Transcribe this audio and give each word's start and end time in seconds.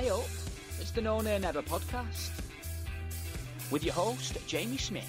Hey 0.00 0.08
up, 0.08 0.24
it's 0.80 0.92
the 0.92 1.02
No 1.02 1.20
Nay 1.20 1.38
Never 1.38 1.60
podcast 1.60 2.30
with 3.70 3.84
your 3.84 3.92
host, 3.92 4.38
Jamie 4.46 4.78
Smith. 4.78 5.04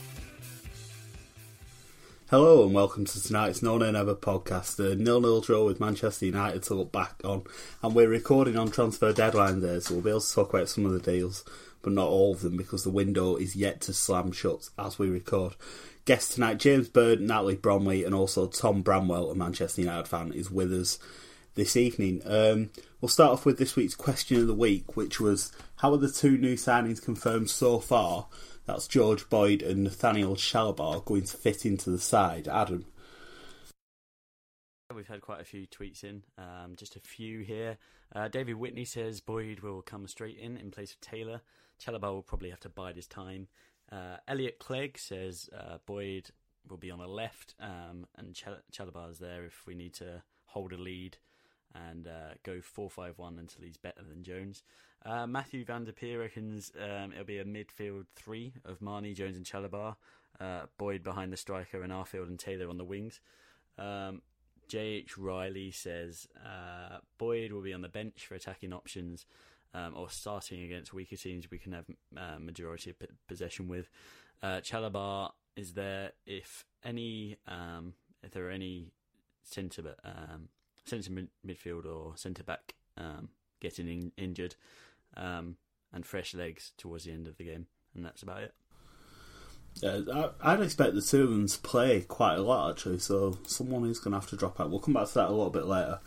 Hello 2.30 2.66
and 2.66 2.74
welcome 2.74 3.06
to 3.06 3.24
tonight's 3.24 3.62
No 3.62 3.78
Nay 3.78 3.94
Never 3.94 4.16
podcast, 4.16 4.80
a 4.80 4.98
nil-nil 4.98 5.40
draw 5.40 5.66
with 5.66 5.80
Manchester 5.80 6.26
United 6.26 6.64
to 6.64 6.74
look 6.74 6.92
back 6.92 7.14
on, 7.24 7.44
and 7.82 7.96
we're 7.96 8.10
recording 8.10 8.58
on 8.58 8.70
transfer 8.70 9.14
deadline 9.14 9.62
day, 9.62 9.80
so 9.80 9.94
we'll 9.94 10.04
be 10.04 10.10
able 10.10 10.20
to 10.20 10.36
talk 10.36 10.54
about 10.54 10.68
some 10.68 10.86
of 10.86 10.92
the 10.92 11.00
deals, 11.00 11.46
but 11.82 11.94
not 11.94 12.10
all 12.10 12.34
of 12.34 12.42
them 12.42 12.58
because 12.58 12.84
the 12.84 12.90
window 12.90 13.38
is 13.38 13.56
yet 13.56 13.80
to 13.80 13.94
slam 13.94 14.34
shut 14.34 14.72
as 14.78 15.00
we 15.00 15.10
record. 15.10 15.56
Guest 16.04 16.34
tonight, 16.34 16.58
James 16.58 16.90
Bird, 16.90 17.22
Natalie 17.22 17.56
Bromley, 17.56 18.04
and 18.04 18.14
also 18.14 18.46
Tom 18.46 18.82
Bramwell, 18.82 19.32
a 19.32 19.36
Manchester 19.36 19.80
United 19.80 20.10
fan, 20.10 20.34
is 20.34 20.52
with 20.52 20.74
us 20.74 21.00
this 21.56 21.76
evening. 21.76 22.22
Um, 22.26 22.70
we'll 23.00 23.10
start 23.10 23.32
off 23.32 23.46
with 23.46 23.58
this 23.58 23.76
week's 23.76 23.96
question 23.96 24.38
of 24.42 24.48
the 24.48 24.54
week, 24.54 24.96
which 24.96 25.20
was 25.20 25.52
how 25.78 25.94
are 25.94 25.98
the 25.98 26.12
two 26.12 26.38
new 26.38 26.56
signings 26.56 27.04
confirmed 27.04 27.50
so 27.50 27.80
far? 27.80 28.28
That's 28.66 28.88
George 28.88 29.30
Boyd 29.30 29.62
and 29.62 29.84
Nathaniel 29.84 30.36
Chalobah 30.36 31.04
going 31.04 31.24
to 31.24 31.38
fit 31.38 31.66
into 31.66 31.90
the 31.90 32.00
side. 32.00 32.48
Adam. 32.48 32.86
We've 34.94 35.08
had 35.08 35.22
quite 35.22 35.42
a 35.42 35.46
few 35.46 35.68
tweets 35.68 36.04
in, 36.04 36.24
um, 36.38 36.76
just 36.76 36.96
a 36.96 37.00
few 37.00 37.40
here. 37.40 37.78
Uh, 38.14 38.28
David 38.28 38.56
Whitney 38.56 38.86
says 38.86 39.22
Boyd 39.22 39.62
will 39.62 39.82
come 39.82 40.08
straight 40.08 40.38
in 40.38 40.58
in 40.58 40.70
place 40.70 40.92
of 40.92 41.02
Taylor. 41.02 41.42
Chalobah 41.82 42.14
will 42.14 42.22
probably 42.22 42.50
have 42.50 42.60
to 42.62 42.70
bide 42.70 42.98
his 42.98 43.08
time. 43.08 43.48
Uh, 43.92 44.18
Elliot 44.28 44.60
Clegg 44.60 44.98
says 44.98 45.50
uh, 45.58 45.78
Boyd 45.86 46.30
will 46.70 46.78
be 46.78 46.92
on 46.92 47.00
the 47.00 47.08
left 47.08 47.56
um, 47.60 48.06
and 48.18 48.36
Chal- 48.36 48.62
Chalobah's 48.72 49.20
there 49.20 49.46
if 49.46 49.66
we 49.66 49.76
need 49.76 49.94
to 49.96 50.22
hold 50.46 50.74
a 50.74 50.78
lead 50.78 51.18
and 51.90 52.08
uh, 52.08 52.34
go 52.44 52.62
4 52.62 52.90
5 52.90 53.18
1 53.18 53.40
until 53.40 53.64
he's 53.64 53.78
better 53.78 54.02
than 54.08 54.24
Jones. 54.24 54.64
Uh, 55.06 55.26
Matthew 55.26 55.66
Van 55.66 55.84
Der 55.84 55.92
Peer 55.92 56.20
reckons 56.20 56.72
um, 56.80 57.12
it'll 57.12 57.26
be 57.26 57.40
a 57.40 57.46
midfield 57.46 58.06
three 58.16 58.54
of 58.66 58.82
Marney, 58.82 59.14
Jones, 59.14 59.38
and 59.38 59.46
Chalobah. 59.46 59.96
Uh, 60.40 60.66
Boyd 60.78 61.04
behind 61.04 61.32
the 61.32 61.38
striker, 61.38 61.84
and 61.84 61.92
Arfield 61.92 62.28
and 62.28 62.40
Taylor 62.40 62.70
on 62.70 62.78
the 62.78 62.84
wings. 62.84 63.20
Um, 63.78 64.22
J.H. 64.68 65.18
Riley 65.18 65.70
says 65.72 66.28
uh, 66.38 67.00
Boyd 67.18 67.52
will 67.52 67.62
be 67.62 67.74
on 67.74 67.82
the 67.82 67.90
bench 67.90 68.26
for 68.26 68.36
attacking 68.36 68.74
options 68.74 69.26
um, 69.74 69.94
or 69.96 70.10
starting 70.10 70.64
against 70.64 70.94
weaker 70.94 71.16
teams 71.16 71.52
we 71.52 71.58
can 71.58 71.74
have 71.74 71.86
uh, 72.18 72.40
majority 72.40 72.90
of 72.92 73.00
p- 73.00 73.08
possession 73.28 73.68
with. 73.68 73.90
Uh, 74.42 74.62
Chalobah 74.62 75.32
is 75.56 75.74
there 75.74 76.14
if 76.26 76.66
any 76.84 77.38
um, 77.48 77.94
if 78.24 78.32
there 78.32 78.48
are 78.48 78.52
any 78.52 78.94
centre 79.44 79.96
um, 80.04 80.50
centre 80.92 81.12
mid- 81.12 81.30
midfield 81.46 81.86
or 81.86 82.18
centre 82.18 82.44
back 82.44 82.76
um, 82.98 83.30
getting 83.62 83.88
in- 83.88 84.12
injured, 84.18 84.56
um, 85.16 85.56
and 85.94 86.06
fresh 86.06 86.34
legs 86.34 86.74
towards 86.78 87.06
the 87.06 87.12
end 87.12 87.28
of 87.28 87.38
the 87.38 87.46
game, 87.46 87.68
and 87.96 88.06
that's 88.06 88.22
about 88.22 88.44
it. 88.44 88.54
Yeah, 89.76 90.28
I'd 90.42 90.60
expect 90.60 90.96
the 90.96 91.02
two 91.02 91.24
of 91.24 91.30
them 91.30 91.48
to 91.48 91.58
play 91.60 92.02
quite 92.02 92.36
a 92.36 92.42
lot 92.42 92.72
actually, 92.72 93.00
so 93.00 93.38
someone 93.48 93.86
is 93.90 94.00
going 94.00 94.12
to 94.12 94.20
have 94.20 94.30
to 94.30 94.36
drop 94.36 94.60
out. 94.60 94.70
We'll 94.70 94.80
come 94.80 94.94
back 94.94 95.08
to 95.08 95.14
that 95.14 95.30
a 95.30 95.32
little 95.32 95.50
bit 95.50 95.66
later. 95.66 96.00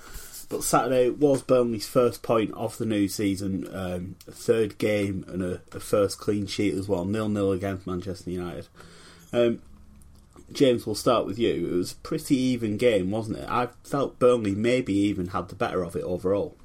But 0.51 0.63
Saturday 0.63 1.09
was 1.09 1.43
Burnley's 1.43 1.89
first 1.89 2.23
point 2.23 2.53
of 2.53 2.77
the 2.77 2.85
new 2.85 3.09
season, 3.09 3.67
um, 3.75 4.17
a 4.29 4.33
third 4.33 4.77
game 4.77 5.25
and 5.29 5.43
a, 5.43 5.63
a, 5.73 5.81
first 5.81 6.19
clean 6.19 6.47
sheet 6.47 6.75
as 6.75 6.87
well, 6.87 7.07
nil 7.07 7.31
nil 7.31 7.53
against 7.53 7.87
Manchester 7.87 8.31
United. 8.31 8.69
Um, 9.33 9.63
James, 10.53 10.87
we'll 10.87 10.95
start 10.95 11.27
with 11.27 11.39
you. 11.39 11.69
It 11.69 11.77
was 11.77 11.93
a 11.93 11.97
pretty 11.97 12.37
even 12.37 12.77
game, 12.77 13.11
wasn't 13.11 13.39
it? 13.39 13.49
I 13.49 13.69
felt 13.83 14.19
Burnley 14.19 14.55
maybe 14.55 14.93
even 14.93 15.29
had 15.29 15.49
the 15.49 15.55
better 15.55 15.83
of 15.83 15.97
it 15.97 16.05
overall. 16.05 16.57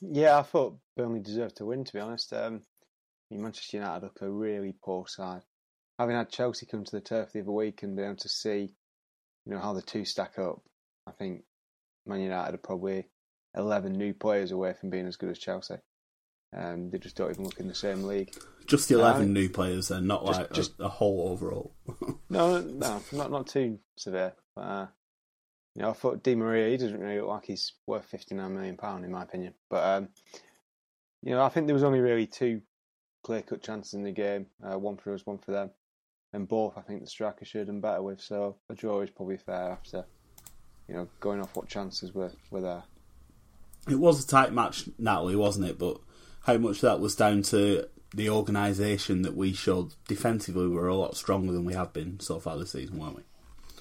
Yeah, 0.00 0.38
I 0.38 0.42
thought 0.42 0.78
Burnley 0.96 1.20
deserved 1.20 1.56
to 1.56 1.64
win. 1.64 1.84
To 1.84 1.92
be 1.92 2.00
honest, 2.00 2.32
um, 2.32 2.62
Manchester 3.30 3.78
United 3.78 4.04
look 4.04 4.18
a 4.20 4.30
really 4.30 4.74
poor 4.84 5.06
side. 5.06 5.42
Having 5.98 6.16
had 6.16 6.30
Chelsea 6.30 6.66
come 6.66 6.84
to 6.84 6.92
the 6.92 7.00
turf 7.00 7.32
the 7.32 7.40
other 7.40 7.52
week 7.52 7.82
and 7.82 7.96
be 7.96 8.02
able 8.02 8.16
to 8.16 8.28
see, 8.28 8.74
you 9.44 9.52
know, 9.52 9.58
how 9.58 9.72
the 9.72 9.82
two 9.82 10.04
stack 10.04 10.38
up, 10.38 10.60
I 11.06 11.12
think 11.12 11.42
Man 12.04 12.20
United 12.20 12.54
are 12.54 12.58
probably 12.58 13.06
eleven 13.54 13.92
new 13.92 14.12
players 14.12 14.52
away 14.52 14.74
from 14.74 14.90
being 14.90 15.06
as 15.06 15.16
good 15.16 15.30
as 15.30 15.38
Chelsea. 15.38 15.76
Um, 16.54 16.90
they 16.90 16.98
just 16.98 17.16
don't 17.16 17.30
even 17.30 17.44
look 17.44 17.60
in 17.60 17.68
the 17.68 17.74
same 17.74 18.04
league. 18.04 18.34
Just 18.66 18.90
eleven 18.90 19.26
um, 19.26 19.32
new 19.32 19.48
players, 19.48 19.88
then, 19.88 20.06
not 20.06 20.26
just, 20.26 20.40
like 20.40 20.52
just, 20.52 20.80
a, 20.80 20.84
a, 20.84 20.88
whole 20.88 21.28
overall. 21.30 21.74
no, 22.30 22.60
no, 22.60 23.02
not 23.12 23.30
not 23.30 23.46
too 23.46 23.78
severe. 23.96 24.34
But, 24.54 24.60
uh, 24.62 24.86
you 25.74 25.82
know, 25.82 25.90
I 25.90 25.92
thought 25.92 26.22
Di 26.22 26.34
Maria 26.34 26.70
he 26.70 26.76
doesn't 26.76 26.98
really 26.98 27.20
look 27.20 27.28
like 27.28 27.44
he's 27.44 27.72
worth 27.86 28.06
fifty 28.06 28.34
nine 28.34 28.54
million 28.54 28.76
pound 28.76 29.04
in 29.04 29.12
my 29.12 29.22
opinion. 29.22 29.54
But 29.68 29.84
um, 29.84 30.08
you 31.22 31.32
know, 31.32 31.42
I 31.42 31.48
think 31.48 31.66
there 31.66 31.74
was 31.74 31.84
only 31.84 32.00
really 32.00 32.26
two 32.26 32.62
clear 33.22 33.42
cut 33.42 33.62
chances 33.62 33.94
in 33.94 34.02
the 34.02 34.12
game. 34.12 34.46
Uh, 34.62 34.78
one 34.78 34.96
for 34.96 35.12
us, 35.12 35.26
one 35.26 35.38
for 35.38 35.52
them, 35.52 35.70
and 36.32 36.48
both 36.48 36.78
I 36.78 36.80
think 36.80 37.02
the 37.02 37.06
striker 37.08 37.44
should 37.44 37.58
have 37.58 37.66
done 37.66 37.80
better 37.80 38.02
with. 38.02 38.20
So 38.20 38.56
a 38.70 38.74
draw 38.74 39.00
is 39.02 39.10
probably 39.10 39.36
fair 39.36 39.70
after 39.70 40.04
you 40.88 40.94
know 40.94 41.08
going 41.20 41.40
off 41.40 41.54
what 41.54 41.68
chances 41.68 42.14
were 42.14 42.32
were 42.50 42.62
there. 42.62 42.84
It 43.88 43.98
was 43.98 44.24
a 44.24 44.26
tight 44.26 44.52
match, 44.52 44.88
Natalie, 44.98 45.36
wasn't 45.36 45.68
it? 45.68 45.78
But 45.78 45.98
how 46.46 46.56
much 46.56 46.80
that 46.80 47.00
was 47.00 47.16
down 47.16 47.42
to 47.42 47.86
the 48.14 48.30
organisation 48.30 49.22
that 49.22 49.36
we 49.36 49.52
showed 49.52 49.92
defensively 50.06 50.68
we 50.68 50.74
were 50.74 50.88
a 50.88 50.94
lot 50.94 51.16
stronger 51.16 51.52
than 51.52 51.64
we 51.64 51.74
have 51.74 51.92
been 51.92 52.20
so 52.20 52.38
far 52.38 52.56
this 52.56 52.70
season, 52.72 52.98
weren't 52.98 53.16
we? 53.16 53.22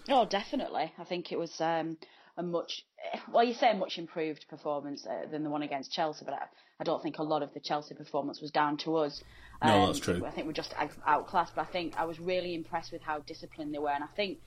Oh, 0.09 0.25
definitely. 0.25 0.91
I 0.97 1.03
think 1.03 1.31
it 1.31 1.37
was 1.37 1.61
um, 1.61 1.97
a 2.37 2.43
much, 2.43 2.85
well, 3.31 3.43
you 3.43 3.53
say 3.53 3.71
a 3.71 3.75
much 3.75 3.97
improved 3.97 4.45
performance 4.49 5.05
uh, 5.05 5.29
than 5.29 5.43
the 5.43 5.49
one 5.49 5.61
against 5.61 5.91
Chelsea, 5.91 6.25
but 6.25 6.33
I, 6.33 6.45
I, 6.79 6.83
don't 6.83 7.01
think 7.01 7.17
a 7.17 7.23
lot 7.23 7.43
of 7.43 7.53
the 7.53 7.59
Chelsea 7.59 7.95
performance 7.95 8.41
was 8.41 8.51
down 8.51 8.77
to 8.77 8.97
us. 8.97 9.23
Um, 9.61 9.71
no, 9.71 9.87
that's 9.87 9.99
true. 9.99 10.25
I 10.25 10.31
think 10.31 10.47
we're 10.47 10.53
just 10.53 10.73
outclassed, 11.05 11.53
but 11.55 11.61
I 11.61 11.71
think 11.71 11.95
I 11.97 12.05
was 12.05 12.19
really 12.19 12.53
impressed 12.55 12.91
with 12.91 13.01
how 13.01 13.19
disciplined 13.19 13.73
they 13.73 13.79
were, 13.79 13.91
and 13.91 14.03
I 14.03 14.07
think 14.15 14.39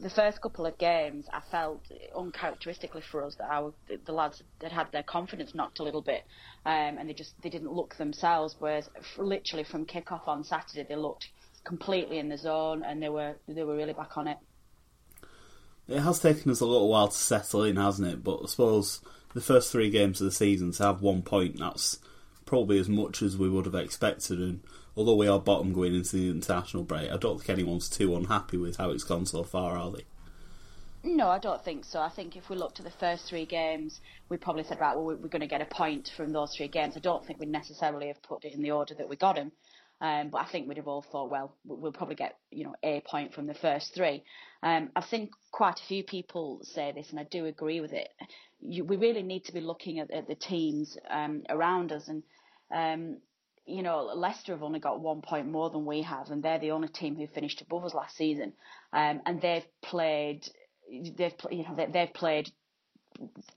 the 0.00 0.10
first 0.10 0.40
couple 0.40 0.66
of 0.66 0.78
games, 0.78 1.26
I 1.32 1.40
felt 1.50 1.80
uncharacteristically 2.16 3.02
for 3.10 3.24
us 3.24 3.34
that 3.36 3.50
our 3.50 3.72
the 4.04 4.12
lads 4.12 4.42
had 4.60 4.72
had 4.72 4.92
their 4.92 5.02
confidence 5.02 5.54
knocked 5.54 5.78
a 5.80 5.82
little 5.82 6.02
bit, 6.02 6.24
um, 6.64 6.98
and 6.98 7.08
they 7.08 7.14
just 7.14 7.34
they 7.42 7.50
didn't 7.50 7.72
look 7.72 7.96
themselves. 7.96 8.56
Whereas 8.58 8.88
literally 9.16 9.64
from 9.64 9.84
kick 9.84 10.12
off 10.12 10.26
on 10.26 10.44
Saturday, 10.44 10.86
they 10.88 10.96
looked 10.96 11.28
completely 11.64 12.18
in 12.18 12.28
the 12.28 12.38
zone 12.38 12.82
and 12.82 13.02
they 13.02 13.08
were 13.08 13.34
they 13.46 13.62
were 13.64 13.76
really 13.76 13.92
back 13.92 14.16
on 14.16 14.28
it. 14.28 14.38
It 15.88 16.00
has 16.00 16.20
taken 16.20 16.50
us 16.50 16.60
a 16.60 16.66
little 16.66 16.88
while 16.88 17.08
to 17.08 17.16
settle 17.16 17.64
in, 17.64 17.76
hasn't 17.76 18.08
it? 18.08 18.22
But 18.22 18.40
I 18.44 18.46
suppose 18.46 19.00
the 19.34 19.40
first 19.40 19.72
three 19.72 19.88
games 19.88 20.20
of 20.20 20.26
the 20.26 20.30
season 20.30 20.72
to 20.72 20.82
have 20.82 21.00
one 21.00 21.22
point, 21.22 21.58
that's 21.58 21.98
probably 22.44 22.78
as 22.78 22.88
much 22.88 23.22
as 23.22 23.38
we 23.38 23.48
would 23.48 23.64
have 23.64 23.74
expected. 23.74 24.38
And 24.38 24.60
although 24.96 25.16
we 25.16 25.28
are 25.28 25.38
bottom 25.38 25.72
going 25.72 25.94
into 25.94 26.16
the 26.16 26.30
international 26.30 26.82
break, 26.82 27.10
I 27.10 27.16
don't 27.16 27.38
think 27.38 27.50
anyone's 27.50 27.88
too 27.88 28.14
unhappy 28.16 28.58
with 28.58 28.76
how 28.76 28.90
it's 28.90 29.04
gone 29.04 29.24
so 29.26 29.44
far, 29.44 29.78
are 29.78 29.90
they? 29.90 30.04
No, 31.04 31.28
I 31.28 31.38
don't 31.38 31.64
think 31.64 31.84
so. 31.84 32.00
I 32.00 32.08
think 32.08 32.36
if 32.36 32.50
we 32.50 32.56
look 32.56 32.74
to 32.74 32.82
the 32.82 32.90
first 32.90 33.26
three 33.26 33.46
games, 33.46 34.00
we 34.28 34.36
probably 34.36 34.64
said, 34.64 34.80
right, 34.80 34.96
well, 34.96 35.04
we're 35.04 35.28
going 35.28 35.40
to 35.40 35.46
get 35.46 35.62
a 35.62 35.66
point 35.66 36.12
from 36.14 36.32
those 36.32 36.54
three 36.54 36.68
games. 36.68 36.96
I 36.96 37.00
don't 37.00 37.24
think 37.24 37.38
we 37.38 37.46
necessarily 37.46 38.08
have 38.08 38.20
put 38.22 38.44
it 38.44 38.52
in 38.52 38.62
the 38.62 38.72
order 38.72 38.94
that 38.94 39.08
we 39.08 39.16
got 39.16 39.38
him. 39.38 39.52
Um, 40.00 40.28
but 40.30 40.38
I 40.38 40.44
think 40.44 40.68
we'd 40.68 40.76
have 40.76 40.86
all 40.86 41.02
thought, 41.02 41.30
well, 41.30 41.54
we'll 41.64 41.92
probably 41.92 42.14
get 42.14 42.36
you 42.50 42.64
know 42.64 42.74
a 42.82 43.00
point 43.00 43.34
from 43.34 43.46
the 43.46 43.54
first 43.54 43.94
three. 43.94 44.22
Um, 44.62 44.90
I've 44.94 45.06
seen 45.06 45.30
quite 45.50 45.80
a 45.80 45.86
few 45.86 46.04
people 46.04 46.60
say 46.62 46.92
this, 46.92 47.10
and 47.10 47.18
I 47.18 47.24
do 47.24 47.46
agree 47.46 47.80
with 47.80 47.92
it. 47.92 48.08
You, 48.60 48.84
we 48.84 48.96
really 48.96 49.22
need 49.22 49.44
to 49.46 49.52
be 49.52 49.60
looking 49.60 49.98
at, 49.98 50.10
at 50.10 50.28
the 50.28 50.36
teams 50.36 50.96
um, 51.10 51.42
around 51.48 51.90
us, 51.92 52.08
and 52.08 52.22
um, 52.72 53.18
you 53.66 53.82
know 53.82 54.04
Leicester 54.14 54.52
have 54.52 54.62
only 54.62 54.78
got 54.78 55.00
one 55.00 55.20
point 55.20 55.48
more 55.48 55.70
than 55.70 55.84
we 55.84 56.02
have, 56.02 56.30
and 56.30 56.42
they're 56.42 56.60
the 56.60 56.70
only 56.70 56.88
team 56.88 57.16
who 57.16 57.26
finished 57.26 57.60
above 57.60 57.84
us 57.84 57.94
last 57.94 58.16
season, 58.16 58.52
um, 58.92 59.20
and 59.26 59.40
they've 59.40 59.66
played, 59.82 60.48
they've 61.16 61.34
you 61.50 61.64
know 61.64 61.74
they, 61.76 61.86
they've 61.86 62.14
played 62.14 62.50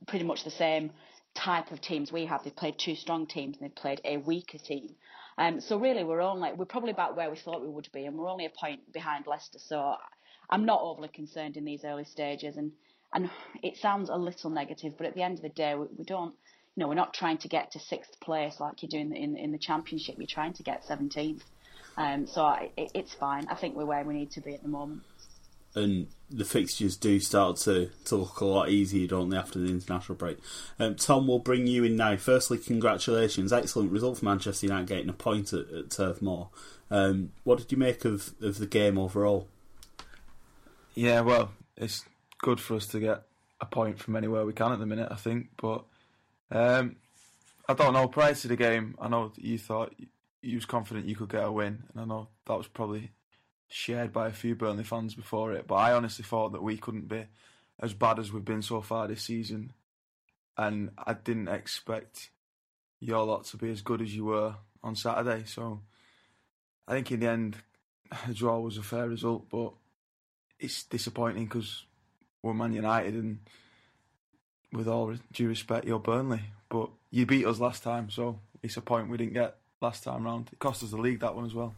pretty 0.08 0.26
much 0.26 0.44
the 0.44 0.52
same 0.52 0.92
type 1.36 1.72
of 1.72 1.82
teams 1.82 2.12
we 2.12 2.26
have. 2.26 2.44
They've 2.44 2.56
played 2.56 2.78
two 2.78 2.96
strong 2.96 3.28
teams 3.28 3.58
and 3.58 3.70
they've 3.70 3.76
played 3.76 4.02
a 4.04 4.18
weaker 4.18 4.58
team. 4.58 4.96
Um, 5.42 5.60
so 5.60 5.80
really, 5.80 6.04
we're 6.04 6.22
only 6.22 6.54
we're 6.54 6.66
probably 6.66 6.92
about 6.92 7.18
where 7.18 7.32
we 7.32 7.36
thought 7.36 7.64
we 7.64 7.68
would 7.68 7.90
be, 7.92 8.06
and 8.06 8.16
we're 8.16 8.30
only 8.30 8.46
a 8.46 8.52
point 8.52 8.94
behind 8.94 9.26
Leicester. 9.26 9.58
So 9.58 9.96
I'm 10.52 10.66
not 10.66 10.82
overly 10.82 11.08
concerned 11.08 11.58
in 11.58 11.66
these 11.66 11.84
early 11.84 12.04
stages, 12.04 12.58
and 12.58 12.72
and 13.12 13.28
it 13.64 13.78
sounds 13.78 14.10
a 14.10 14.16
little 14.16 14.52
negative, 14.52 14.94
but 14.98 15.08
at 15.08 15.16
the 15.16 15.24
end 15.24 15.38
of 15.38 15.42
the 15.42 15.50
day, 15.50 15.74
we, 15.74 15.88
we 15.98 16.06
don't. 16.06 16.36
You 16.76 16.82
know, 16.82 16.88
we're 16.88 16.94
not 16.94 17.16
trying 17.16 17.40
to 17.40 17.48
get 17.48 17.72
to 17.72 17.80
sixth 17.80 18.20
place 18.20 18.60
like 18.60 18.84
you 18.84 18.88
do 18.88 19.00
in 19.00 19.10
the, 19.10 19.18
in, 19.18 19.52
the 19.52 19.58
championship. 19.58 20.16
You're 20.18 20.28
trying 20.28 20.54
to 20.54 20.64
get 20.64 20.86
17th. 20.86 21.42
Um, 21.98 22.28
so 22.28 22.48
it, 22.78 22.92
it's 22.94 23.14
fine. 23.14 23.48
I 23.50 23.56
think 23.56 23.76
we're 23.76 23.86
where 23.86 24.06
we 24.06 24.14
need 24.14 24.32
to 24.32 24.42
be 24.42 24.54
at 24.54 24.62
the 24.62 24.70
moment 24.70 25.02
and 25.76 26.08
the 26.30 26.46
fixtures 26.46 26.98
do 26.98 27.20
start 27.20 27.58
to, 27.58 27.90
to 28.06 28.16
look 28.16 28.40
a 28.40 28.46
lot 28.46 28.70
easier, 28.70 29.08
don't 29.08 29.30
they, 29.30 29.38
after 29.38 29.60
the 29.60 29.70
international 29.70 30.16
break? 30.16 30.38
Um, 30.80 30.96
Tom, 30.96 31.28
will 31.28 31.40
bring 31.40 31.68
you 31.68 31.84
in 31.84 31.96
now. 31.96 32.16
Firstly, 32.18 32.58
congratulations. 32.58 33.52
Excellent 33.52 33.92
result 33.92 34.20
for 34.20 34.26
Manchester 34.26 34.68
United 34.68 34.88
getting 34.88 35.10
a 35.10 35.14
point 35.14 35.54
at, 35.54 35.70
at 35.70 35.90
Turf 35.92 36.22
Moor. 36.22 36.50
Um, 36.90 37.32
what 37.44 37.58
did 37.58 37.72
you 37.72 37.78
make 37.78 38.06
of, 38.06 38.34
of 38.42 38.58
the 38.58 38.68
game 38.68 38.98
overall? 38.98 39.48
Yeah, 40.94 41.22
well, 41.22 41.52
it's 41.78 42.04
good 42.40 42.60
for 42.60 42.76
us 42.76 42.88
to 42.88 43.00
get 43.00 43.24
a 43.60 43.66
point 43.66 44.00
from 44.00 44.16
anywhere 44.16 44.46
we 44.46 44.54
can 44.54 44.72
at 44.72 44.80
the 44.80 44.86
minute, 44.86 45.08
I 45.12 45.16
think. 45.16 45.50
But 45.58 45.84
um, 46.52 46.98
I 47.68 47.74
don't 47.74 47.94
know. 47.94 48.08
Prior 48.08 48.34
to 48.34 48.48
the 48.48 48.56
game, 48.56 48.96
I 49.00 49.08
know 49.08 49.32
you 49.38 49.58
thought 49.58 49.94
you 50.42 50.56
was 50.56 50.66
confident 50.66 51.08
you 51.08 51.16
could 51.16 51.30
get 51.30 51.46
a 51.46 51.52
win, 51.52 51.84
and 51.92 52.02
I 52.02 52.06
know 52.06 52.28
that 52.48 52.58
was 52.58 52.68
probably 52.68 53.12
shared 53.74 54.12
by 54.12 54.28
a 54.28 54.34
few 54.34 54.54
Burnley 54.54 54.84
fans 54.84 55.16
before 55.16 55.54
it, 55.54 55.66
but 55.66 55.76
I 55.76 55.94
honestly 55.94 56.24
thought 56.24 56.52
that 56.52 56.62
we 56.62 56.78
couldn't 56.78 57.08
be 57.08 57.26
as 57.80 57.94
bad 57.94 58.20
as 58.20 58.32
we've 58.32 58.46
been 58.46 58.62
so 58.62 58.82
far 58.82 59.08
this 59.08 59.24
season, 59.24 59.74
and 60.58 60.92
I 60.98 61.14
didn't 61.14 61.48
expect 61.48 62.30
your 63.00 63.26
lot 63.26 63.46
to 63.46 63.58
be 63.58 63.72
as 63.72 63.82
good 63.82 64.02
as 64.02 64.14
you 64.14 64.26
were 64.26 64.56
on 64.84 64.96
Saturday. 64.96 65.46
So 65.46 65.82
I 66.88 66.94
think 66.94 67.12
in 67.12 67.22
the 67.22 67.30
end, 67.30 67.56
a 68.28 68.34
draw 68.34 68.60
was 68.60 68.78
a 68.78 68.84
fair 68.84 69.08
result, 69.08 69.50
but 69.50 69.72
it's 70.60 70.84
disappointing 70.84 71.46
because 71.46 71.86
we're 72.44 72.54
Man 72.54 72.74
United 72.74 73.16
and 73.16 73.40
with 74.74 74.88
all 74.88 75.16
due 75.34 75.48
respect, 75.48 75.86
you're 75.86 76.00
Burnley, 76.00 76.42
but 76.70 76.90
you 77.10 77.26
beat 77.26 77.46
us 77.46 77.60
last 77.60 77.84
time, 77.84 78.10
so 78.10 78.40
it's 78.62 78.78
a 78.78 78.82
point 78.82 79.10
we 79.10 79.18
didn't 79.18 79.34
get 79.34 79.56
last 79.82 80.04
time 80.04 80.24
round. 80.24 80.50
It 80.52 80.60
cost 80.60 80.84
us 80.84 80.92
the 80.92 80.98
league 80.98 81.22
that 81.22 81.36
one 81.36 81.46
as 81.46 81.54
well. 81.54 81.74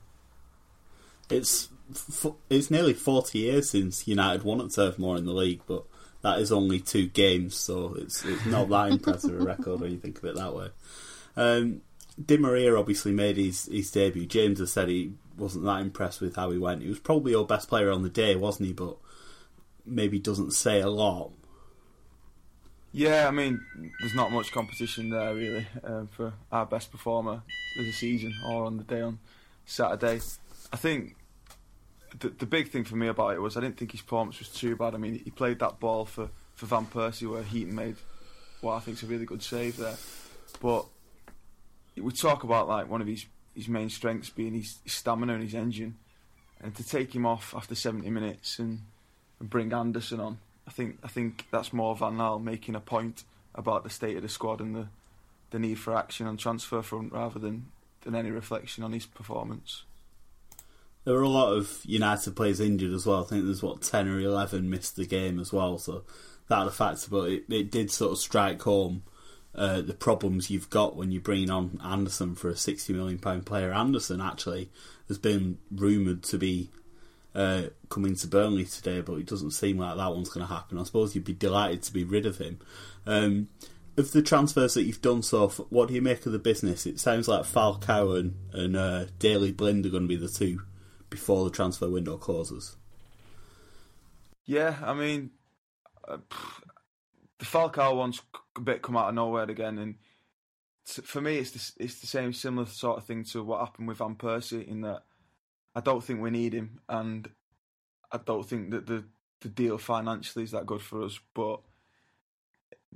It's 1.30 1.70
it's 2.50 2.72
nearly 2.72 2.94
forty 2.94 3.40
years 3.40 3.70
since 3.70 4.08
United 4.08 4.44
won 4.44 4.62
at 4.62 4.72
Turf 4.72 4.98
Moor 5.00 5.18
in 5.18 5.26
the 5.26 5.34
league, 5.34 5.62
but 5.68 5.84
that 6.22 6.40
is 6.40 6.52
only 6.52 6.80
two 6.80 7.08
games, 7.08 7.56
so 7.56 7.96
it's 7.98 8.24
it's 8.26 8.46
not 8.46 8.70
that 8.70 8.92
impressive 8.92 9.40
a 9.40 9.44
record 9.44 9.82
when 9.82 9.92
you 9.92 9.98
think 9.98 10.18
of 10.18 10.26
it 10.26 10.36
that 10.36 10.56
way. 10.56 10.70
Um, 11.36 11.82
Di 12.24 12.38
Maria 12.38 12.76
obviously 12.76 13.12
made 13.12 13.38
his, 13.38 13.66
his 13.66 13.90
debut. 13.92 14.26
James 14.26 14.60
has 14.60 14.72
said 14.72 14.88
he 14.88 15.14
wasn't 15.38 15.66
that 15.66 15.82
impressed 15.82 16.22
with 16.22 16.36
how 16.36 16.52
he 16.52 16.58
went. 16.58 16.84
He 16.84 16.90
was 16.90 17.00
probably 17.00 17.32
your 17.32 17.46
best 17.46 17.68
player 17.68 17.92
on 17.92 18.04
the 18.04 18.10
day, 18.10 18.36
wasn't 18.36 18.68
he? 18.68 18.74
But 18.74 18.98
maybe 19.86 20.20
doesn't 20.20 20.52
say 20.52 20.80
a 20.80 20.90
lot. 20.90 21.32
Yeah, 22.92 23.28
I 23.28 23.32
mean, 23.32 23.60
there's 24.00 24.14
not 24.14 24.32
much 24.32 24.52
competition 24.52 25.10
there 25.10 25.34
really 25.34 25.66
uh, 25.84 26.04
for 26.12 26.34
our 26.52 26.68
best 26.68 26.92
performer 26.92 27.42
of 27.80 27.86
the 27.86 27.92
season 27.92 28.34
or 28.48 28.66
on 28.66 28.78
the 28.78 28.84
day 28.84 29.02
on 29.02 29.18
Saturday. 29.66 30.22
I 30.72 30.78
think 30.78 31.16
the 32.20 32.30
the 32.30 32.46
big 32.46 32.70
thing 32.70 32.84
for 32.84 32.96
me 32.96 33.08
about 33.08 33.34
it 33.34 33.42
was 33.42 33.58
I 33.58 33.62
didn't 33.62 33.78
think 33.78 33.92
his 33.92 34.02
performance 34.02 34.40
was 34.40 34.50
too 34.50 34.76
bad. 34.76 34.96
I 34.96 34.98
mean, 34.98 35.22
he 35.24 35.32
played 35.32 35.60
that 35.60 35.80
ball 35.80 36.06
for, 36.06 36.30
for 36.56 36.66
Van 36.66 36.86
Persie 36.86 37.30
where 37.30 37.44
Heaton 37.44 37.76
made 37.76 37.96
what 38.62 38.76
I 38.76 38.80
think 38.80 38.98
is 38.98 39.04
a 39.04 39.08
really 39.08 39.26
good 39.26 39.44
save 39.44 39.78
there. 39.78 39.96
But 40.62 40.86
we 41.98 42.12
talk 42.12 42.44
about 42.44 42.68
like 42.68 42.90
one 42.90 43.02
of 43.02 43.08
his 43.08 43.26
his 43.56 43.68
main 43.68 43.90
strengths 43.90 44.30
being 44.30 44.54
his, 44.54 44.80
stamina 44.86 45.34
and 45.34 45.44
his 45.44 45.54
engine, 45.54 45.98
and 46.62 46.76
to 46.76 46.84
take 46.84 47.14
him 47.14 47.26
off 47.26 47.54
after 47.56 47.76
70 47.76 48.10
minutes 48.10 48.58
and, 48.58 48.82
and 49.40 49.50
bring 49.50 49.72
Anderson 49.74 50.20
on, 50.20 50.40
I 50.68 50.72
think 50.72 51.00
I 51.04 51.08
think 51.08 51.46
that's 51.52 51.74
more 51.74 51.96
Van 51.96 52.18
Gaal 52.18 52.42
making 52.42 52.76
a 52.76 52.80
point 52.80 53.24
about 53.56 53.84
the 53.84 53.90
state 53.90 54.16
of 54.16 54.24
the 54.24 54.30
squad 54.30 54.62
and 54.62 54.76
the 54.76 54.88
the 55.52 55.60
need 55.60 55.76
for 55.76 55.96
action 55.96 56.26
on 56.26 56.38
transfer 56.38 56.82
front 56.82 57.14
rather 57.14 57.40
than 57.40 57.68
than 58.02 58.16
any 58.16 58.32
reflection 58.32 58.84
on 58.84 58.92
his 58.92 59.06
performance. 59.06 59.84
There 61.06 61.14
were 61.14 61.22
a 61.22 61.30
lot 61.30 61.54
of 61.54 61.82
United 61.84 62.36
players 62.36 62.60
injured 62.60 62.94
as 62.94 63.06
well. 63.06 63.24
I 63.24 63.28
think 63.28 63.46
there's 63.46 63.64
what 63.64 63.82
ten 63.82 64.08
or 64.08 64.20
eleven 64.20 64.70
missed 64.70 64.96
the 64.96 65.06
game 65.06 65.40
as 65.40 65.52
well, 65.52 65.78
so 65.78 66.04
that 66.48 66.60
had 66.60 66.68
a 66.68 66.72
factor. 66.72 67.08
But 67.10 67.30
it, 67.30 67.44
it 67.50 67.72
did 67.72 67.92
sort 67.92 68.14
of 68.14 68.20
strike 68.20 68.62
home 68.62 69.04
uh, 69.56 69.82
the 69.82 69.94
problems 69.94 70.50
you've 70.50 70.70
got 70.70 70.96
when 70.96 71.12
you 71.12 71.20
bring 71.20 71.50
on 71.50 71.80
Anderson 71.84 72.36
for 72.36 72.50
a 72.50 72.56
sixty 72.56 72.94
million 72.94 73.20
pound 73.20 73.46
player. 73.46 73.74
Anderson 73.74 74.22
actually 74.22 74.72
has 75.08 75.18
been 75.18 75.58
rumoured 75.70 76.24
to 76.24 76.38
be 76.38 76.70
uh, 77.36 77.64
coming 77.90 78.16
to 78.16 78.28
Burnley 78.28 78.66
today, 78.66 79.02
but 79.02 79.16
it 79.16 79.26
doesn't 79.26 79.52
seem 79.52 79.78
like 79.78 79.98
that 79.98 80.12
one's 80.12 80.30
going 80.30 80.48
to 80.48 80.54
happen. 80.54 80.78
I 80.78 80.84
suppose 80.84 81.16
you'd 81.16 81.26
be 81.26 81.34
delighted 81.34 81.84
to 81.84 81.94
be 81.94 82.04
rid 82.04 82.26
of 82.26 82.38
him. 82.38 82.60
Um, 83.06 83.50
of 83.98 84.12
the 84.12 84.22
transfers 84.22 84.74
that 84.74 84.84
you've 84.84 85.02
done 85.02 85.22
so 85.22 85.50
far, 85.50 85.66
what 85.70 85.88
do 85.88 85.94
you 85.94 86.02
make 86.02 86.26
of 86.26 86.32
the 86.32 86.40
business? 86.40 86.86
It 86.86 87.00
sounds 87.00 87.28
like 87.28 87.44
Falcao 87.44 88.18
and, 88.20 88.36
and 88.52 88.76
uh, 88.76 89.06
Daley 89.20 89.52
Blind 89.52 89.86
are 89.86 89.90
going 89.90 90.04
to 90.04 90.08
be 90.08 90.16
the 90.16 90.30
two 90.30 90.62
before 91.14 91.44
the 91.44 91.52
transfer 91.52 91.88
window 91.88 92.18
closes. 92.18 92.76
Yeah, 94.46 94.76
I 94.84 94.96
mean, 94.96 95.30
uh, 96.08 96.18
the 97.38 97.46
Falcao 97.46 97.96
one's 97.96 98.20
a 98.58 98.62
bit 98.62 98.82
come 98.82 98.98
out 98.98 99.10
of 99.10 99.16
nowhere 99.16 99.44
again, 99.44 99.78
and 99.78 99.96
for 100.86 101.22
me, 101.22 101.38
it's 101.38 101.52
the, 101.52 101.84
it's 101.84 102.02
the 102.02 102.08
same 102.08 102.34
similar 102.34 102.66
sort 102.66 102.98
of 102.98 103.06
thing 103.06 103.24
to 103.26 103.44
what 103.44 103.60
happened 103.60 103.88
with 103.88 104.00
Van 104.00 104.16
Persie 104.16 104.68
in 104.68 104.82
that 104.82 105.04
I 105.76 105.82
don't 105.82 106.04
think 106.04 106.20
we 106.20 106.32
need 106.32 106.54
him, 106.54 106.80
and 106.90 107.30
I 108.12 108.18
don't 108.18 108.48
think 108.48 108.72
that 108.72 108.88
the 108.88 109.04
the 109.42 109.50
deal 109.50 109.78
financially 109.78 110.44
is 110.44 110.52
that 110.52 110.66
good 110.66 110.82
for 110.82 111.04
us, 111.04 111.20
but 111.36 111.60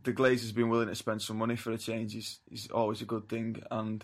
the 0.03 0.13
Glazers 0.13 0.55
being 0.55 0.69
willing 0.69 0.87
to 0.87 0.95
spend 0.95 1.21
some 1.21 1.37
money 1.37 1.55
for 1.55 1.71
a 1.71 1.77
change 1.77 2.15
is, 2.15 2.39
is 2.49 2.67
always 2.71 3.01
a 3.01 3.05
good 3.05 3.27
thing. 3.29 3.61
And 3.69 4.03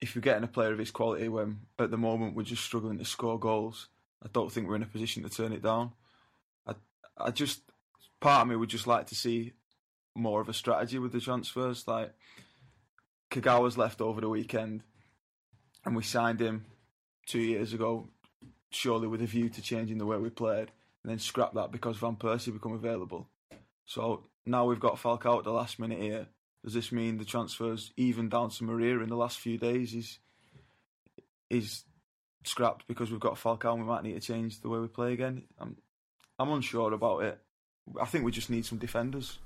if 0.00 0.14
you're 0.14 0.22
getting 0.22 0.44
a 0.44 0.48
player 0.48 0.72
of 0.72 0.78
his 0.78 0.90
quality 0.90 1.28
when 1.28 1.60
at 1.78 1.90
the 1.90 1.96
moment 1.96 2.34
we're 2.34 2.42
just 2.42 2.64
struggling 2.64 2.98
to 2.98 3.04
score 3.04 3.38
goals, 3.38 3.88
I 4.22 4.28
don't 4.32 4.50
think 4.50 4.68
we're 4.68 4.76
in 4.76 4.82
a 4.82 4.86
position 4.86 5.22
to 5.22 5.28
turn 5.28 5.52
it 5.52 5.62
down. 5.62 5.92
I 6.66 6.74
I 7.16 7.30
just 7.30 7.62
part 8.20 8.42
of 8.42 8.48
me 8.48 8.56
would 8.56 8.68
just 8.68 8.86
like 8.86 9.06
to 9.08 9.14
see 9.14 9.52
more 10.14 10.40
of 10.40 10.48
a 10.48 10.54
strategy 10.54 10.98
with 10.98 11.12
the 11.12 11.20
transfers. 11.20 11.86
Like 11.86 12.12
Kagawa's 13.30 13.78
left 13.78 14.00
over 14.00 14.20
the 14.20 14.28
weekend, 14.28 14.82
and 15.84 15.96
we 15.96 16.02
signed 16.02 16.40
him 16.40 16.66
two 17.26 17.40
years 17.40 17.72
ago, 17.72 18.08
surely 18.70 19.06
with 19.06 19.22
a 19.22 19.26
view 19.26 19.48
to 19.48 19.62
changing 19.62 19.98
the 19.98 20.06
way 20.06 20.18
we 20.18 20.30
played, 20.30 20.70
and 21.02 21.10
then 21.10 21.18
scrap 21.18 21.54
that 21.54 21.72
because 21.72 21.96
Van 21.96 22.16
Persie 22.16 22.52
become 22.52 22.72
available. 22.72 23.28
So 23.86 24.24
now 24.44 24.66
we've 24.66 24.80
got 24.80 24.96
Falcao 24.96 25.38
at 25.38 25.44
the 25.44 25.52
last 25.52 25.78
minute 25.78 26.00
here 26.00 26.26
does 26.66 26.74
this 26.74 26.90
mean 26.90 27.16
the 27.16 27.24
transfers, 27.24 27.92
even 27.96 28.28
down 28.28 28.50
to 28.50 28.64
Maria 28.64 28.98
in 28.98 29.08
the 29.08 29.14
last 29.14 29.38
few 29.38 29.56
days, 29.56 29.94
is 29.94 30.18
is 31.48 31.84
scrapped 32.42 32.88
because 32.88 33.08
we've 33.08 33.20
got 33.20 33.36
Falcao 33.36 33.74
and 33.74 33.82
we 33.82 33.86
might 33.86 34.02
need 34.02 34.14
to 34.14 34.20
change 34.20 34.60
the 34.60 34.68
way 34.68 34.80
we 34.80 34.88
play 34.88 35.12
again? 35.12 35.44
I'm 35.60 35.76
I'm 36.40 36.50
unsure 36.50 36.92
about 36.92 37.22
it. 37.22 37.38
I 38.00 38.04
think 38.06 38.24
we 38.24 38.32
just 38.32 38.50
need 38.50 38.66
some 38.66 38.78
defenders. 38.78 39.38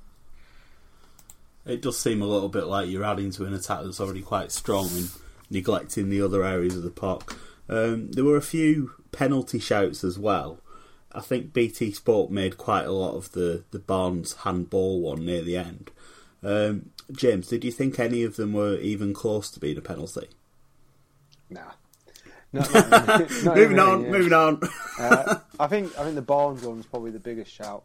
It 1.67 1.83
does 1.83 1.99
seem 1.99 2.23
a 2.23 2.27
little 2.27 2.49
bit 2.49 2.65
like 2.65 2.89
you're 2.89 3.05
adding 3.05 3.33
to 3.33 3.45
an 3.45 3.53
attack 3.53 3.83
that's 3.85 4.01
already 4.01 4.23
quite 4.23 4.51
strong 4.51 4.89
and 4.89 5.11
neglecting 5.51 6.09
the 6.09 6.23
other 6.23 6.43
areas 6.43 6.75
of 6.75 6.85
the 6.85 6.91
park. 6.91 7.37
Um, 7.69 8.13
there 8.13 8.25
were 8.25 8.39
a 8.39 8.43
few 8.43 8.93
penalty 9.13 9.59
shouts 9.59 10.05
as 10.05 10.19
well. 10.19 10.61
I 11.13 11.21
think 11.21 11.53
BT 11.53 11.93
Sport 11.93 12.31
made 12.31 12.57
quite 12.57 12.87
a 12.87 12.93
lot 12.93 13.15
of 13.15 13.33
the, 13.33 13.65
the 13.73 13.79
Barnes 13.79 14.37
handball 14.45 15.03
one 15.03 15.27
near 15.27 15.43
the 15.43 15.59
end. 15.59 15.91
Um, 16.43 16.91
James, 17.13 17.49
did 17.49 17.65
you 17.65 17.71
think 17.73 17.99
any 17.99 18.23
of 18.23 18.37
them 18.37 18.53
were 18.53 18.77
even 18.79 19.13
close 19.13 19.51
to 19.51 19.61
being 19.61 19.77
a 19.79 19.83
penalty? 19.83 20.29
Nah. 21.51 21.73
Not, 22.53 22.73
not 22.75 23.57
moving 23.57 23.79
on, 23.79 24.03
yeah. 24.05 24.11
moving 24.11 24.33
on. 24.33 24.61
uh, 24.99 25.39
I 25.61 25.69
think 25.69 25.97
I 25.97 26.03
think 26.03 26.17
the 26.17 26.23
Barnes 26.23 26.63
one 26.65 26.79
was 26.79 26.87
probably 26.87 27.13
the 27.13 27.21
biggest 27.21 27.53
shout. 27.53 27.85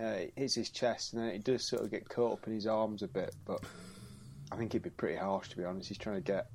uh, 0.00 0.04
it 0.06 0.32
hits 0.36 0.54
his 0.54 0.70
chest, 0.70 1.12
and 1.12 1.22
then 1.22 1.30
it 1.30 1.42
does 1.42 1.66
sort 1.66 1.82
of 1.82 1.90
get 1.90 2.08
caught 2.08 2.34
up 2.34 2.46
in 2.46 2.52
his 2.54 2.68
arms 2.68 3.02
a 3.02 3.08
bit. 3.08 3.34
But 3.44 3.64
I 4.52 4.56
think 4.56 4.70
it'd 4.72 4.84
be 4.84 4.90
pretty 4.90 5.16
harsh 5.16 5.48
to 5.48 5.56
be 5.56 5.64
honest. 5.64 5.88
He's 5.88 5.98
trying 5.98 6.16
to 6.16 6.20
get 6.22 6.46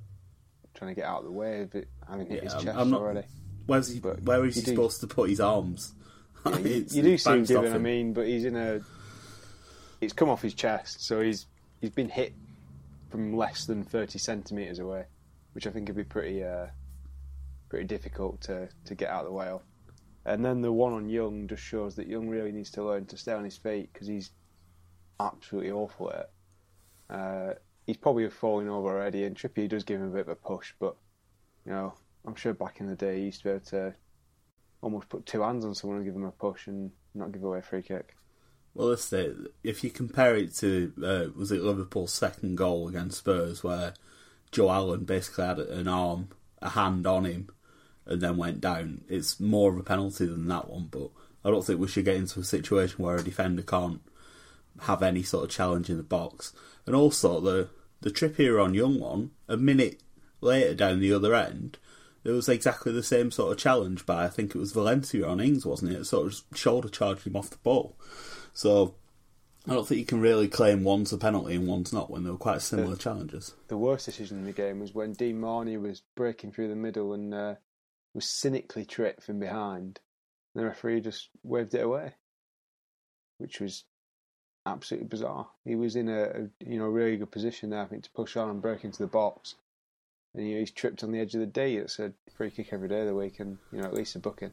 trying 0.75 0.95
to 0.95 1.01
get 1.01 1.03
out 1.09 1.19
of 1.19 1.25
the 1.25 1.31
way 1.31 1.59
of 1.63 1.75
it 1.75 1.89
having 2.09 2.27
hit 2.27 2.43
his 2.43 2.53
chest 2.53 2.67
I'm 2.69 2.89
not- 2.89 3.01
already. 3.01 3.27
Where's 3.65 3.89
he, 3.89 3.99
where 3.99 4.45
is 4.45 4.55
he 4.55 4.61
do- 4.61 4.67
supposed 4.71 5.01
to 5.01 5.07
put 5.07 5.29
his 5.29 5.41
arms? 5.41 5.93
Yeah, 6.45 6.57
you, 6.57 6.85
you 6.89 7.01
do 7.03 7.09
it's 7.11 7.23
see 7.25 7.31
him 7.31 7.43
bounced. 7.43 7.73
I 7.73 7.77
mean, 7.79 8.13
but 8.13 8.27
he's 8.27 8.45
in 8.45 8.55
a. 8.55 8.79
It's 10.01 10.13
come 10.13 10.29
off 10.29 10.41
his 10.41 10.55
chest, 10.55 11.05
so 11.05 11.21
he's 11.21 11.45
he's 11.79 11.91
been 11.91 12.09
hit 12.09 12.33
from 13.09 13.37
less 13.37 13.65
than 13.65 13.83
thirty 13.83 14.19
centimeters 14.19 14.79
away, 14.79 15.05
which 15.53 15.67
I 15.67 15.69
think 15.69 15.87
would 15.87 15.95
be 15.95 16.03
pretty 16.03 16.43
uh, 16.43 16.67
pretty 17.69 17.85
difficult 17.85 18.41
to 18.41 18.67
to 18.85 18.95
get 18.95 19.09
out 19.09 19.21
of 19.21 19.27
the 19.27 19.33
way 19.33 19.47
of. 19.47 19.61
And 20.25 20.43
then 20.43 20.61
the 20.61 20.71
one 20.71 20.93
on 20.93 21.09
Young 21.09 21.47
just 21.47 21.63
shows 21.63 21.95
that 21.95 22.07
Young 22.07 22.27
really 22.27 22.51
needs 22.51 22.71
to 22.71 22.83
learn 22.83 23.05
to 23.07 23.17
stay 23.17 23.33
on 23.33 23.43
his 23.43 23.57
feet 23.57 23.91
because 23.91 24.07
he's 24.07 24.31
absolutely 25.19 25.71
awful 25.71 26.11
at 26.11 26.19
it. 26.19 26.29
Uh, 27.09 27.53
he's 27.85 27.97
probably 27.97 28.29
falling 28.29 28.69
over 28.69 28.89
already, 28.89 29.25
and 29.25 29.35
Trippier 29.35 29.69
does 29.69 29.83
give 29.83 29.99
him 29.99 30.07
a 30.07 30.13
bit 30.13 30.21
of 30.21 30.29
a 30.29 30.35
push, 30.35 30.73
but 30.79 30.95
you 31.65 31.71
know, 31.71 31.93
I'm 32.25 32.35
sure 32.35 32.53
back 32.53 32.79
in 32.79 32.87
the 32.87 32.95
day 32.95 33.17
he 33.17 33.25
used 33.25 33.39
to 33.39 33.43
be 33.45 33.49
able 33.51 33.65
to 33.65 33.93
almost 34.81 35.09
put 35.09 35.25
two 35.25 35.41
hands 35.41 35.65
on 35.65 35.75
someone 35.75 35.97
and 35.97 36.05
give 36.05 36.13
them 36.13 36.25
a 36.25 36.31
push 36.31 36.67
and 36.67 36.91
not 37.13 37.31
give 37.31 37.43
away 37.43 37.59
a 37.59 37.63
free 37.63 37.83
kick. 37.83 38.15
Well, 38.73 38.87
let's 38.87 39.05
say 39.05 39.31
if 39.63 39.83
you 39.83 39.89
compare 39.89 40.35
it 40.35 40.55
to 40.55 40.93
uh, 41.03 41.37
was 41.37 41.51
it 41.51 41.61
Liverpool's 41.61 42.13
second 42.13 42.55
goal 42.55 42.87
against 42.87 43.17
Spurs, 43.17 43.63
where 43.63 43.93
Joe 44.51 44.71
Allen 44.71 45.03
basically 45.03 45.45
had 45.45 45.59
an 45.59 45.87
arm, 45.87 46.29
a 46.61 46.69
hand 46.69 47.05
on 47.05 47.25
him, 47.25 47.49
and 48.05 48.21
then 48.21 48.37
went 48.37 48.61
down. 48.61 49.03
It's 49.09 49.39
more 49.39 49.71
of 49.71 49.77
a 49.77 49.83
penalty 49.83 50.25
than 50.25 50.47
that 50.47 50.69
one, 50.69 50.87
but 50.89 51.09
I 51.43 51.49
don't 51.49 51.65
think 51.65 51.79
we 51.79 51.87
should 51.87 52.05
get 52.05 52.15
into 52.15 52.39
a 52.39 52.43
situation 52.43 53.03
where 53.03 53.17
a 53.17 53.23
defender 53.23 53.61
can't 53.61 54.01
have 54.81 55.03
any 55.03 55.23
sort 55.23 55.45
of 55.45 55.49
challenge 55.49 55.89
in 55.89 55.97
the 55.97 56.03
box. 56.03 56.53
And 56.85 56.95
also 56.95 57.39
the 57.39 57.69
the 58.01 58.09
Trippier 58.09 58.63
on 58.63 58.73
Young 58.73 58.99
one, 58.99 59.31
a 59.47 59.57
minute 59.57 60.01
later 60.39 60.73
down 60.73 60.99
the 60.99 61.13
other 61.13 61.35
end, 61.35 61.77
there 62.23 62.33
was 62.33 62.49
exactly 62.49 62.91
the 62.91 63.03
same 63.03 63.31
sort 63.31 63.51
of 63.51 63.57
challenge 63.57 64.05
by 64.05 64.25
I 64.25 64.29
think 64.29 64.55
it 64.55 64.59
was 64.59 64.71
Valencia 64.71 65.27
on 65.27 65.39
Ings, 65.39 65.65
wasn't 65.65 65.91
it? 65.91 65.99
It 65.99 66.05
sort 66.05 66.27
of 66.27 66.57
shoulder 66.57 66.89
charged 66.89 67.27
him 67.27 67.35
off 67.35 67.49
the 67.49 67.57
ball. 67.57 67.95
So 68.53 68.95
I 69.67 69.73
don't 69.73 69.87
think 69.87 69.99
you 69.99 70.05
can 70.05 70.21
really 70.21 70.47
claim 70.47 70.83
one's 70.83 71.13
a 71.13 71.17
penalty 71.17 71.55
and 71.55 71.67
one's 71.67 71.93
not 71.93 72.09
when 72.09 72.23
they 72.23 72.29
were 72.31 72.37
quite 72.37 72.61
similar 72.61 72.91
Yeah. 72.91 72.95
challenges. 72.97 73.53
The 73.67 73.77
worst 73.77 74.05
decision 74.05 74.39
in 74.39 74.45
the 74.45 74.51
game 74.51 74.79
was 74.79 74.93
when 74.93 75.13
Dean 75.13 75.39
Marney 75.39 75.77
was 75.77 76.01
breaking 76.15 76.51
through 76.51 76.67
the 76.69 76.75
middle 76.75 77.13
and 77.13 77.33
uh, 77.33 77.55
was 78.13 78.25
cynically 78.25 78.85
tripped 78.85 79.23
from 79.23 79.39
behind. 79.39 79.99
And 80.53 80.63
The 80.63 80.67
referee 80.67 81.01
just 81.01 81.29
waved 81.43 81.73
it 81.75 81.79
away, 81.83 82.15
which 83.37 83.59
was 83.59 83.85
absolutely 84.65 85.07
bizarre. 85.07 85.49
He 85.63 85.75
was 85.75 85.95
in 85.95 86.09
a, 86.09 86.23
a 86.23 86.49
you 86.65 86.77
know 86.77 86.85
really 86.87 87.17
good 87.17 87.31
position 87.31 87.69
there, 87.69 87.81
I 87.81 87.85
think, 87.85 88.03
to 88.03 88.11
push 88.11 88.35
on 88.35 88.49
and 88.49 88.61
break 88.61 88.83
into 88.83 88.99
the 88.99 89.07
box. 89.07 89.55
And 90.33 90.47
you 90.47 90.53
know, 90.55 90.59
he's 90.59 90.71
tripped 90.71 91.03
on 91.03 91.11
the 91.11 91.19
edge 91.19 91.33
of 91.35 91.39
the 91.41 91.45
D. 91.45 91.77
It's 91.77 91.99
a 91.99 92.13
free 92.35 92.51
kick 92.51 92.69
every 92.71 92.87
day 92.89 93.01
of 93.01 93.07
the 93.07 93.15
week, 93.15 93.39
and 93.39 93.57
you 93.71 93.79
know 93.81 93.87
at 93.87 93.93
least 93.93 94.15
a 94.15 94.19
booking. 94.19 94.51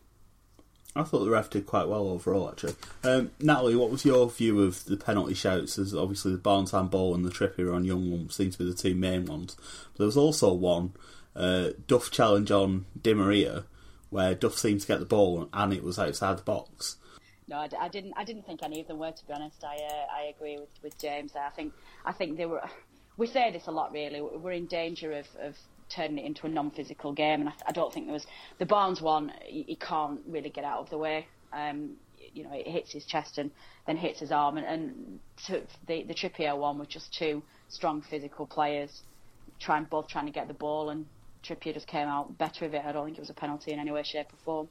I 1.01 1.05
thought 1.05 1.25
the 1.25 1.31
ref 1.31 1.51
did 1.51 1.67
quite 1.67 1.89
well 1.89 2.09
overall, 2.09 2.51
actually. 2.51 2.75
Um, 3.05 3.31
Natalie, 3.41 3.77
what 3.77 3.91
was 3.91 4.05
your 4.05 4.29
view 4.29 4.63
of 4.63 4.85
the 4.85 4.97
penalty 4.97 5.35
shouts? 5.35 5.79
As 5.79 5.95
obviously 5.95 6.33
the 6.33 6.39
Barnes 6.39 6.73
handball 6.73 7.15
and 7.15 7.25
the 7.25 7.31
Trippier 7.31 7.75
on 7.75 7.85
Young 7.85 8.11
one 8.11 8.31
seem 8.31 8.51
to 8.51 8.59
be 8.59 8.65
the 8.65 8.75
two 8.75 8.95
main 8.95 9.27
ones. 9.27 9.57
But 9.93 9.99
there 9.99 10.07
was 10.07 10.17
also 10.17 10.53
one 10.53 10.93
uh, 11.37 11.71
Duff 11.87 12.11
challenge 12.11 12.51
on 12.51 12.87
Di 13.01 13.15
Maria, 13.15 13.65
where 14.11 14.35
Duff 14.35 14.59
seemed 14.59 14.81
to 14.81 14.87
get 14.87 14.99
the 14.99 15.07
ball 15.07 15.49
and 15.53 15.73
it 15.73 15.85
was 15.85 15.99
outside 15.99 16.39
the 16.39 16.43
box. 16.43 16.97
No, 17.49 17.57
I, 17.57 17.69
I 17.81 17.89
didn't. 17.89 18.13
I 18.17 18.25
didn't 18.25 18.45
think 18.45 18.63
any 18.63 18.81
of 18.81 18.89
them 18.89 18.99
were. 18.99 19.11
To 19.11 19.27
be 19.27 19.33
honest, 19.33 19.65
I 19.65 19.77
uh, 19.77 20.07
I 20.15 20.23
agree 20.25 20.59
with, 20.59 20.69
with 20.83 20.99
James. 20.99 21.33
I 21.35 21.49
think 21.51 21.73
I 22.05 22.13
think 22.13 22.37
they 22.37 22.47
were. 22.47 22.63
We 23.17 23.27
say 23.27 23.51
this 23.51 23.67
a 23.67 23.71
lot. 23.71 23.93
Really, 23.93 24.21
we're 24.21 24.53
in 24.53 24.67
danger 24.67 25.13
of, 25.13 25.27
of 25.41 25.57
turning 25.89 26.19
it 26.19 26.25
into 26.25 26.47
a 26.47 26.49
non-physical 26.49 27.13
game, 27.13 27.41
and 27.41 27.49
I, 27.49 27.53
I 27.67 27.73
don't 27.73 27.93
think 27.93 28.07
there 28.07 28.13
was 28.13 28.27
the 28.59 28.67
Barnes 28.67 29.01
one. 29.01 29.33
He, 29.45 29.63
he 29.63 29.77
can't 29.77 30.21
really 30.27 30.51
get 30.51 30.65
out 30.65 30.81
of 30.81 30.91
the 30.91 30.99
way. 30.99 31.27
Um, 31.53 31.93
you 32.35 32.45
know, 32.45 32.53
it 32.53 32.67
hits 32.67 32.93
his 32.93 33.05
chest 33.05 33.39
and 33.39 33.51
then 33.87 33.97
hits 33.97 34.21
his 34.21 34.33
arm, 34.33 34.59
and, 34.59 34.67
and 34.67 35.21
to, 35.47 35.63
the 35.87 36.03
the 36.03 36.15
Trippier 36.15 36.57
one 36.57 36.79
was 36.79 36.89
just 36.89 37.13
two 37.13 37.43
strong 37.69 38.03
physical 38.03 38.47
players 38.47 39.03
trying 39.59 39.85
both 39.85 40.09
trying 40.09 40.27
to 40.27 40.33
get 40.33 40.49
the 40.49 40.55
ball, 40.55 40.91
and 40.91 41.07
Trippier 41.43 41.75
just 41.75 41.87
came 41.87 42.09
out 42.09 42.37
better 42.39 42.65
of 42.65 42.75
it. 42.75 42.83
I 42.85 42.93
don't 42.93 43.07
think 43.07 43.19
it 43.19 43.21
was 43.21 43.31
a 43.31 43.35
penalty 43.35 43.73
in 43.73 43.79
any 43.79 43.91
way, 43.91 44.03
shape, 44.03 44.33
or 44.33 44.37
form. 44.45 44.69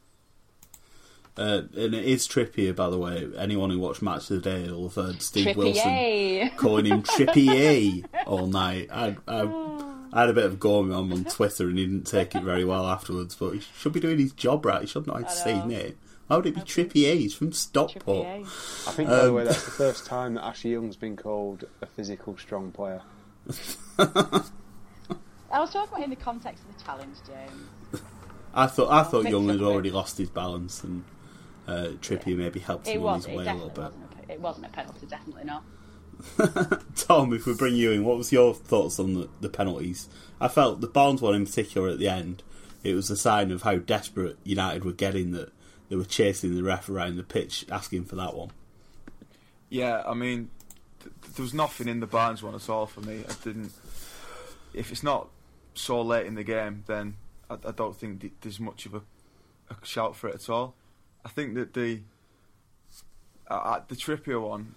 Uh, 1.38 1.62
and 1.76 1.94
it 1.94 2.04
is 2.06 2.28
Trippier, 2.28 2.76
by 2.76 2.90
the 2.90 2.98
way. 2.98 3.28
Anyone 3.38 3.70
who 3.70 3.80
watched 3.80 4.02
Match 4.02 4.30
of 4.32 4.42
the 4.42 4.50
Day 4.50 4.72
will 4.72 4.90
have 4.90 4.96
heard 4.96 5.22
Steve 5.22 5.56
Trippier. 5.56 5.56
Wilson 5.56 6.58
calling 6.58 6.86
him 6.86 7.04
Trippier 7.04 8.06
all 8.26 8.48
night. 8.48 8.90
I, 8.92 9.16
I, 9.28 9.42
I 10.14 10.22
had 10.22 10.30
a 10.30 10.34
bit 10.34 10.46
of 10.46 10.60
go 10.60 10.82
with 10.82 10.92
him 10.92 11.12
on 11.14 11.24
Twitter 11.26 11.68
and 11.68 11.78
he 11.78 11.86
didn't 11.86 12.06
take 12.08 12.34
it 12.36 12.44
very 12.44 12.64
well 12.66 12.88
afterwards, 12.88 13.36
but 13.36 13.52
he 13.52 13.60
should 13.78 13.94
be 13.94 14.00
doing 14.00 14.20
his 14.20 14.32
job 14.32 14.66
right. 14.66 14.82
He 14.82 14.88
should 14.88 15.06
know 15.08 15.14
how 15.14 15.22
to 15.22 15.30
say 15.30 15.60
his. 15.62 15.96
Why 16.28 16.36
would 16.38 16.46
it 16.46 16.56
be 16.56 16.62
Trippy 16.62 17.06
He's 17.16 17.34
from 17.34 17.54
Stockport. 17.54 18.26
I 18.28 18.44
think, 18.92 19.10
by 19.10 19.16
the 19.16 19.28
Um, 19.30 19.34
way, 19.36 19.44
that's 19.46 19.64
the 19.64 19.72
first 19.72 20.06
time 20.06 20.34
that 20.34 20.44
Ashley 20.44 20.72
Young's 20.72 20.98
been 20.98 21.16
called 21.16 21.64
a 21.82 21.86
physical, 21.86 22.38
strong 22.38 22.72
player. 22.72 23.02
I 25.50 25.60
was 25.60 25.72
talking 25.72 25.90
about 25.94 26.04
in 26.04 26.10
the 26.10 26.16
context 26.18 26.64
of 26.68 26.78
the 26.78 26.84
challenge, 26.84 27.16
James. 27.26 28.02
I 28.54 28.68
thought 28.68 28.92
I 28.92 29.04
thought 29.04 29.30
Young 29.30 29.48
had 29.50 29.62
already 29.62 29.92
lost 29.92 30.18
his 30.18 30.30
balance 30.30 30.84
and 30.84 31.04
uh, 31.68 31.90
Trippier 32.02 32.36
maybe 32.38 32.60
helped 32.60 32.88
It 32.88 32.96
him 32.96 33.06
on 33.06 33.18
his 33.18 33.28
way 33.28 33.34
a 33.46 33.54
little 33.54 33.70
bit. 33.70 33.78
wasn't. 33.78 34.04
A, 34.30 34.34
it 34.34 34.42
wasn't 34.42 34.66
a 34.66 34.70
penalty. 34.70 35.06
Definitely 35.06 35.44
not. 35.46 35.64
Tom, 36.96 37.34
if 37.34 37.46
we 37.46 37.54
bring 37.54 37.76
you 37.76 37.92
in, 37.92 38.04
what 38.04 38.18
was 38.18 38.32
your 38.32 38.54
thoughts 38.54 39.00
on 39.00 39.14
the, 39.14 39.30
the 39.42 39.50
penalties? 39.50 40.10
I 40.40 40.48
felt 40.48 40.82
the 40.82 40.88
Barnes 40.88 41.22
one 41.22 41.36
in 41.36 41.46
particular 41.46 41.90
at 41.90 42.00
the 42.00 42.10
end, 42.10 42.44
it 42.84 42.94
was 42.94 43.10
a 43.10 43.18
sign 43.18 43.52
of 43.52 43.64
how 43.64 43.78
desperate 43.78 44.38
United 44.44 44.86
were 44.86 44.94
getting 44.94 45.32
that 45.32 45.52
they 45.90 45.96
were 45.96 46.06
chasing 46.06 46.56
the 46.56 46.64
ref 46.64 46.90
around 46.90 47.18
the 47.18 47.24
pitch 47.24 47.66
asking 47.72 48.06
for 48.06 48.16
that 48.16 48.36
one. 48.36 48.52
Yeah, 49.70 50.04
I 50.06 50.14
mean, 50.14 50.50
th- 51.00 51.14
there 51.36 51.44
was 51.44 51.54
nothing 51.54 51.88
in 51.88 52.00
the 52.00 52.08
Barnes 52.08 52.44
one 52.44 52.56
at 52.56 52.70
all 52.70 52.86
for 52.86 53.02
me. 53.02 53.24
I 53.28 53.34
didn't. 53.44 53.72
If 54.74 54.92
it's 54.92 55.04
not 55.04 55.30
so 55.74 56.02
late 56.02 56.26
in 56.26 56.36
the 56.36 56.44
game, 56.44 56.84
then 56.88 57.16
I, 57.50 57.56
I 57.56 57.72
don't 57.72 57.96
think 57.96 58.22
th- 58.22 58.34
there's 58.42 58.60
much 58.60 58.86
of 58.86 58.96
a, 58.96 59.02
a 59.70 59.76
shout 59.84 60.16
for 60.16 60.30
it 60.30 60.36
at 60.36 60.50
all. 60.50 60.76
I 61.26 61.30
think 61.30 61.56
that 61.56 61.74
the 61.74 62.02
uh, 63.50 63.82
the 63.88 63.96
Trippier 63.96 64.42
one, 64.42 64.76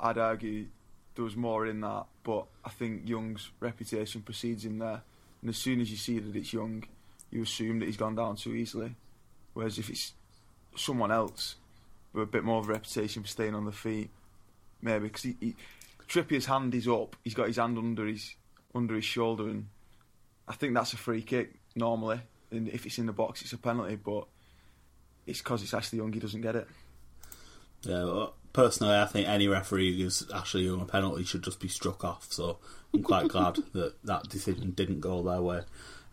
I'd 0.00 0.18
argue 0.18 0.66
there 1.14 1.24
was 1.24 1.36
more 1.36 1.66
in 1.66 1.80
that, 1.80 2.06
but 2.22 2.46
I 2.64 2.70
think 2.70 3.08
Young's 3.08 3.50
reputation 3.60 4.22
precedes 4.22 4.64
him 4.64 4.78
there, 4.78 5.02
and 5.40 5.50
as 5.50 5.56
soon 5.56 5.80
as 5.80 5.90
you 5.90 5.96
see 5.96 6.18
that 6.18 6.34
it's 6.36 6.52
Young, 6.52 6.84
you 7.30 7.42
assume 7.42 7.80
that 7.80 7.86
he's 7.86 7.96
gone 7.96 8.14
down 8.14 8.36
too 8.36 8.54
easily. 8.54 8.94
Whereas 9.54 9.78
if 9.78 9.90
it's 9.90 10.12
someone 10.76 11.10
else 11.10 11.56
with 12.12 12.22
a 12.22 12.26
bit 12.26 12.44
more 12.44 12.60
of 12.60 12.68
a 12.68 12.72
reputation 12.72 13.22
for 13.22 13.28
staying 13.28 13.54
on 13.54 13.64
the 13.64 13.72
feet, 13.72 14.10
maybe 14.80 15.08
because 15.08 15.22
he, 15.22 15.36
he, 15.40 15.54
Trippier's 16.08 16.46
hand 16.46 16.74
is 16.74 16.88
up, 16.88 17.16
he's 17.24 17.34
got 17.34 17.46
his 17.46 17.56
hand 17.56 17.78
under 17.78 18.06
his 18.06 18.34
under 18.74 18.94
his 18.94 19.04
shoulder, 19.04 19.48
and 19.48 19.66
I 20.48 20.54
think 20.54 20.74
that's 20.74 20.92
a 20.92 20.96
free 20.96 21.22
kick 21.22 21.54
normally. 21.74 22.20
And 22.50 22.68
if 22.68 22.86
it's 22.86 22.98
in 22.98 23.06
the 23.06 23.12
box, 23.12 23.42
it's 23.42 23.52
a 23.52 23.58
penalty, 23.58 23.96
but 23.96 24.26
it's 25.26 25.40
because 25.40 25.62
it's 25.62 25.74
Ashley 25.74 25.98
Young, 25.98 26.12
he 26.12 26.20
doesn't 26.20 26.40
get 26.40 26.56
it. 26.56 26.68
Yeah, 27.82 28.04
well, 28.04 28.34
personally, 28.52 28.96
I 28.96 29.06
think 29.06 29.28
any 29.28 29.48
referee 29.48 29.92
who 29.92 29.98
gives 29.98 30.30
Ashley 30.30 30.62
Young 30.62 30.80
a 30.80 30.84
penalty 30.84 31.24
should 31.24 31.42
just 31.42 31.60
be 31.60 31.68
struck 31.68 32.04
off. 32.04 32.32
So 32.32 32.58
I'm 32.92 33.02
quite 33.02 33.28
glad 33.28 33.56
that 33.72 33.94
that 34.04 34.28
decision 34.28 34.72
didn't 34.72 35.00
go 35.00 35.22
their 35.22 35.40
way. 35.40 35.62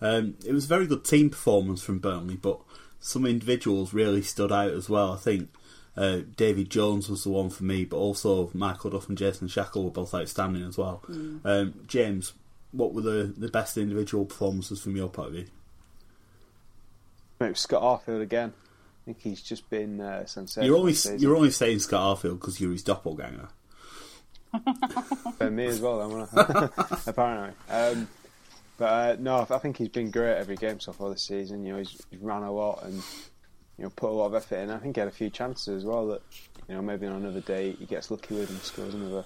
Um, 0.02 0.36
it 0.46 0.54
was 0.54 0.66
a 0.66 0.70
very 0.70 0.88
good 0.88 1.04
team 1.04 1.30
performance 1.30 1.84
from 1.84 2.00
Burnley, 2.00 2.38
but 2.38 2.60
some 3.00 3.26
individuals 3.26 3.94
really 3.94 4.22
stood 4.22 4.52
out 4.52 4.72
as 4.72 4.90
well. 4.90 5.14
I 5.14 5.18
think 5.18 5.50
uh, 5.98 6.22
David 6.38 6.70
Jones 6.70 7.10
was 7.10 7.24
the 7.24 7.30
one 7.30 7.50
for 7.50 7.64
me, 7.64 7.86
but 7.86 7.98
also 7.98 8.50
Michael 8.54 8.92
Duff 8.92 9.10
and 9.10 9.18
Jason 9.18 9.48
Shackell 9.48 9.84
were 9.84 9.90
both 9.90 10.14
outstanding 10.14 10.64
as 10.64 10.78
well. 10.78 11.04
Mm. 11.10 11.42
Um, 11.44 11.74
James, 11.88 12.34
what 12.72 12.94
were 12.94 13.02
the, 13.02 13.34
the 13.36 13.50
best 13.50 13.78
individual 13.78 14.26
performances 14.26 14.82
from 14.82 14.96
your 14.96 15.10
point 15.10 15.28
of 15.28 15.34
view? 15.34 15.46
It 17.42 17.50
was 17.50 17.60
Scott 17.60 17.82
Arfield 17.82 18.22
again. 18.22 18.54
I 19.02 19.06
think 19.06 19.22
he's 19.22 19.42
just 19.42 19.70
been 19.70 20.02
uh, 20.02 20.26
sensational. 20.26 20.86
You're 20.86 20.94
season. 20.94 21.20
you're 21.20 21.36
only 21.36 21.52
saying 21.52 21.80
Scott 21.80 22.18
Arfield 22.18 22.40
because 22.40 22.60
you're 22.60 22.72
his 22.72 22.84
doppelganger. 22.84 23.50
For 25.38 25.50
me 25.50 25.66
as 25.66 25.80
well, 25.80 26.00
then, 26.00 26.18
wasn't 26.34 27.08
apparently. 27.08 27.56
Um, 27.70 28.08
but 28.78 28.86
uh, 28.86 29.16
no, 29.20 29.46
I 29.50 29.58
think 29.58 29.78
he's 29.78 29.90
been 29.90 30.10
great 30.10 30.38
every 30.38 30.56
game 30.56 30.80
so 30.80 30.94
far 30.94 31.10
this 31.10 31.24
season. 31.24 31.66
You 31.66 31.74
know, 31.74 31.80
he's, 31.80 32.02
he's 32.10 32.20
ran 32.20 32.44
a 32.44 32.52
lot 32.52 32.84
and 32.84 32.96
you 33.78 33.84
know 33.84 33.90
put 33.90 34.10
a 34.10 34.14
lot 34.14 34.28
of 34.28 34.36
effort 34.36 34.58
in. 34.58 34.70
I 34.70 34.78
think 34.78 34.96
he 34.96 35.00
had 35.00 35.08
a 35.08 35.12
few 35.12 35.30
chances 35.30 35.68
as 35.68 35.86
well 35.86 36.08
that 36.08 36.22
you 36.68 36.76
know 36.76 36.82
maybe 36.82 37.06
on 37.08 37.16
another 37.16 37.42
day 37.42 37.74
he 37.74 37.86
gets 37.86 38.10
lucky 38.10 38.36
with 38.36 38.50
and 38.50 38.60
scores 38.62 38.94
another 38.94 39.26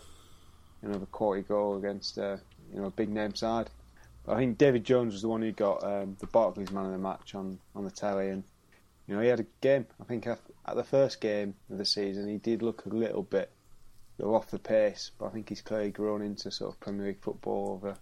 another 0.81 1.05
quality 1.07 1.43
goal 1.43 1.77
against 1.77 2.17
uh, 2.17 2.37
you 2.73 2.79
know 2.79 2.87
a 2.87 2.91
big 2.91 3.09
name 3.09 3.35
side. 3.35 3.69
But 4.25 4.33
I 4.33 4.37
think 4.37 4.57
David 4.57 4.85
Jones 4.85 5.13
was 5.13 5.21
the 5.21 5.27
one 5.27 5.41
who 5.41 5.51
got 5.51 5.83
um, 5.83 6.15
the 6.19 6.27
Barclays 6.27 6.71
man 6.71 6.85
of 6.85 6.91
the 6.91 6.97
match 6.97 7.35
on, 7.35 7.59
on 7.75 7.83
the 7.83 7.91
telly, 7.91 8.29
and 8.29 8.43
you 9.07 9.15
know, 9.15 9.21
he 9.21 9.27
had 9.27 9.39
a 9.39 9.45
game. 9.61 9.85
I 9.99 10.05
think 10.05 10.27
at, 10.27 10.39
the 10.75 10.83
first 10.83 11.19
game 11.19 11.55
of 11.69 11.77
the 11.77 11.85
season, 11.85 12.27
he 12.27 12.37
did 12.37 12.61
look 12.61 12.85
a 12.85 12.89
little 12.89 13.23
bit 13.23 13.51
off 14.21 14.49
the 14.51 14.59
pace, 14.59 15.11
but 15.17 15.25
I 15.25 15.29
think 15.29 15.49
he's 15.49 15.61
clearly 15.61 15.91
grown 15.91 16.21
into 16.21 16.51
sort 16.51 16.73
of 16.73 16.79
Premier 16.79 17.07
League 17.07 17.21
football 17.21 17.73
over 17.73 17.97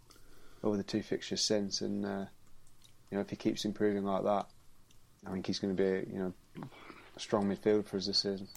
over 0.64 0.78
the 0.78 0.84
two 0.84 1.02
fixtures 1.02 1.42
since. 1.42 1.82
And 1.82 2.06
uh, 2.06 2.26
you 3.10 3.18
know, 3.18 3.22
if 3.22 3.30
he 3.30 3.36
keeps 3.36 3.66
improving 3.66 4.04
like 4.04 4.24
that, 4.24 4.46
I 5.26 5.32
think 5.32 5.48
he's 5.48 5.60
going 5.60 5.76
to 5.76 5.84
be 5.84 6.12
you 6.12 6.20
know 6.20 6.34
a 7.16 7.20
strong 7.20 7.46
midfielder 7.46 7.86
for 7.86 7.98
us 7.98 8.06
this 8.06 8.20
season. 8.20 8.48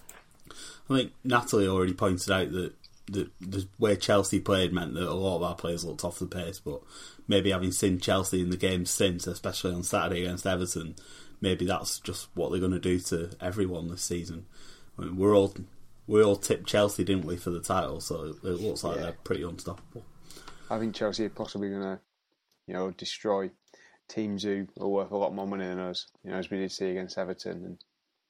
I 0.91 0.97
think 0.97 1.13
Natalie 1.25 1.69
already 1.69 1.95
pointed 1.95 2.31
out 2.31 2.53
that 2.53 2.75
the, 3.07 3.31
the 3.41 3.67
way 3.79 3.97
Chelsea 3.97 4.41
played 4.41 4.73
meant 4.73 4.95
that 4.95 5.09
a 5.09 5.15
lot 5.15 5.37
of 5.37 5.43
our 5.43 5.55
players 5.55 5.85
looked 5.85 6.05
off 6.05 6.19
the 6.19 6.27
pace, 6.27 6.59
but 6.59 6.81
maybe 7.29 7.51
having 7.51 7.73
seen 7.73 7.99
Chelsea 7.99 8.41
in 8.41 8.51
the 8.51 8.57
games 8.57 8.91
since, 8.91 9.27
especially 9.27 9.75
on 9.75 9.83
Saturday 9.83 10.23
against 10.23 10.47
Everton, 10.47 10.95
maybe 11.45 11.67
that's 11.67 12.01
just 12.01 12.29
what 12.35 12.51
they're 12.51 12.59
going 12.59 12.73
to 12.73 12.81
do 12.81 12.99
to 12.99 13.31
everyone 13.39 13.89
this 13.89 14.03
season. 14.03 14.47
I 14.99 15.03
mean, 15.03 15.17
we're 15.17 15.37
all 15.37 15.55
we 16.07 16.23
all 16.23 16.37
tipped 16.37 16.67
Chelsea, 16.67 17.05
didn't 17.05 17.27
we, 17.27 17.37
for 17.37 17.51
the 17.51 17.61
title? 17.61 18.01
So 18.01 18.35
it 18.43 18.45
looks 18.45 18.83
like 18.83 18.97
yeah. 18.97 19.03
they're 19.03 19.19
pretty 19.25 19.43
unstoppable. 19.43 20.05
I 20.71 20.79
think 20.79 20.95
Chelsea 20.95 21.27
are 21.27 21.31
possibly 21.31 21.69
going 21.69 21.83
to, 21.83 22.01
you 22.67 22.75
know, 22.75 22.91
destroy 22.91 23.51
teams 24.09 24.43
who 24.43 24.67
are 24.81 24.89
worth 24.89 25.11
a 25.11 25.17
lot 25.17 25.35
more 25.35 25.47
money 25.47 25.67
than 25.67 25.79
us. 25.79 26.07
You 26.25 26.31
know, 26.31 26.39
as 26.39 26.51
we 26.51 26.59
did 26.59 26.73
see 26.73 26.87
against 26.87 27.19
Everton, 27.19 27.65
and 27.65 27.79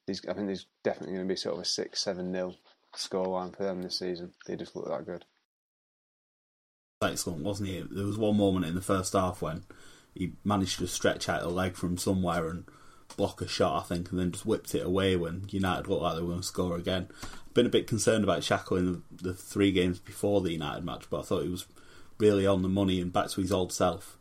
I 0.09 0.33
think 0.33 0.47
there's 0.47 0.67
definitely 0.83 1.15
going 1.15 1.27
to 1.27 1.31
be 1.31 1.37
sort 1.37 1.55
of 1.55 1.61
a 1.61 1.65
six, 1.65 2.01
seven 2.01 2.31
nil 2.31 2.55
scoreline 2.95 3.55
for 3.55 3.63
them 3.63 3.81
this 3.81 3.99
season. 3.99 4.33
They 4.45 4.57
just 4.57 4.75
look 4.75 4.87
that 4.87 5.05
good. 5.05 5.25
Excellent, 7.01 7.43
wasn't 7.43 7.69
he? 7.69 7.81
There 7.89 8.05
was 8.05 8.17
one 8.17 8.37
moment 8.37 8.65
in 8.65 8.75
the 8.75 8.81
first 8.81 9.13
half 9.13 9.41
when 9.41 9.63
he 10.13 10.33
managed 10.43 10.79
to 10.79 10.87
stretch 10.87 11.27
out 11.27 11.43
a 11.43 11.49
leg 11.49 11.75
from 11.75 11.97
somewhere 11.97 12.47
and 12.49 12.65
block 13.17 13.41
a 13.41 13.47
shot, 13.47 13.83
I 13.83 13.85
think, 13.85 14.11
and 14.11 14.19
then 14.19 14.31
just 14.31 14.45
whipped 14.45 14.75
it 14.75 14.85
away 14.85 15.15
when 15.15 15.47
United 15.49 15.87
looked 15.87 16.03
like 16.03 16.15
they 16.15 16.21
were 16.21 16.27
going 16.29 16.41
to 16.41 16.45
score 16.45 16.75
again. 16.75 17.07
Been 17.53 17.65
a 17.65 17.69
bit 17.69 17.87
concerned 17.87 18.23
about 18.23 18.41
Shackell 18.41 18.77
in 18.77 19.03
the, 19.17 19.29
the 19.29 19.33
three 19.33 19.71
games 19.71 19.99
before 19.99 20.41
the 20.41 20.51
United 20.51 20.83
match, 20.83 21.05
but 21.09 21.21
I 21.21 21.23
thought 21.23 21.43
he 21.43 21.49
was 21.49 21.65
really 22.17 22.45
on 22.45 22.61
the 22.61 22.69
money 22.69 22.99
and 22.99 23.13
back 23.13 23.29
to 23.29 23.41
his 23.41 23.51
old 23.51 23.71
self. 23.71 24.17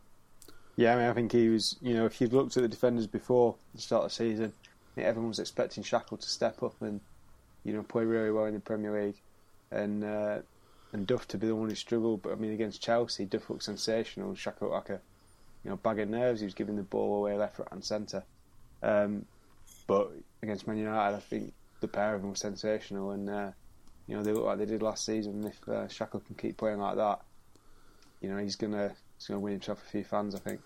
Yeah, 0.76 0.94
I 0.94 0.98
mean, 0.98 1.08
I 1.08 1.12
think 1.12 1.32
he 1.32 1.48
was. 1.48 1.76
You 1.80 1.94
know, 1.94 2.06
if 2.06 2.20
you'd 2.20 2.32
looked 2.32 2.56
at 2.56 2.62
the 2.62 2.68
defenders 2.68 3.06
before 3.06 3.54
the 3.74 3.80
start 3.80 4.04
of 4.04 4.10
the 4.10 4.14
season, 4.14 4.52
everyone 4.96 5.28
was 5.28 5.38
expecting 5.38 5.84
Shackell 5.84 6.20
to 6.20 6.28
step 6.28 6.62
up 6.62 6.80
and 6.80 7.00
you 7.64 7.72
know 7.72 7.82
play 7.82 8.04
really 8.04 8.30
well 8.30 8.46
in 8.46 8.54
the 8.54 8.60
Premier 8.60 9.04
League, 9.04 9.20
and 9.70 10.02
uh, 10.02 10.38
and 10.92 11.06
Duff 11.06 11.28
to 11.28 11.38
be 11.38 11.46
the 11.46 11.54
one 11.54 11.68
who 11.68 11.74
struggled. 11.74 12.22
But 12.22 12.32
I 12.32 12.34
mean, 12.36 12.52
against 12.52 12.82
Chelsea, 12.82 13.24
Duff 13.24 13.50
looked 13.50 13.62
sensational. 13.62 14.30
Looked 14.30 14.62
like 14.62 14.90
a 14.90 15.00
you 15.62 15.70
know 15.70 15.76
bag 15.76 16.00
of 16.00 16.08
nerves. 16.08 16.40
He 16.40 16.46
was 16.46 16.54
giving 16.54 16.76
the 16.76 16.82
ball 16.82 17.16
away 17.16 17.36
left, 17.36 17.60
right, 17.60 17.68
and 17.70 17.84
centre. 17.84 18.24
Um, 18.84 19.24
but 19.86 20.12
against 20.42 20.66
Man 20.66 20.76
United, 20.76 21.16
I 21.16 21.20
think 21.20 21.52
the 21.80 21.88
pair 21.88 22.14
of 22.14 22.20
them 22.20 22.30
were 22.30 22.36
sensational, 22.36 23.10
and 23.10 23.28
uh, 23.28 23.50
you 24.06 24.16
know 24.16 24.22
they 24.22 24.32
look 24.32 24.44
like 24.44 24.58
they 24.58 24.66
did 24.66 24.82
last 24.82 25.04
season. 25.04 25.44
If 25.44 25.68
uh, 25.68 25.88
Shackell 25.88 26.24
can 26.24 26.36
keep 26.36 26.58
playing 26.58 26.78
like 26.78 26.96
that, 26.96 27.20
you 28.20 28.28
know 28.28 28.36
he's 28.36 28.56
gonna 28.56 28.92
he's 29.16 29.26
gonna 29.26 29.40
win 29.40 29.54
himself 29.54 29.82
a 29.86 29.90
few 29.90 30.04
fans. 30.04 30.34
I 30.34 30.38
think. 30.38 30.60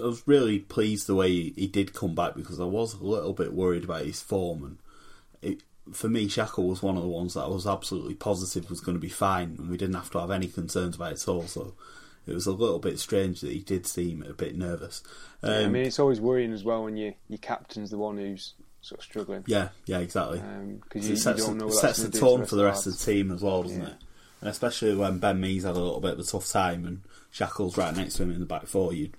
I 0.00 0.06
was 0.06 0.26
really 0.26 0.58
pleased 0.58 1.06
the 1.06 1.14
way 1.14 1.30
he, 1.30 1.52
he 1.54 1.66
did 1.66 1.92
come 1.92 2.14
back 2.14 2.34
because 2.34 2.58
I 2.60 2.64
was 2.64 2.94
a 2.94 3.04
little 3.04 3.34
bit 3.34 3.52
worried 3.52 3.84
about 3.84 4.06
his 4.06 4.22
form, 4.22 4.64
and 4.64 4.78
it, 5.42 5.62
for 5.92 6.08
me, 6.08 6.28
Shackell 6.28 6.68
was 6.68 6.82
one 6.82 6.96
of 6.96 7.02
the 7.02 7.08
ones 7.08 7.34
that 7.34 7.42
I 7.42 7.48
was 7.48 7.66
absolutely 7.66 8.14
positive 8.14 8.70
was 8.70 8.80
going 8.80 8.96
to 8.96 9.00
be 9.00 9.08
fine, 9.08 9.56
and 9.58 9.70
we 9.70 9.76
didn't 9.76 9.96
have 9.96 10.10
to 10.10 10.20
have 10.20 10.30
any 10.30 10.48
concerns 10.48 10.96
about 10.96 11.12
it 11.12 11.22
at 11.22 11.28
all. 11.28 11.46
So 11.46 11.74
it 12.26 12.34
was 12.34 12.46
a 12.46 12.52
little 12.52 12.78
bit 12.78 12.98
strange 12.98 13.40
that 13.40 13.52
he 13.52 13.60
did 13.60 13.86
seem 13.86 14.22
a 14.22 14.32
bit 14.32 14.56
nervous. 14.56 15.02
Um, 15.42 15.50
yeah, 15.50 15.58
I 15.58 15.64
um, 15.64 15.72
mean, 15.72 15.86
it's 15.86 15.98
always 15.98 16.20
worrying 16.20 16.52
as 16.52 16.64
well 16.64 16.84
when 16.84 16.96
you, 16.96 17.14
your 17.28 17.38
captain's 17.38 17.90
the 17.90 17.98
one 17.98 18.16
who's 18.16 18.54
sort 18.80 19.00
of 19.00 19.04
struggling. 19.04 19.44
Yeah, 19.46 19.68
yeah, 19.86 19.98
exactly. 19.98 20.38
Because 20.40 21.04
um, 21.04 21.08
you, 21.08 21.14
it 21.14 21.18
sets, 21.18 21.48
you 21.48 21.54
the, 21.54 21.70
sets 21.72 22.02
the 22.02 22.18
tone 22.18 22.44
for 22.46 22.56
the 22.56 22.64
rest 22.64 22.86
of 22.86 22.98
the 22.98 23.04
team 23.04 23.30
as 23.32 23.42
well, 23.42 23.62
doesn't 23.62 23.80
yeah. 23.80 23.88
it? 23.88 23.96
And 24.40 24.50
especially 24.50 24.96
when 24.96 25.18
Ben 25.18 25.40
Mee's 25.40 25.64
had 25.64 25.76
a 25.76 25.80
little 25.80 26.00
bit 26.00 26.14
of 26.14 26.18
a 26.18 26.24
tough 26.24 26.48
time 26.48 26.84
and 26.84 27.02
Shackell's 27.30 27.78
right 27.78 27.94
next 27.94 28.14
to 28.14 28.24
him 28.24 28.32
in 28.32 28.40
the 28.40 28.46
back 28.46 28.66
four, 28.66 28.92
you 28.92 29.10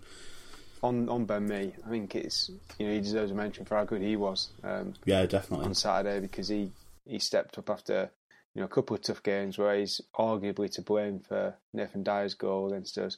on 0.83 1.07
on 1.09 1.25
Ben 1.25 1.47
Mee, 1.47 1.71
I 1.85 1.89
think 1.89 2.13
it's 2.13 2.51
you 2.77 2.85
know 2.85 2.93
he 2.93 2.99
deserves 2.99 3.31
a 3.31 3.33
mention 3.33 3.65
for 3.65 3.77
how 3.77 3.85
good 3.85 4.01
he 4.01 4.15
was. 4.15 4.49
Um, 4.63 4.93
yeah, 5.05 5.25
definitely 5.25 5.65
on 5.65 5.73
Saturday 5.73 6.19
because 6.19 6.49
he 6.49 6.69
he 7.07 7.19
stepped 7.19 7.57
up 7.57 7.69
after 7.69 8.11
you 8.53 8.61
know 8.61 8.65
a 8.65 8.69
couple 8.69 8.95
of 8.95 9.01
tough 9.01 9.23
games 9.23 9.57
where 9.57 9.77
he's 9.77 10.01
arguably 10.17 10.71
to 10.73 10.81
blame 10.81 11.19
for 11.19 11.55
Nathan 11.73 12.03
Dyer's 12.03 12.35
goal 12.35 12.67
against 12.67 12.97
us, 12.97 13.17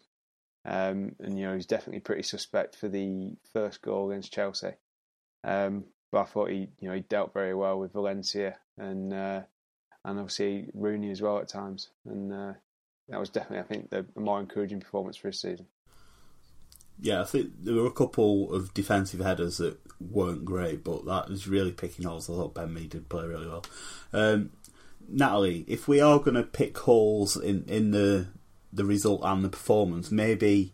um, 0.65 1.15
and 1.19 1.37
you 1.37 1.45
know 1.45 1.55
he's 1.55 1.65
definitely 1.65 1.99
pretty 1.99 2.23
suspect 2.23 2.75
for 2.75 2.87
the 2.87 3.35
first 3.53 3.81
goal 3.81 4.11
against 4.11 4.33
Chelsea. 4.33 4.73
Um, 5.43 5.85
but 6.11 6.21
I 6.21 6.25
thought 6.25 6.49
he 6.49 6.69
you 6.79 6.87
know 6.87 6.95
he 6.95 7.01
dealt 7.01 7.33
very 7.33 7.53
well 7.53 7.79
with 7.79 7.93
Valencia 7.93 8.57
and 8.77 9.13
uh, 9.13 9.41
and 10.05 10.19
obviously 10.19 10.69
Rooney 10.73 11.11
as 11.11 11.21
well 11.21 11.39
at 11.39 11.49
times, 11.49 11.89
and 12.05 12.31
uh, 12.31 12.53
that 13.09 13.19
was 13.19 13.29
definitely 13.29 13.59
I 13.59 13.63
think 13.63 13.89
the 13.89 14.05
more 14.15 14.39
encouraging 14.39 14.79
performance 14.79 15.17
for 15.17 15.27
his 15.27 15.41
season. 15.41 15.67
Yeah, 16.97 17.21
I 17.21 17.25
think 17.25 17.51
there 17.61 17.75
were 17.75 17.87
a 17.87 17.91
couple 17.91 18.53
of 18.53 18.73
defensive 18.73 19.19
headers 19.19 19.57
that 19.57 19.77
weren't 19.99 20.45
great, 20.45 20.83
but 20.83 21.05
that 21.05 21.29
was 21.29 21.47
really 21.47 21.73
picking 21.73 22.05
holes. 22.05 22.29
I 22.29 22.33
thought 22.33 22.53
Ben 22.53 22.73
Mee 22.73 22.87
did 22.87 23.09
play 23.09 23.25
really 23.25 23.47
well. 23.47 23.65
Um, 24.13 24.51
Natalie, 25.09 25.65
if 25.67 25.87
we 25.87 25.99
are 26.01 26.19
going 26.19 26.35
to 26.35 26.43
pick 26.43 26.77
holes 26.77 27.35
in, 27.37 27.65
in 27.67 27.91
the 27.91 28.27
the 28.71 28.85
result 28.85 29.21
and 29.23 29.43
the 29.43 29.49
performance, 29.49 30.11
maybe 30.11 30.73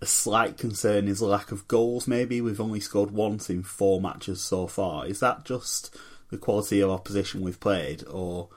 a 0.00 0.06
slight 0.06 0.56
concern 0.56 1.08
is 1.08 1.20
lack 1.20 1.50
of 1.50 1.66
goals. 1.66 2.06
Maybe 2.06 2.40
we've 2.40 2.60
only 2.60 2.80
scored 2.80 3.10
once 3.10 3.50
in 3.50 3.62
four 3.62 4.00
matches 4.00 4.40
so 4.40 4.66
far. 4.66 5.06
Is 5.06 5.20
that 5.20 5.44
just 5.44 5.96
the 6.30 6.38
quality 6.38 6.80
of 6.80 6.90
opposition 6.90 7.40
we've 7.40 7.58
played, 7.60 8.04
or 8.06 8.48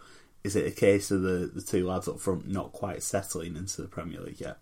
is 0.44 0.56
it 0.56 0.68
a 0.68 0.72
case 0.72 1.10
of 1.10 1.22
the, 1.22 1.50
the 1.54 1.62
two 1.62 1.88
lads 1.88 2.08
up 2.08 2.20
front 2.20 2.48
not 2.48 2.72
quite 2.72 3.02
settling 3.02 3.56
into 3.56 3.82
the 3.82 3.88
Premier 3.88 4.22
League 4.22 4.42
yet? 4.42 4.60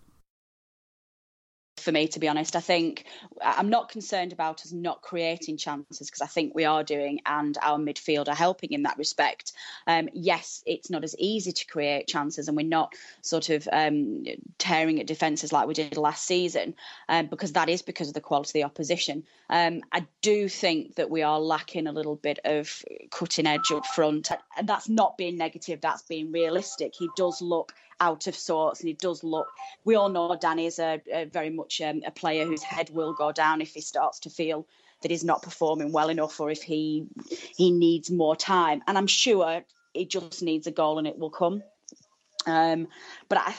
For 1.86 1.92
me, 1.92 2.08
to 2.08 2.18
be 2.18 2.26
honest. 2.26 2.56
I 2.56 2.60
think 2.60 3.04
I'm 3.40 3.70
not 3.70 3.90
concerned 3.90 4.32
about 4.32 4.62
us 4.62 4.72
not 4.72 5.02
creating 5.02 5.56
chances 5.56 6.08
because 6.08 6.20
I 6.20 6.26
think 6.26 6.52
we 6.52 6.64
are 6.64 6.82
doing, 6.82 7.20
and 7.24 7.56
our 7.62 7.78
midfield 7.78 8.26
are 8.26 8.34
helping 8.34 8.72
in 8.72 8.82
that 8.82 8.98
respect. 8.98 9.52
Um, 9.86 10.08
yes, 10.12 10.64
it's 10.66 10.90
not 10.90 11.04
as 11.04 11.14
easy 11.16 11.52
to 11.52 11.66
create 11.66 12.08
chances, 12.08 12.48
and 12.48 12.56
we're 12.56 12.66
not 12.66 12.94
sort 13.22 13.50
of 13.50 13.68
um, 13.72 14.24
tearing 14.58 14.98
at 14.98 15.06
defences 15.06 15.52
like 15.52 15.68
we 15.68 15.74
did 15.74 15.96
last 15.96 16.26
season 16.26 16.74
um, 17.08 17.26
because 17.26 17.52
that 17.52 17.68
is 17.68 17.82
because 17.82 18.08
of 18.08 18.14
the 18.14 18.20
quality 18.20 18.48
of 18.48 18.52
the 18.54 18.64
opposition. 18.64 19.22
Um, 19.48 19.82
I 19.92 20.08
do 20.22 20.48
think 20.48 20.96
that 20.96 21.08
we 21.08 21.22
are 21.22 21.38
lacking 21.38 21.86
a 21.86 21.92
little 21.92 22.16
bit 22.16 22.40
of 22.44 22.82
cutting 23.12 23.46
edge 23.46 23.70
up 23.70 23.86
front, 23.86 24.32
and 24.58 24.68
that's 24.68 24.88
not 24.88 25.16
being 25.16 25.38
negative, 25.38 25.80
that's 25.80 26.02
being 26.02 26.32
realistic. 26.32 26.94
He 26.98 27.08
does 27.16 27.40
look 27.40 27.72
out 28.00 28.26
of 28.26 28.36
sorts, 28.36 28.80
and 28.80 28.88
he 28.88 28.94
does 28.94 29.24
look. 29.24 29.48
We 29.84 29.94
all 29.94 30.08
know 30.08 30.36
Danny 30.40 30.66
is 30.66 30.78
a, 30.78 31.00
a 31.12 31.24
very 31.24 31.50
much 31.50 31.80
um, 31.80 32.02
a 32.06 32.10
player 32.10 32.44
whose 32.44 32.62
head 32.62 32.90
will 32.90 33.14
go 33.14 33.32
down 33.32 33.60
if 33.60 33.74
he 33.74 33.80
starts 33.80 34.20
to 34.20 34.30
feel 34.30 34.66
that 35.02 35.10
he's 35.10 35.24
not 35.24 35.42
performing 35.42 35.92
well 35.92 36.08
enough, 36.08 36.40
or 36.40 36.50
if 36.50 36.62
he 36.62 37.06
he 37.56 37.70
needs 37.70 38.10
more 38.10 38.36
time. 38.36 38.82
And 38.86 38.96
I'm 38.98 39.06
sure 39.06 39.64
he 39.92 40.04
just 40.04 40.42
needs 40.42 40.66
a 40.66 40.72
goal, 40.72 40.98
and 40.98 41.06
it 41.06 41.18
will 41.18 41.30
come. 41.30 41.62
Um, 42.46 42.88
but 43.28 43.38
I, 43.38 43.54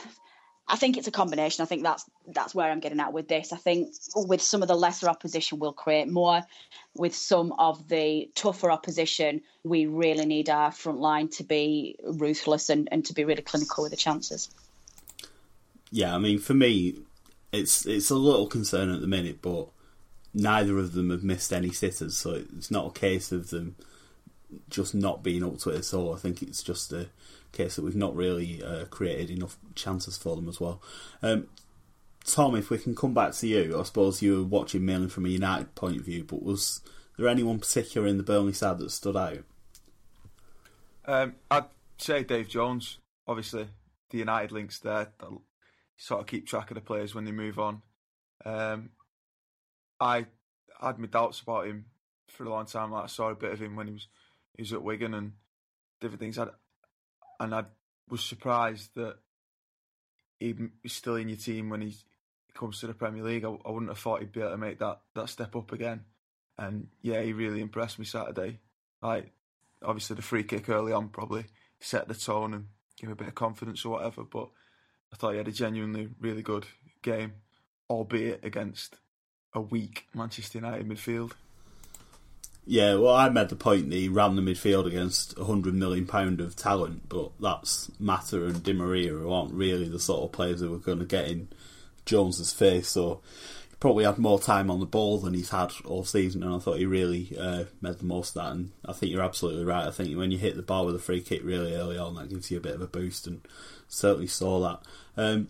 I 0.70 0.76
think 0.76 0.98
it's 0.98 1.08
a 1.08 1.12
combination. 1.12 1.64
I 1.64 1.66
think 1.66 1.84
that's 1.84 2.06
that's 2.28 2.54
where 2.54 2.70
I'm 2.70 2.82
getting 2.82 3.00
at 3.00 3.14
with 3.14 3.28
this. 3.28 3.54
I 3.54 3.58
think 3.58 3.94
with 4.16 4.42
some 4.42 4.62
of 4.62 4.68
the 4.68 4.76
lesser 4.76 5.08
opposition, 5.08 5.60
we'll 5.60 5.74
create 5.74 6.10
more. 6.10 6.42
With 6.94 7.16
some 7.16 7.54
of 7.58 7.88
the 7.88 8.30
tougher 8.36 8.70
opposition, 8.70 9.42
we 9.64 9.86
really 9.86 10.26
need 10.26 10.50
our 10.50 10.72
front 10.72 11.00
line 11.00 11.30
to 11.30 11.44
be 11.44 11.96
ruthless 12.04 12.70
and, 12.70 12.90
and 12.92 13.06
to 13.06 13.14
be 13.14 13.24
really 13.24 13.44
clinical 13.44 13.84
with 13.84 13.92
the 13.92 13.98
chances. 13.98 14.50
Yeah, 15.90 16.14
I 16.14 16.18
mean, 16.18 16.40
for 16.40 16.54
me, 16.54 16.96
it's 17.54 17.86
it's 17.86 18.10
a 18.10 18.16
little 18.16 18.48
concern 18.48 18.94
at 18.94 19.00
the 19.00 19.08
minute, 19.08 19.42
but 19.42 19.70
neither 20.34 20.78
of 20.80 20.92
them 20.94 21.12
have 21.12 21.24
missed 21.24 21.54
any 21.54 21.72
sitters, 21.72 22.18
so 22.18 22.44
it's 22.58 22.70
not 22.70 22.88
a 22.88 23.00
case 23.00 23.32
of 23.32 23.52
them 23.52 23.78
just 24.70 24.96
not 24.96 25.24
being 25.24 25.44
up 25.44 25.60
to 25.60 25.70
it 25.70 25.78
at 25.78 25.94
all. 25.94 26.14
I 26.14 26.18
think 26.18 26.42
it's 26.42 26.64
just 26.64 26.92
a 26.92 27.08
case 27.52 27.76
that 27.76 27.84
we've 27.84 27.96
not 27.96 28.16
really 28.16 28.64
uh, 28.64 28.86
created 28.86 29.30
enough 29.30 29.58
chances 29.76 30.18
for 30.18 30.36
them 30.36 30.50
as 30.50 30.60
well. 30.60 30.82
Um, 31.22 31.48
Tom, 32.26 32.56
if 32.56 32.70
we 32.70 32.78
can 32.78 32.96
come 32.96 33.14
back 33.14 33.34
to 33.34 33.48
you, 33.48 33.80
I 33.80 33.84
suppose 33.84 34.22
you 34.22 34.38
were 34.38 34.44
watching 34.44 34.86
mainly 34.86 35.10
from 35.10 35.26
a 35.26 35.30
United 35.30 35.76
point 35.76 35.98
of 35.98 36.06
view, 36.06 36.24
but 36.24 36.44
was 36.44 36.82
there 37.18 37.28
anyone 37.28 37.60
particular 37.60 38.06
in 38.08 38.18
the 38.18 38.24
Burnley 38.24 38.54
side 38.54 38.80
that 38.80 38.92
stood 38.92 39.16
out? 39.16 39.44
Um, 41.06 41.36
I'd 41.50 41.66
say 41.98 42.24
Dave 42.24 42.50
Jones. 42.50 42.98
Obviously, 43.28 43.68
the 44.10 44.18
United 44.18 44.52
links 44.52 44.80
there. 44.80 45.14
Sort 45.96 46.22
of 46.22 46.28
keep 46.28 46.46
track 46.46 46.70
of 46.70 46.76
the 46.76 46.82
players 46.82 47.16
when 47.16 47.26
they 47.26 47.32
move 47.32 47.58
on. 47.58 47.82
Um, 48.46 48.90
I 50.00 50.28
had 50.82 51.00
my 51.00 51.08
doubts 51.08 51.42
about 51.42 51.68
him 51.68 51.86
for 52.30 52.44
a 52.44 52.50
long 52.50 52.66
time. 52.66 52.92
Like 52.92 53.06
I 53.06 53.08
saw 53.08 53.30
a 53.30 53.36
bit 53.36 53.54
of 53.54 53.62
him 53.62 53.76
when 53.76 53.88
he 53.88 53.94
was 53.94 54.08
he 54.56 54.62
was 54.64 54.74
at 54.74 54.84
Wigan 54.84 55.14
and 55.14 55.34
different 56.02 56.20
things. 56.20 56.38
I'd, 56.38 56.50
and 57.40 57.54
I 57.54 57.66
was 58.10 58.24
surprised 58.24 58.96
that 58.96 59.18
he's 60.40 60.56
still 60.88 61.16
in 61.16 61.30
your 61.30 61.38
team 61.38 61.70
when 61.70 61.82
he 61.82 61.96
comes 62.54 62.80
to 62.80 62.88
the 62.88 62.94
Premier 62.94 63.24
League. 63.24 63.46
I, 63.46 63.50
I, 63.50 63.72
wouldn't 63.72 63.90
have 63.92 64.00
thought 64.00 64.22
he'd 64.22 64.32
be 64.32 64.42
able 64.42 64.52
to 64.52 64.58
make 64.58 64.80
that, 64.80 65.00
that 65.16 65.30
step 65.30 65.56
up 65.56 65.72
again. 65.72 66.06
and 66.58 66.88
yeah, 67.02 67.22
he 67.22 67.34
really 67.34 67.62
impressed 67.62 68.00
me 68.00 68.06
Saturday. 68.06 68.60
Like 69.02 69.32
obviously 69.84 70.16
the 70.16 70.22
free 70.22 70.44
kick 70.44 70.70
early 70.70 70.92
on 70.92 71.10
probably 71.10 71.46
set 71.80 72.08
the 72.08 72.16
tone 72.16 72.54
and 72.54 72.66
give 73.00 73.12
a 73.12 73.16
bit 73.16 73.28
of 73.28 73.36
confidence 73.36 73.86
or 73.86 73.94
whatever, 73.94 74.24
but 74.24 74.50
I 75.14 75.16
thought 75.16 75.32
he 75.32 75.38
had 75.38 75.48
a 75.48 75.52
genuinely 75.52 76.10
really 76.20 76.42
good 76.42 76.66
game, 77.02 77.34
albeit 77.90 78.44
against 78.44 78.96
a 79.54 79.62
weak 79.62 80.08
Manchester 80.14 80.60
United 80.60 80.88
midfield. 80.88 81.34
Yeah, 82.70 82.96
well, 82.96 83.16
I 83.16 83.30
made 83.30 83.48
the 83.48 83.56
point 83.56 83.90
that 83.90 83.96
he 83.96 84.10
ran 84.10 84.36
the 84.36 84.42
midfield 84.42 84.88
against 84.88 85.40
a 85.40 85.46
hundred 85.46 85.74
million 85.74 86.06
pound 86.06 86.42
of 86.42 86.58
talent, 86.58 87.08
but 87.08 87.32
that's 87.40 87.90
Mata 87.98 88.46
and 88.46 88.62
Di 88.62 88.74
Maria 88.74 89.12
who 89.12 89.32
aren't 89.32 89.54
really 89.54 89.88
the 89.88 90.02
sort 90.02 90.24
of 90.24 90.34
players 90.34 90.60
that 90.60 90.70
were 90.70 90.78
going 90.78 91.00
to 91.00 91.06
get 91.06 91.30
in 91.30 91.48
Jones's 92.06 92.52
face. 92.52 92.90
So 92.90 93.22
he 93.70 93.78
probably 93.80 94.04
had 94.04 94.18
more 94.18 94.38
time 94.38 94.70
on 94.70 94.82
the 94.82 94.86
ball 94.86 95.18
than 95.18 95.34
he's 95.34 95.52
had 95.52 95.72
all 95.86 96.04
season, 96.04 96.44
and 96.44 96.54
I 96.54 96.60
thought 96.60 96.78
he 96.78 96.86
really 96.86 97.34
uh, 97.40 97.64
made 97.82 98.00
the 98.00 98.06
most 98.06 98.36
of 98.36 98.44
that. 98.44 98.52
And 98.52 98.72
I 98.84 98.92
think 98.92 99.14
you're 99.14 99.24
absolutely 99.24 99.64
right. 99.64 99.88
I 99.88 99.92
think 99.92 100.18
when 100.18 100.32
you 100.32 100.38
hit 100.38 100.58
the 100.58 100.62
ball 100.62 100.86
with 100.86 100.96
a 100.96 101.00
free 101.00 101.22
kick 101.22 101.46
really 101.46 101.74
early 101.74 101.98
on, 101.98 102.16
that 102.16 102.30
gives 102.30 102.52
you 102.52 102.58
a 102.58 102.62
bit 102.62 102.76
of 102.76 102.82
a 102.82 102.88
boost, 102.88 103.28
and 103.28 103.40
certainly 103.88 104.28
saw 104.28 104.60
that. 104.60 104.82
Um, 105.16 105.48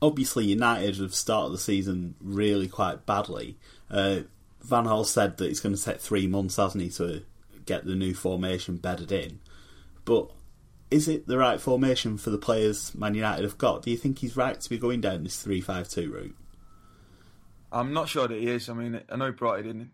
obviously, 0.00 0.46
United 0.46 0.96
have 0.96 1.14
started 1.14 1.52
the 1.52 1.58
season 1.58 2.14
really 2.22 2.68
quite 2.68 3.04
badly. 3.04 3.58
Uh, 3.90 4.20
Van 4.62 4.84
Gaal 4.84 5.04
said 5.04 5.36
that 5.36 5.48
it's 5.48 5.60
going 5.60 5.74
to 5.74 5.82
take 5.82 6.00
three 6.00 6.26
months, 6.26 6.56
hasn't 6.56 6.82
he, 6.82 6.90
to 6.90 7.22
get 7.66 7.84
the 7.84 7.94
new 7.94 8.14
formation 8.14 8.76
bedded 8.76 9.12
in. 9.12 9.40
But 10.04 10.30
is 10.90 11.08
it 11.08 11.26
the 11.26 11.38
right 11.38 11.60
formation 11.60 12.18
for 12.18 12.30
the 12.30 12.38
players 12.38 12.94
Man 12.94 13.14
United 13.14 13.44
have 13.44 13.58
got? 13.58 13.82
Do 13.82 13.90
you 13.90 13.96
think 13.96 14.18
he's 14.18 14.36
right 14.36 14.60
to 14.60 14.70
be 14.70 14.78
going 14.78 15.00
down 15.00 15.24
this 15.24 15.42
three-five-two 15.42 16.12
route? 16.12 16.36
I'm 17.72 17.92
not 17.92 18.08
sure 18.08 18.28
that 18.28 18.38
he 18.38 18.48
is. 18.48 18.68
I 18.68 18.74
mean, 18.74 19.00
I 19.08 19.16
know 19.16 19.26
he 19.26 19.32
brought 19.32 19.60
it 19.60 19.66
in. 19.66 19.92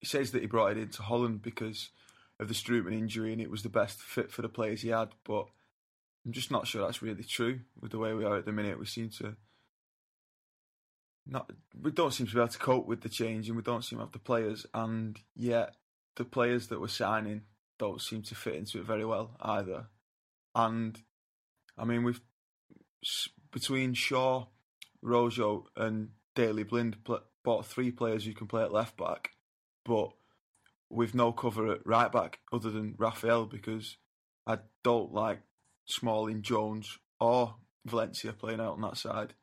He 0.00 0.06
says 0.06 0.32
that 0.32 0.40
he 0.40 0.46
brought 0.46 0.72
it 0.72 0.78
into 0.78 1.02
Holland 1.02 1.42
because 1.42 1.90
of 2.40 2.48
the 2.48 2.54
Strootman 2.54 2.94
injury 2.94 3.32
and 3.32 3.40
it 3.40 3.50
was 3.50 3.62
the 3.62 3.68
best 3.68 4.00
fit 4.00 4.32
for 4.32 4.42
the 4.42 4.48
players 4.48 4.80
he 4.80 4.88
had. 4.88 5.10
But 5.24 5.46
I'm 6.24 6.32
just 6.32 6.50
not 6.50 6.66
sure 6.66 6.84
that's 6.84 7.02
really 7.02 7.22
true 7.22 7.60
with 7.80 7.92
the 7.92 7.98
way 7.98 8.14
we 8.14 8.24
are 8.24 8.36
at 8.36 8.46
the 8.46 8.52
minute. 8.52 8.78
We 8.78 8.86
seem 8.86 9.10
to 9.18 9.36
not 11.26 11.50
we 11.80 11.90
don't 11.90 12.12
seem 12.12 12.26
to 12.26 12.34
be 12.34 12.40
able 12.40 12.48
to 12.48 12.58
cope 12.58 12.86
with 12.86 13.02
the 13.02 13.08
change, 13.08 13.48
and 13.48 13.56
we 13.56 13.62
don't 13.62 13.84
seem 13.84 13.98
to 13.98 14.04
have 14.04 14.12
the 14.12 14.18
players. 14.18 14.66
And 14.74 15.18
yet, 15.36 15.74
the 16.16 16.24
players 16.24 16.68
that 16.68 16.80
we're 16.80 16.88
signing 16.88 17.42
don't 17.78 18.00
seem 18.00 18.22
to 18.22 18.34
fit 18.34 18.54
into 18.54 18.78
it 18.78 18.84
very 18.84 19.04
well 19.04 19.36
either. 19.40 19.86
And 20.54 20.98
I 21.78 21.84
mean, 21.84 22.02
we've 22.02 22.20
between 23.50 23.94
Shaw, 23.94 24.46
Rojo, 25.00 25.66
and 25.76 26.10
Daley 26.34 26.62
Blind 26.62 26.96
bought 27.44 27.66
three 27.66 27.90
players 27.90 28.24
who 28.24 28.34
can 28.34 28.46
play 28.46 28.62
at 28.62 28.72
left 28.72 28.96
back, 28.96 29.30
but 29.84 30.10
with 30.88 31.14
no 31.14 31.32
cover 31.32 31.72
at 31.72 31.86
right 31.86 32.12
back 32.12 32.40
other 32.52 32.70
than 32.70 32.94
Rafael 32.98 33.46
because 33.46 33.96
I 34.46 34.58
don't 34.84 35.12
like 35.12 35.40
Smalling, 35.86 36.42
Jones, 36.42 36.98
or 37.18 37.56
Valencia 37.86 38.32
playing 38.32 38.60
out 38.60 38.74
on 38.74 38.82
that 38.82 38.96
side. 38.96 39.34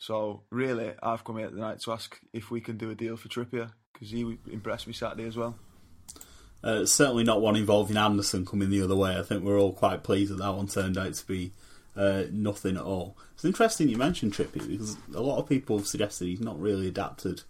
So 0.00 0.44
really, 0.48 0.94
I've 1.02 1.24
come 1.24 1.36
here 1.36 1.50
tonight 1.50 1.80
to 1.80 1.92
ask 1.92 2.18
if 2.32 2.50
we 2.50 2.62
can 2.62 2.78
do 2.78 2.90
a 2.90 2.94
deal 2.94 3.18
for 3.18 3.28
Trippier 3.28 3.70
because 3.92 4.10
he 4.10 4.38
impressed 4.50 4.86
me 4.86 4.94
Saturday 4.94 5.26
as 5.26 5.36
well. 5.36 5.56
Uh, 6.64 6.86
certainly 6.86 7.22
not 7.22 7.42
one 7.42 7.54
involving 7.54 7.98
Anderson 7.98 8.46
coming 8.46 8.70
the 8.70 8.80
other 8.80 8.96
way. 8.96 9.18
I 9.18 9.22
think 9.22 9.44
we're 9.44 9.60
all 9.60 9.74
quite 9.74 10.02
pleased 10.02 10.32
that 10.32 10.38
that 10.38 10.54
one 10.54 10.68
turned 10.68 10.96
out 10.96 11.12
to 11.12 11.26
be 11.26 11.52
uh, 11.94 12.24
nothing 12.32 12.78
at 12.78 12.82
all. 12.82 13.18
It's 13.34 13.44
interesting 13.44 13.90
you 13.90 13.98
mentioned 13.98 14.32
Trippier 14.32 14.66
because 14.66 14.96
a 15.14 15.20
lot 15.20 15.38
of 15.38 15.46
people 15.46 15.76
have 15.76 15.86
suggested 15.86 16.24
he's 16.24 16.40
not 16.40 16.58
really 16.58 16.88
adapted 16.88 17.42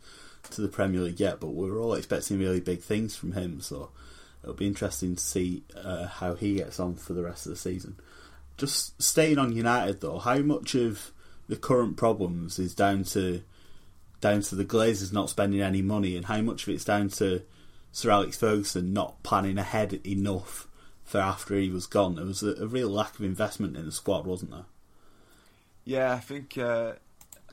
to 0.50 0.60
the 0.60 0.68
Premier 0.68 1.02
League 1.02 1.20
yet, 1.20 1.38
but 1.38 1.50
we're 1.50 1.78
all 1.80 1.94
expecting 1.94 2.40
really 2.40 2.60
big 2.60 2.80
things 2.80 3.14
from 3.14 3.32
him. 3.32 3.60
So 3.60 3.90
it'll 4.42 4.56
be 4.56 4.66
interesting 4.66 5.14
to 5.14 5.22
see 5.22 5.62
uh, 5.76 6.08
how 6.08 6.34
he 6.34 6.56
gets 6.56 6.80
on 6.80 6.96
for 6.96 7.12
the 7.12 7.22
rest 7.22 7.46
of 7.46 7.50
the 7.50 7.56
season. 7.56 7.96
Just 8.56 9.00
staying 9.00 9.38
on 9.38 9.52
United 9.52 10.00
though, 10.00 10.18
how 10.18 10.38
much 10.38 10.74
of 10.74 11.12
the 11.50 11.56
current 11.56 11.96
problems 11.96 12.58
is 12.58 12.74
down 12.74 13.02
to 13.02 13.42
down 14.20 14.40
to 14.42 14.54
the 14.54 14.64
Glazers 14.64 15.12
not 15.12 15.30
spending 15.30 15.60
any 15.60 15.82
money, 15.82 16.16
and 16.16 16.26
how 16.26 16.40
much 16.40 16.62
of 16.62 16.74
it's 16.74 16.84
down 16.84 17.08
to 17.08 17.42
Sir 17.90 18.10
Alex 18.10 18.36
Ferguson 18.36 18.92
not 18.92 19.22
planning 19.22 19.58
ahead 19.58 20.00
enough 20.06 20.68
for 21.04 21.18
after 21.18 21.56
he 21.56 21.70
was 21.70 21.86
gone. 21.86 22.14
There 22.14 22.24
was 22.24 22.42
a, 22.42 22.54
a 22.62 22.66
real 22.66 22.88
lack 22.88 23.18
of 23.18 23.24
investment 23.24 23.76
in 23.76 23.84
the 23.84 23.92
squad, 23.92 24.26
wasn't 24.26 24.52
there? 24.52 24.66
Yeah, 25.84 26.12
I 26.12 26.20
think 26.20 26.56
uh, 26.56 26.92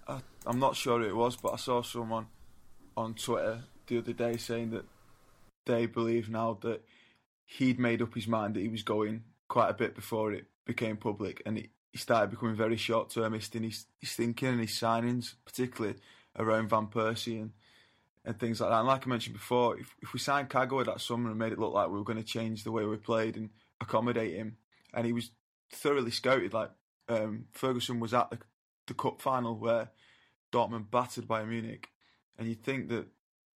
I, 0.07 0.19
I'm 0.45 0.59
not 0.59 0.75
sure 0.75 0.99
who 0.99 1.07
it 1.07 1.15
was, 1.15 1.35
but 1.35 1.53
I 1.53 1.57
saw 1.57 1.81
someone 1.81 2.27
on 2.95 3.15
Twitter 3.15 3.63
the 3.87 3.97
other 3.97 4.13
day 4.13 4.37
saying 4.37 4.71
that 4.71 4.85
they 5.65 5.87
believe 5.87 6.29
now 6.29 6.57
that 6.61 6.83
he'd 7.45 7.79
made 7.79 8.01
up 8.01 8.13
his 8.13 8.27
mind 8.27 8.55
that 8.55 8.61
he 8.61 8.67
was 8.67 8.83
going 8.83 9.23
quite 9.47 9.69
a 9.69 9.73
bit 9.73 9.95
before 9.95 10.33
it 10.33 10.45
became 10.65 10.97
public, 10.97 11.41
and 11.45 11.57
he, 11.57 11.69
he 11.97 12.01
started 12.01 12.29
becoming 12.29 12.55
very 12.55 12.77
short 12.77 13.09
termist 13.09 13.55
in 13.55 13.63
his, 13.63 13.85
his 13.99 14.11
thinking 14.11 14.49
and 14.49 14.59
his 14.59 14.69
signings, 14.69 15.33
particularly 15.45 15.97
around 16.37 16.69
Van 16.69 16.85
Persie 16.85 17.41
and, 17.41 17.51
and 18.23 18.39
things 18.39 18.61
like 18.61 18.69
that. 18.69 18.77
And 18.77 18.87
like 18.87 19.07
I 19.07 19.09
mentioned 19.09 19.35
before, 19.35 19.79
if, 19.79 19.95
if 20.01 20.13
we 20.13 20.19
signed 20.19 20.49
Kagawa 20.49 20.85
that 20.85 21.01
summer 21.01 21.31
and 21.31 21.39
made 21.39 21.53
it 21.53 21.59
look 21.59 21.73
like 21.73 21.89
we 21.89 21.97
were 21.97 22.03
going 22.03 22.21
to 22.21 22.23
change 22.23 22.63
the 22.63 22.71
way 22.71 22.85
we 22.85 22.97
played 22.97 23.35
and 23.35 23.49
accommodate 23.81 24.35
him, 24.35 24.57
and 24.93 25.07
he 25.07 25.13
was 25.13 25.31
thoroughly 25.73 26.11
scouted, 26.11 26.53
like 26.53 26.69
um, 27.09 27.45
Ferguson 27.51 27.99
was 27.99 28.13
at 28.13 28.29
the, 28.29 28.37
the 28.85 28.93
cup 28.93 29.19
final 29.19 29.57
where 29.57 29.89
Dortmund 30.51 30.91
battered 30.91 31.27
Bayern 31.27 31.49
Munich, 31.49 31.89
and 32.37 32.47
you'd 32.47 32.63
think 32.63 32.89
that 32.89 33.07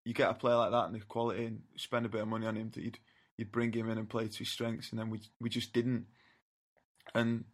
you 0.06 0.14
get 0.14 0.30
a 0.30 0.34
player 0.34 0.56
like 0.56 0.70
that 0.70 0.86
and 0.86 0.94
the 0.94 1.00
quality 1.00 1.44
and 1.44 1.60
spend 1.76 2.06
a 2.06 2.08
bit 2.08 2.22
of 2.22 2.28
money 2.28 2.46
on 2.46 2.56
him 2.56 2.70
that 2.70 2.82
you'd 2.82 2.98
you'd 3.36 3.52
bring 3.52 3.70
him 3.70 3.90
in 3.90 3.98
and 3.98 4.08
play 4.08 4.28
to 4.28 4.38
his 4.38 4.48
strengths, 4.48 4.90
and 4.90 4.98
then 4.98 5.10
we 5.10 5.20
we 5.40 5.50
just 5.50 5.74
didn't. 5.74 6.06
And 7.14 7.44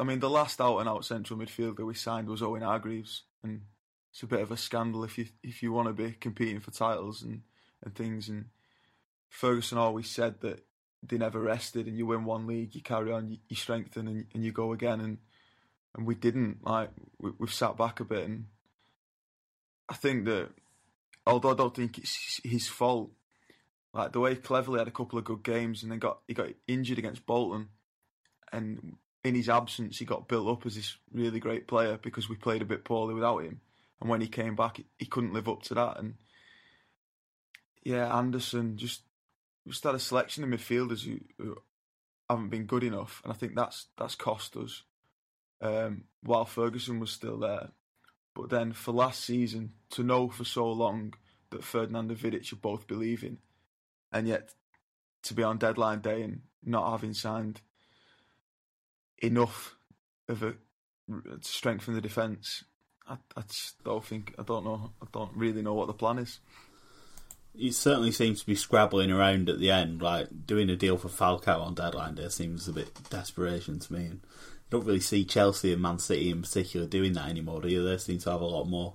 I 0.00 0.04
mean, 0.04 0.18
the 0.18 0.30
last 0.30 0.62
out 0.62 0.78
and 0.78 0.88
out 0.88 1.04
central 1.04 1.38
midfielder 1.38 1.84
we 1.84 1.92
signed 1.92 2.28
was 2.28 2.42
Owen 2.42 2.62
Hargreaves, 2.62 3.24
and 3.42 3.60
it's 4.10 4.22
a 4.22 4.26
bit 4.26 4.40
of 4.40 4.50
a 4.50 4.56
scandal 4.56 5.04
if 5.04 5.18
you 5.18 5.26
if 5.42 5.62
you 5.62 5.72
want 5.72 5.88
to 5.88 5.92
be 5.92 6.12
competing 6.12 6.58
for 6.60 6.70
titles 6.70 7.22
and, 7.22 7.42
and 7.84 7.94
things. 7.94 8.30
And 8.30 8.46
Ferguson 9.28 9.76
always 9.76 10.08
said 10.08 10.40
that 10.40 10.64
they 11.02 11.18
never 11.18 11.38
rested, 11.38 11.86
and 11.86 11.98
you 11.98 12.06
win 12.06 12.24
one 12.24 12.46
league, 12.46 12.74
you 12.74 12.80
carry 12.80 13.12
on, 13.12 13.28
you, 13.28 13.36
you 13.50 13.56
strengthen, 13.56 14.08
and, 14.08 14.24
and 14.32 14.42
you 14.42 14.52
go 14.52 14.72
again. 14.72 15.00
And 15.00 15.18
and 15.94 16.06
we 16.06 16.14
didn't. 16.14 16.64
Like 16.64 16.90
we, 17.18 17.32
we've 17.38 17.52
sat 17.52 17.76
back 17.76 18.00
a 18.00 18.04
bit, 18.04 18.26
and 18.26 18.46
I 19.86 19.94
think 19.94 20.24
that 20.24 20.48
although 21.26 21.50
I 21.50 21.56
don't 21.56 21.76
think 21.76 21.98
it's 21.98 22.40
his 22.42 22.68
fault, 22.68 23.10
like 23.92 24.12
the 24.12 24.20
way 24.20 24.34
Cleverley 24.34 24.78
had 24.78 24.88
a 24.88 24.92
couple 24.92 25.18
of 25.18 25.26
good 25.26 25.42
games 25.42 25.82
and 25.82 25.92
then 25.92 25.98
got 25.98 26.20
he 26.26 26.32
got 26.32 26.48
injured 26.66 26.98
against 26.98 27.26
Bolton, 27.26 27.68
and 28.50 28.96
in 29.24 29.34
his 29.34 29.48
absence, 29.48 29.98
he 29.98 30.04
got 30.04 30.28
built 30.28 30.48
up 30.48 30.66
as 30.66 30.76
this 30.76 30.96
really 31.12 31.40
great 31.40 31.66
player 31.66 31.98
because 32.00 32.28
we 32.28 32.36
played 32.36 32.62
a 32.62 32.66
bit 32.66 32.84
poorly 32.84 33.14
without 33.14 33.38
him. 33.38 33.60
And 34.00 34.08
when 34.08 34.20
he 34.20 34.28
came 34.28 34.56
back, 34.56 34.80
he 34.98 35.06
couldn't 35.06 35.34
live 35.34 35.48
up 35.48 35.62
to 35.64 35.74
that. 35.74 35.98
And 35.98 36.14
yeah, 37.82 38.14
Anderson 38.16 38.76
just 38.76 39.02
just 39.68 39.84
had 39.84 39.94
a 39.94 39.98
selection 39.98 40.42
of 40.42 40.50
midfielders 40.50 41.04
who, 41.04 41.20
who 41.38 41.56
haven't 42.28 42.48
been 42.48 42.64
good 42.64 42.82
enough, 42.82 43.20
and 43.24 43.32
I 43.32 43.36
think 43.36 43.54
that's 43.54 43.88
that's 43.98 44.14
cost 44.14 44.56
us. 44.56 44.82
Um, 45.62 46.04
while 46.22 46.46
Ferguson 46.46 47.00
was 47.00 47.10
still 47.10 47.38
there, 47.38 47.68
but 48.34 48.48
then 48.48 48.72
for 48.72 48.92
last 48.92 49.22
season 49.22 49.72
to 49.90 50.02
know 50.02 50.30
for 50.30 50.44
so 50.44 50.70
long 50.70 51.12
that 51.50 51.64
Ferdinand 51.64 52.10
and 52.10 52.18
Vidic 52.18 52.50
are 52.52 52.56
both 52.56 52.86
believing, 52.86 53.38
and 54.12 54.26
yet 54.26 54.54
to 55.24 55.34
be 55.34 55.42
on 55.42 55.58
deadline 55.58 56.00
day 56.00 56.22
and 56.22 56.40
not 56.64 56.90
having 56.90 57.12
signed 57.12 57.60
enough 59.20 59.76
of 60.28 60.42
a 60.42 60.54
to 61.08 61.38
strengthen 61.42 61.94
the 61.94 62.00
defence. 62.00 62.64
I, 63.08 63.16
I 63.36 63.42
don't 63.84 64.04
think 64.04 64.34
I 64.38 64.42
don't 64.42 64.64
know. 64.64 64.92
I 65.02 65.06
don't 65.12 65.32
really 65.34 65.62
know 65.62 65.74
what 65.74 65.86
the 65.86 65.92
plan 65.92 66.18
is. 66.18 66.38
He 67.56 67.72
certainly 67.72 68.12
seems 68.12 68.40
to 68.40 68.46
be 68.46 68.54
scrabbling 68.54 69.10
around 69.10 69.48
at 69.48 69.58
the 69.58 69.72
end, 69.72 70.00
like 70.00 70.46
doing 70.46 70.70
a 70.70 70.76
deal 70.76 70.96
for 70.96 71.08
Falcao 71.08 71.60
on 71.60 71.74
deadline 71.74 72.14
day 72.14 72.28
seems 72.28 72.68
a 72.68 72.72
bit 72.72 73.10
desperation 73.10 73.80
to 73.80 73.92
me. 73.92 74.04
And 74.06 74.20
I 74.22 74.38
don't 74.70 74.86
really 74.86 75.00
see 75.00 75.24
Chelsea 75.24 75.72
and 75.72 75.82
Man 75.82 75.98
City 75.98 76.30
in 76.30 76.42
particular 76.42 76.86
doing 76.86 77.14
that 77.14 77.28
anymore, 77.28 77.60
do 77.60 77.68
you? 77.68 77.82
They 77.82 77.98
seem 77.98 78.18
to 78.20 78.30
have 78.30 78.40
a 78.40 78.46
lot 78.46 78.68
more 78.68 78.94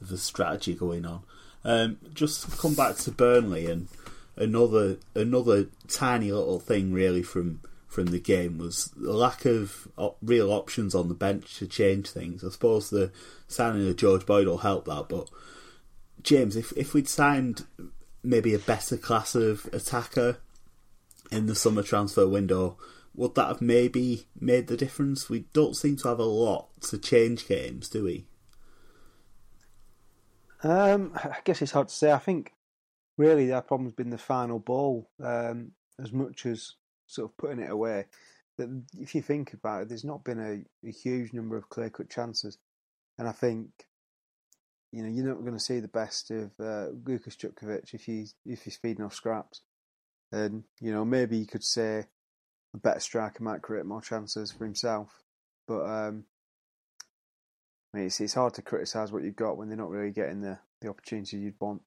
of 0.00 0.12
a 0.12 0.16
strategy 0.16 0.74
going 0.74 1.04
on. 1.04 1.22
Um, 1.64 1.98
just 2.14 2.56
come 2.58 2.74
back 2.74 2.96
to 2.98 3.10
Burnley 3.10 3.66
and 3.66 3.88
another 4.36 4.98
another 5.16 5.66
tiny 5.88 6.30
little 6.30 6.60
thing 6.60 6.92
really 6.92 7.24
from 7.24 7.60
from 7.88 8.06
the 8.06 8.20
game 8.20 8.58
was 8.58 8.92
the 8.96 9.14
lack 9.14 9.46
of 9.46 9.88
real 10.22 10.52
options 10.52 10.94
on 10.94 11.08
the 11.08 11.14
bench 11.14 11.58
to 11.58 11.66
change 11.66 12.10
things. 12.10 12.44
I 12.44 12.50
suppose 12.50 12.90
the 12.90 13.10
signing 13.48 13.88
of 13.88 13.96
George 13.96 14.26
Boyd 14.26 14.46
will 14.46 14.58
help 14.58 14.84
that, 14.84 15.06
but 15.08 15.28
James, 16.22 16.54
if 16.54 16.72
if 16.76 16.94
we'd 16.94 17.08
signed 17.08 17.64
maybe 18.22 18.52
a 18.52 18.58
better 18.58 18.96
class 18.96 19.34
of 19.34 19.68
attacker 19.72 20.36
in 21.30 21.46
the 21.46 21.54
summer 21.54 21.82
transfer 21.82 22.28
window, 22.28 22.76
would 23.14 23.34
that 23.36 23.48
have 23.48 23.60
maybe 23.62 24.26
made 24.38 24.66
the 24.66 24.76
difference? 24.76 25.30
We 25.30 25.46
don't 25.52 25.76
seem 25.76 25.96
to 25.98 26.08
have 26.08 26.18
a 26.18 26.24
lot 26.24 26.68
to 26.82 26.98
change 26.98 27.48
games, 27.48 27.88
do 27.88 28.04
we? 28.04 28.26
Um, 30.62 31.12
I 31.14 31.38
guess 31.44 31.62
it's 31.62 31.72
hard 31.72 31.88
to 31.88 31.94
say. 31.94 32.12
I 32.12 32.18
think 32.18 32.52
really 33.16 33.52
our 33.52 33.62
problem's 33.62 33.92
been 33.92 34.10
the 34.10 34.18
final 34.18 34.58
ball 34.58 35.08
um, 35.22 35.72
as 36.00 36.12
much 36.12 36.46
as 36.46 36.74
sort 37.08 37.30
of 37.30 37.36
putting 37.36 37.58
it 37.58 37.70
away. 37.70 38.04
That 38.58 38.68
if 38.98 39.14
you 39.14 39.22
think 39.22 39.52
about 39.52 39.82
it, 39.82 39.88
there's 39.88 40.04
not 40.04 40.24
been 40.24 40.40
a, 40.40 40.88
a 40.88 40.92
huge 40.92 41.32
number 41.32 41.56
of 41.56 41.68
clear 41.68 41.90
cut 41.90 42.08
chances, 42.10 42.58
and 43.18 43.26
I 43.26 43.32
think 43.32 43.68
you 44.92 45.02
know 45.02 45.08
you're 45.08 45.26
not 45.26 45.40
going 45.40 45.54
to 45.54 45.60
see 45.60 45.80
the 45.80 45.88
best 45.88 46.30
of 46.30 46.52
uh, 46.60 46.88
Lukas 47.04 47.36
Jutkiewicz 47.36 47.94
if 47.94 48.04
he's 48.04 48.34
if 48.46 48.62
he's 48.62 48.76
feeding 48.76 49.04
off 49.04 49.14
scraps, 49.14 49.62
and 50.30 50.64
you 50.80 50.92
know 50.92 51.04
maybe 51.04 51.36
you 51.36 51.46
could 51.46 51.64
say 51.64 52.06
a 52.74 52.78
better 52.78 53.00
striker 53.00 53.42
might 53.42 53.62
create 53.62 53.86
more 53.86 54.02
chances 54.02 54.52
for 54.52 54.64
himself, 54.64 55.22
but 55.66 55.84
um, 55.84 56.24
I 57.92 57.98
mean, 57.98 58.06
it's 58.06 58.20
it's 58.20 58.34
hard 58.34 58.54
to 58.54 58.62
criticise 58.62 59.12
what 59.12 59.22
you've 59.22 59.36
got 59.36 59.56
when 59.56 59.68
they're 59.68 59.78
not 59.78 59.90
really 59.90 60.10
getting 60.10 60.40
the 60.40 60.58
the 60.80 60.88
opportunity 60.88 61.38
you'd 61.38 61.60
want. 61.60 61.82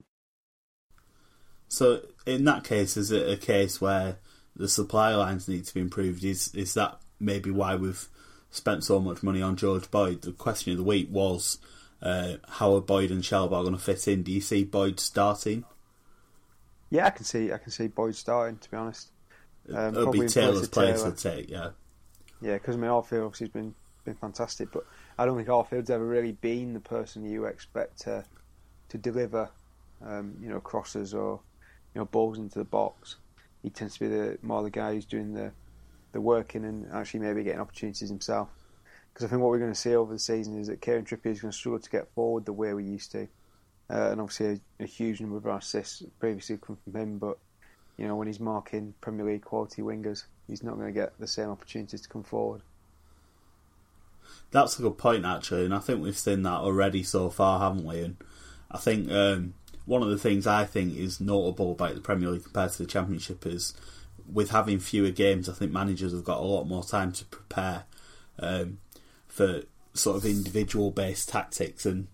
So 1.67 2.01
in 2.25 2.43
that 2.45 2.63
case, 2.63 2.97
is 2.97 3.11
it 3.11 3.29
a 3.29 3.37
case 3.37 3.79
where 3.79 4.17
the 4.55 4.67
supply 4.67 5.15
lines 5.15 5.47
need 5.47 5.65
to 5.65 5.73
be 5.73 5.81
improved? 5.81 6.23
Is 6.23 6.53
is 6.53 6.73
that 6.75 6.99
maybe 7.19 7.51
why 7.51 7.75
we've 7.75 8.07
spent 8.49 8.83
so 8.83 8.99
much 8.99 9.23
money 9.23 9.41
on 9.41 9.55
George 9.55 9.89
Boyd? 9.91 10.21
The 10.21 10.31
question 10.31 10.71
of 10.71 10.77
the 10.77 10.83
week 10.83 11.07
was 11.11 11.57
uh, 12.01 12.37
how 12.47 12.75
are 12.75 12.81
Boyd 12.81 13.11
and 13.11 13.23
Chalobah 13.23 13.61
going 13.61 13.73
to 13.73 13.79
fit 13.79 14.07
in? 14.07 14.23
Do 14.23 14.31
you 14.31 14.41
see 14.41 14.63
Boyd 14.63 14.99
starting? 14.99 15.63
Yeah, 16.89 17.07
I 17.07 17.11
can 17.11 17.25
see 17.25 17.51
I 17.51 17.57
can 17.57 17.71
see 17.71 17.87
Boyd 17.87 18.15
starting. 18.15 18.57
To 18.57 18.71
be 18.71 18.77
honest, 18.77 19.11
um, 19.73 19.95
it'll 19.95 20.11
be 20.11 20.27
Taylor's 20.27 20.67
place 20.67 21.03
to 21.03 21.11
take. 21.11 21.49
Yeah, 21.49 21.69
yeah, 22.41 22.53
because 22.53 22.75
I 22.75 22.79
mean 22.79 22.89
Arfield 22.89 23.25
obviously 23.25 23.47
has 23.47 23.53
been 23.53 23.75
been 24.03 24.15
fantastic, 24.15 24.71
but 24.71 24.85
I 25.17 25.25
don't 25.25 25.37
think 25.37 25.47
Arfield's 25.47 25.89
ever 25.89 26.05
really 26.05 26.33
been 26.33 26.73
the 26.73 26.79
person 26.79 27.23
you 27.23 27.45
expect 27.45 28.01
to 28.01 28.25
to 28.89 28.97
deliver, 28.97 29.49
um, 30.05 30.35
you 30.41 30.49
know, 30.49 30.59
crosses 30.59 31.13
or 31.13 31.39
you 31.93 31.99
know 32.01 32.05
balls 32.05 32.37
into 32.37 32.59
the 32.59 32.65
box. 32.65 33.17
He 33.63 33.69
tends 33.69 33.95
to 33.95 33.99
be 34.01 34.07
the 34.07 34.37
more 34.41 34.63
the 34.63 34.69
guy 34.69 34.93
who's 34.93 35.05
doing 35.05 35.33
the 35.33 35.51
the 36.11 36.21
working 36.21 36.65
and 36.65 36.87
actually 36.91 37.21
maybe 37.21 37.43
getting 37.43 37.61
opportunities 37.61 38.09
himself. 38.09 38.49
Because 39.13 39.25
I 39.25 39.29
think 39.29 39.41
what 39.41 39.49
we're 39.49 39.59
going 39.59 39.73
to 39.73 39.79
see 39.79 39.95
over 39.95 40.13
the 40.13 40.19
season 40.19 40.59
is 40.59 40.67
that 40.67 40.81
Kieran 40.81 41.05
Trippier 41.05 41.31
is 41.31 41.41
going 41.41 41.51
to 41.51 41.57
struggle 41.57 41.79
to 41.79 41.89
get 41.89 42.13
forward 42.13 42.45
the 42.45 42.53
way 42.53 42.73
we 42.73 42.83
used 42.83 43.11
to, 43.11 43.27
uh, 43.89 44.11
and 44.11 44.21
obviously 44.21 44.61
a, 44.79 44.83
a, 44.83 44.85
huge 44.85 45.19
number 45.19 45.37
of 45.37 45.45
our 45.45 45.57
assists 45.57 46.03
previously 46.19 46.57
come 46.57 46.77
from 46.83 46.95
him. 46.95 47.17
But 47.17 47.37
you 47.97 48.07
know 48.07 48.15
when 48.15 48.27
he's 48.27 48.39
marking 48.39 48.93
Premier 49.01 49.25
League 49.25 49.43
quality 49.43 49.81
wingers, 49.81 50.25
he's 50.47 50.63
not 50.63 50.75
going 50.75 50.87
to 50.87 50.99
get 50.99 51.17
the 51.19 51.27
same 51.27 51.49
opportunities 51.49 52.01
to 52.01 52.09
come 52.09 52.23
forward. 52.23 52.61
That's 54.51 54.77
a 54.79 54.81
good 54.81 54.97
point, 54.97 55.25
actually, 55.25 55.65
and 55.65 55.73
I 55.73 55.79
think 55.79 56.01
we've 56.01 56.17
seen 56.17 56.43
that 56.43 56.59
already 56.59 57.03
so 57.03 57.29
far, 57.29 57.59
haven't 57.59 57.85
we? 57.85 58.01
And 58.01 58.17
I 58.69 58.77
think 58.77 59.09
um, 59.11 59.53
one 59.85 60.03
of 60.03 60.09
the 60.09 60.17
things 60.17 60.47
I 60.47 60.65
think 60.65 60.95
is 60.95 61.19
notable 61.19 61.71
about 61.71 61.95
the 61.95 62.01
Premier 62.01 62.29
League 62.29 62.43
compared 62.43 62.71
to 62.71 62.77
the 62.79 62.85
Championship 62.85 63.45
is 63.45 63.73
with 64.31 64.51
having 64.51 64.79
fewer 64.79 65.09
games, 65.09 65.49
I 65.49 65.53
think 65.53 65.71
managers 65.71 66.13
have 66.13 66.23
got 66.23 66.39
a 66.39 66.45
lot 66.45 66.65
more 66.65 66.83
time 66.83 67.11
to 67.13 67.25
prepare 67.25 67.83
um, 68.39 68.79
for 69.27 69.63
sort 69.93 70.17
of 70.17 70.25
individual 70.25 70.91
based 70.91 71.29
tactics. 71.29 71.85
And 71.85 72.07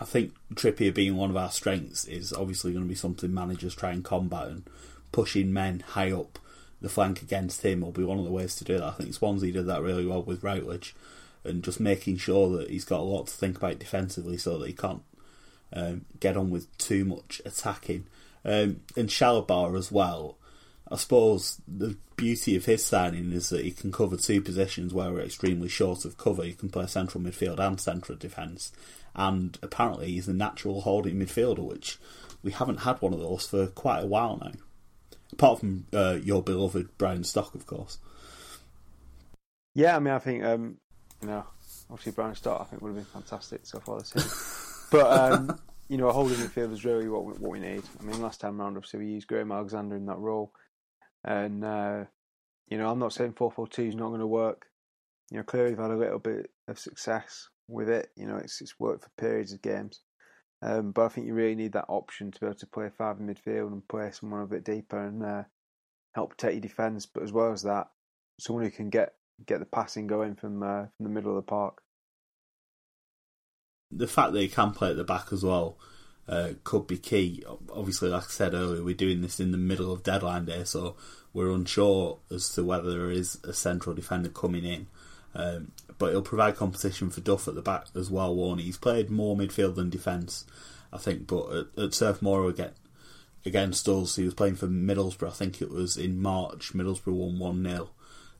I 0.00 0.04
think 0.04 0.34
Trippier 0.54 0.92
being 0.92 1.16
one 1.16 1.30
of 1.30 1.36
our 1.36 1.50
strengths 1.50 2.04
is 2.04 2.32
obviously 2.32 2.72
going 2.72 2.84
to 2.84 2.88
be 2.88 2.94
something 2.94 3.32
managers 3.32 3.74
try 3.74 3.92
and 3.92 4.04
combat 4.04 4.48
and 4.48 4.64
pushing 5.12 5.52
men 5.52 5.80
high 5.80 6.12
up 6.12 6.38
the 6.82 6.88
flank 6.88 7.22
against 7.22 7.64
him 7.64 7.80
will 7.80 7.92
be 7.92 8.04
one 8.04 8.18
of 8.18 8.24
the 8.24 8.32
ways 8.32 8.56
to 8.56 8.64
do 8.64 8.76
that. 8.78 8.84
I 8.84 8.90
think 8.90 9.14
Swansea 9.14 9.52
did 9.52 9.66
that 9.66 9.82
really 9.82 10.04
well 10.04 10.22
with 10.22 10.42
Routledge 10.42 10.94
and 11.44 11.62
just 11.62 11.80
making 11.80 12.16
sure 12.16 12.56
that 12.56 12.70
he's 12.70 12.84
got 12.84 13.00
a 13.00 13.02
lot 13.02 13.28
to 13.28 13.32
think 13.32 13.56
about 13.56 13.78
defensively 13.78 14.36
so 14.36 14.58
that 14.58 14.66
he 14.66 14.72
can't 14.72 15.02
um, 15.72 16.04
get 16.20 16.36
on 16.36 16.50
with 16.50 16.76
too 16.78 17.04
much 17.04 17.40
attacking. 17.44 18.06
Um, 18.44 18.80
and 18.96 19.08
Chalobah 19.08 19.76
as 19.76 19.92
well. 19.92 20.36
I 20.90 20.96
suppose 20.96 21.60
the 21.66 21.96
beauty 22.16 22.54
of 22.54 22.66
his 22.66 22.84
signing 22.84 23.32
is 23.32 23.48
that 23.48 23.64
he 23.64 23.70
can 23.70 23.90
cover 23.90 24.16
two 24.16 24.42
positions 24.42 24.92
where 24.92 25.10
we're 25.10 25.22
extremely 25.22 25.68
short 25.68 26.04
of 26.04 26.18
cover. 26.18 26.44
He 26.44 26.52
can 26.52 26.68
play 26.68 26.86
central 26.86 27.22
midfield 27.24 27.58
and 27.58 27.80
central 27.80 28.18
defence, 28.18 28.72
and 29.14 29.58
apparently 29.62 30.12
he's 30.12 30.28
a 30.28 30.34
natural 30.34 30.82
holding 30.82 31.16
midfielder, 31.16 31.64
which 31.64 31.98
we 32.42 32.52
haven't 32.52 32.80
had 32.80 33.00
one 33.00 33.14
of 33.14 33.20
those 33.20 33.46
for 33.46 33.68
quite 33.68 34.04
a 34.04 34.06
while 34.06 34.38
now. 34.42 34.52
Apart 35.32 35.60
from 35.60 35.86
uh, 35.94 36.18
your 36.22 36.42
beloved 36.42 36.98
Brian 36.98 37.24
Stock, 37.24 37.54
of 37.54 37.66
course. 37.66 37.98
Yeah, 39.74 39.96
I 39.96 39.98
mean, 39.98 40.12
I 40.12 40.18
think 40.18 40.44
um, 40.44 40.76
you 41.22 41.28
know, 41.28 41.44
obviously 41.90 42.12
Brian 42.12 42.34
Stock, 42.34 42.60
I 42.60 42.64
think 42.64 42.82
would 42.82 42.88
have 42.88 42.96
been 42.96 43.04
fantastic 43.04 43.60
so 43.64 43.80
far 43.80 43.98
this 44.00 44.10
season. 44.10 44.30
but 44.92 45.32
um, 45.32 45.58
you 45.88 45.96
know, 45.96 46.08
a 46.08 46.12
holding 46.12 46.38
midfield 46.38 46.72
is 46.72 46.84
really 46.84 47.08
what 47.08 47.24
we, 47.24 47.32
what 47.32 47.50
we 47.52 47.58
need. 47.58 47.82
I 47.98 48.04
mean, 48.04 48.22
last 48.22 48.40
time 48.40 48.60
round, 48.60 48.76
obviously 48.76 49.00
we 49.00 49.06
used 49.06 49.26
Graham 49.26 49.50
Alexander 49.50 49.96
in 49.96 50.06
that 50.06 50.18
role, 50.18 50.52
and 51.24 51.64
uh, 51.64 52.04
you 52.68 52.78
know, 52.78 52.88
I'm 52.88 52.98
not 52.98 53.12
saying 53.12 53.32
four 53.32 53.50
four 53.50 53.66
two 53.66 53.82
is 53.82 53.96
not 53.96 54.08
going 54.08 54.20
to 54.20 54.26
work. 54.26 54.66
You 55.30 55.38
know, 55.38 55.44
clearly 55.44 55.70
we've 55.70 55.78
had 55.78 55.90
a 55.90 55.96
little 55.96 56.18
bit 56.18 56.50
of 56.68 56.78
success 56.78 57.48
with 57.68 57.88
it. 57.88 58.10
You 58.16 58.26
know, 58.26 58.36
it's 58.36 58.60
it's 58.60 58.78
worked 58.78 59.04
for 59.04 59.10
periods 59.18 59.52
of 59.52 59.62
games. 59.62 60.00
Um, 60.62 60.92
but 60.92 61.06
I 61.06 61.08
think 61.08 61.26
you 61.26 61.34
really 61.34 61.56
need 61.56 61.72
that 61.72 61.86
option 61.88 62.30
to 62.30 62.40
be 62.40 62.46
able 62.46 62.54
to 62.54 62.66
play 62.68 62.88
five 62.96 63.18
in 63.18 63.26
midfield 63.26 63.72
and 63.72 63.86
play 63.88 64.10
someone 64.12 64.42
a 64.42 64.46
bit 64.46 64.64
deeper 64.64 65.04
and 65.04 65.24
uh, 65.24 65.42
help 66.14 66.30
protect 66.30 66.54
your 66.54 66.60
defence. 66.60 67.04
But 67.04 67.24
as 67.24 67.32
well 67.32 67.52
as 67.52 67.62
that, 67.62 67.88
someone 68.38 68.64
who 68.64 68.70
can 68.70 68.88
get 68.88 69.14
get 69.46 69.58
the 69.58 69.66
passing 69.66 70.06
going 70.06 70.36
from 70.36 70.62
uh, 70.62 70.86
from 70.96 71.04
the 71.04 71.08
middle 71.08 71.30
of 71.30 71.36
the 71.36 71.42
park. 71.50 71.82
The 73.92 74.06
fact 74.06 74.32
that 74.32 74.40
he 74.40 74.48
can 74.48 74.72
play 74.72 74.90
at 74.90 74.96
the 74.96 75.04
back 75.04 75.32
as 75.32 75.44
well 75.44 75.76
uh, 76.28 76.50
could 76.64 76.86
be 76.86 76.98
key. 76.98 77.44
Obviously, 77.72 78.08
like 78.08 78.24
I 78.24 78.28
said 78.28 78.54
earlier, 78.54 78.82
we're 78.82 78.94
doing 78.94 79.20
this 79.20 79.40
in 79.40 79.52
the 79.52 79.58
middle 79.58 79.92
of 79.92 80.02
deadline 80.02 80.46
day, 80.46 80.64
so 80.64 80.96
we're 81.32 81.50
unsure 81.50 82.18
as 82.30 82.48
to 82.54 82.64
whether 82.64 82.90
there 82.90 83.10
is 83.10 83.38
a 83.44 83.52
central 83.52 83.94
defender 83.94 84.28
coming 84.28 84.64
in. 84.64 84.86
Um, 85.34 85.72
but 85.98 86.10
he'll 86.10 86.22
provide 86.22 86.56
competition 86.56 87.10
for 87.10 87.22
Duff 87.22 87.48
at 87.48 87.54
the 87.54 87.62
back 87.62 87.86
as 87.94 88.10
well, 88.10 88.56
he? 88.56 88.64
He's 88.64 88.76
played 88.76 89.10
more 89.10 89.36
midfield 89.36 89.76
than 89.76 89.90
defence, 89.90 90.44
I 90.92 90.98
think, 90.98 91.26
but 91.26 91.50
at, 91.50 91.84
at 91.84 91.92
Turf 91.92 92.20
Moor 92.20 92.48
again, 92.48 92.72
against 93.46 93.88
us, 93.88 94.16
he 94.16 94.24
was 94.24 94.34
playing 94.34 94.56
for 94.56 94.66
Middlesbrough, 94.66 95.28
I 95.28 95.32
think 95.32 95.62
it 95.62 95.70
was 95.70 95.96
in 95.96 96.20
March, 96.20 96.74
Middlesbrough 96.74 97.14
won 97.14 97.38
1 97.38 97.64
0 97.64 97.90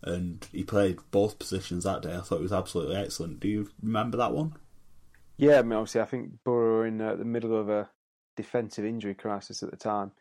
and 0.03 0.47
he 0.53 0.65
played 0.65 0.99
both 1.11 1.39
positions 1.39 1.85
that 1.85 2.03
day. 2.03 2.15
I 2.15 2.21
thought 2.21 2.41
it 2.41 2.43
was 2.43 2.53
absolutely 2.53 2.97
excellent. 2.97 3.41
Do 3.41 3.49
you 3.49 3.71
remember 3.83 4.17
that 4.19 4.33
one? 4.33 4.55
Yeah, 5.37 5.59
I 5.59 5.63
mean, 5.63 5.73
obviously, 5.73 6.01
I 6.01 6.07
think 6.07 6.31
Borough 6.45 6.79
were 6.79 6.87
in 6.87 7.01
uh, 7.01 7.17
the 7.17 7.25
middle 7.25 7.59
of 7.59 7.69
a 7.69 7.91
defensive 8.37 8.85
injury 8.85 9.15
crisis 9.15 9.63
at 9.63 9.71
the 9.71 9.77
time. 9.77 10.13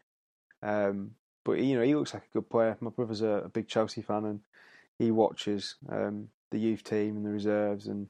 Um, 0.64 1.12
but 1.44 1.54
you 1.54 1.76
know, 1.76 1.84
he 1.84 1.96
looks 1.96 2.14
like 2.14 2.24
a 2.24 2.34
good 2.34 2.50
player. 2.50 2.78
My 2.80 2.92
brother's 2.92 3.22
a, 3.22 3.44
a 3.46 3.50
big 3.50 3.68
Chelsea 3.68 4.02
fan, 4.02 4.26
and 4.26 4.40
he 4.98 5.12
watches 5.12 5.76
um, 5.90 6.30
the 6.52 6.60
youth 6.60 6.84
team 6.84 7.18
and 7.18 7.26
the 7.26 7.32
reserves 7.32 7.88
and 7.88 8.08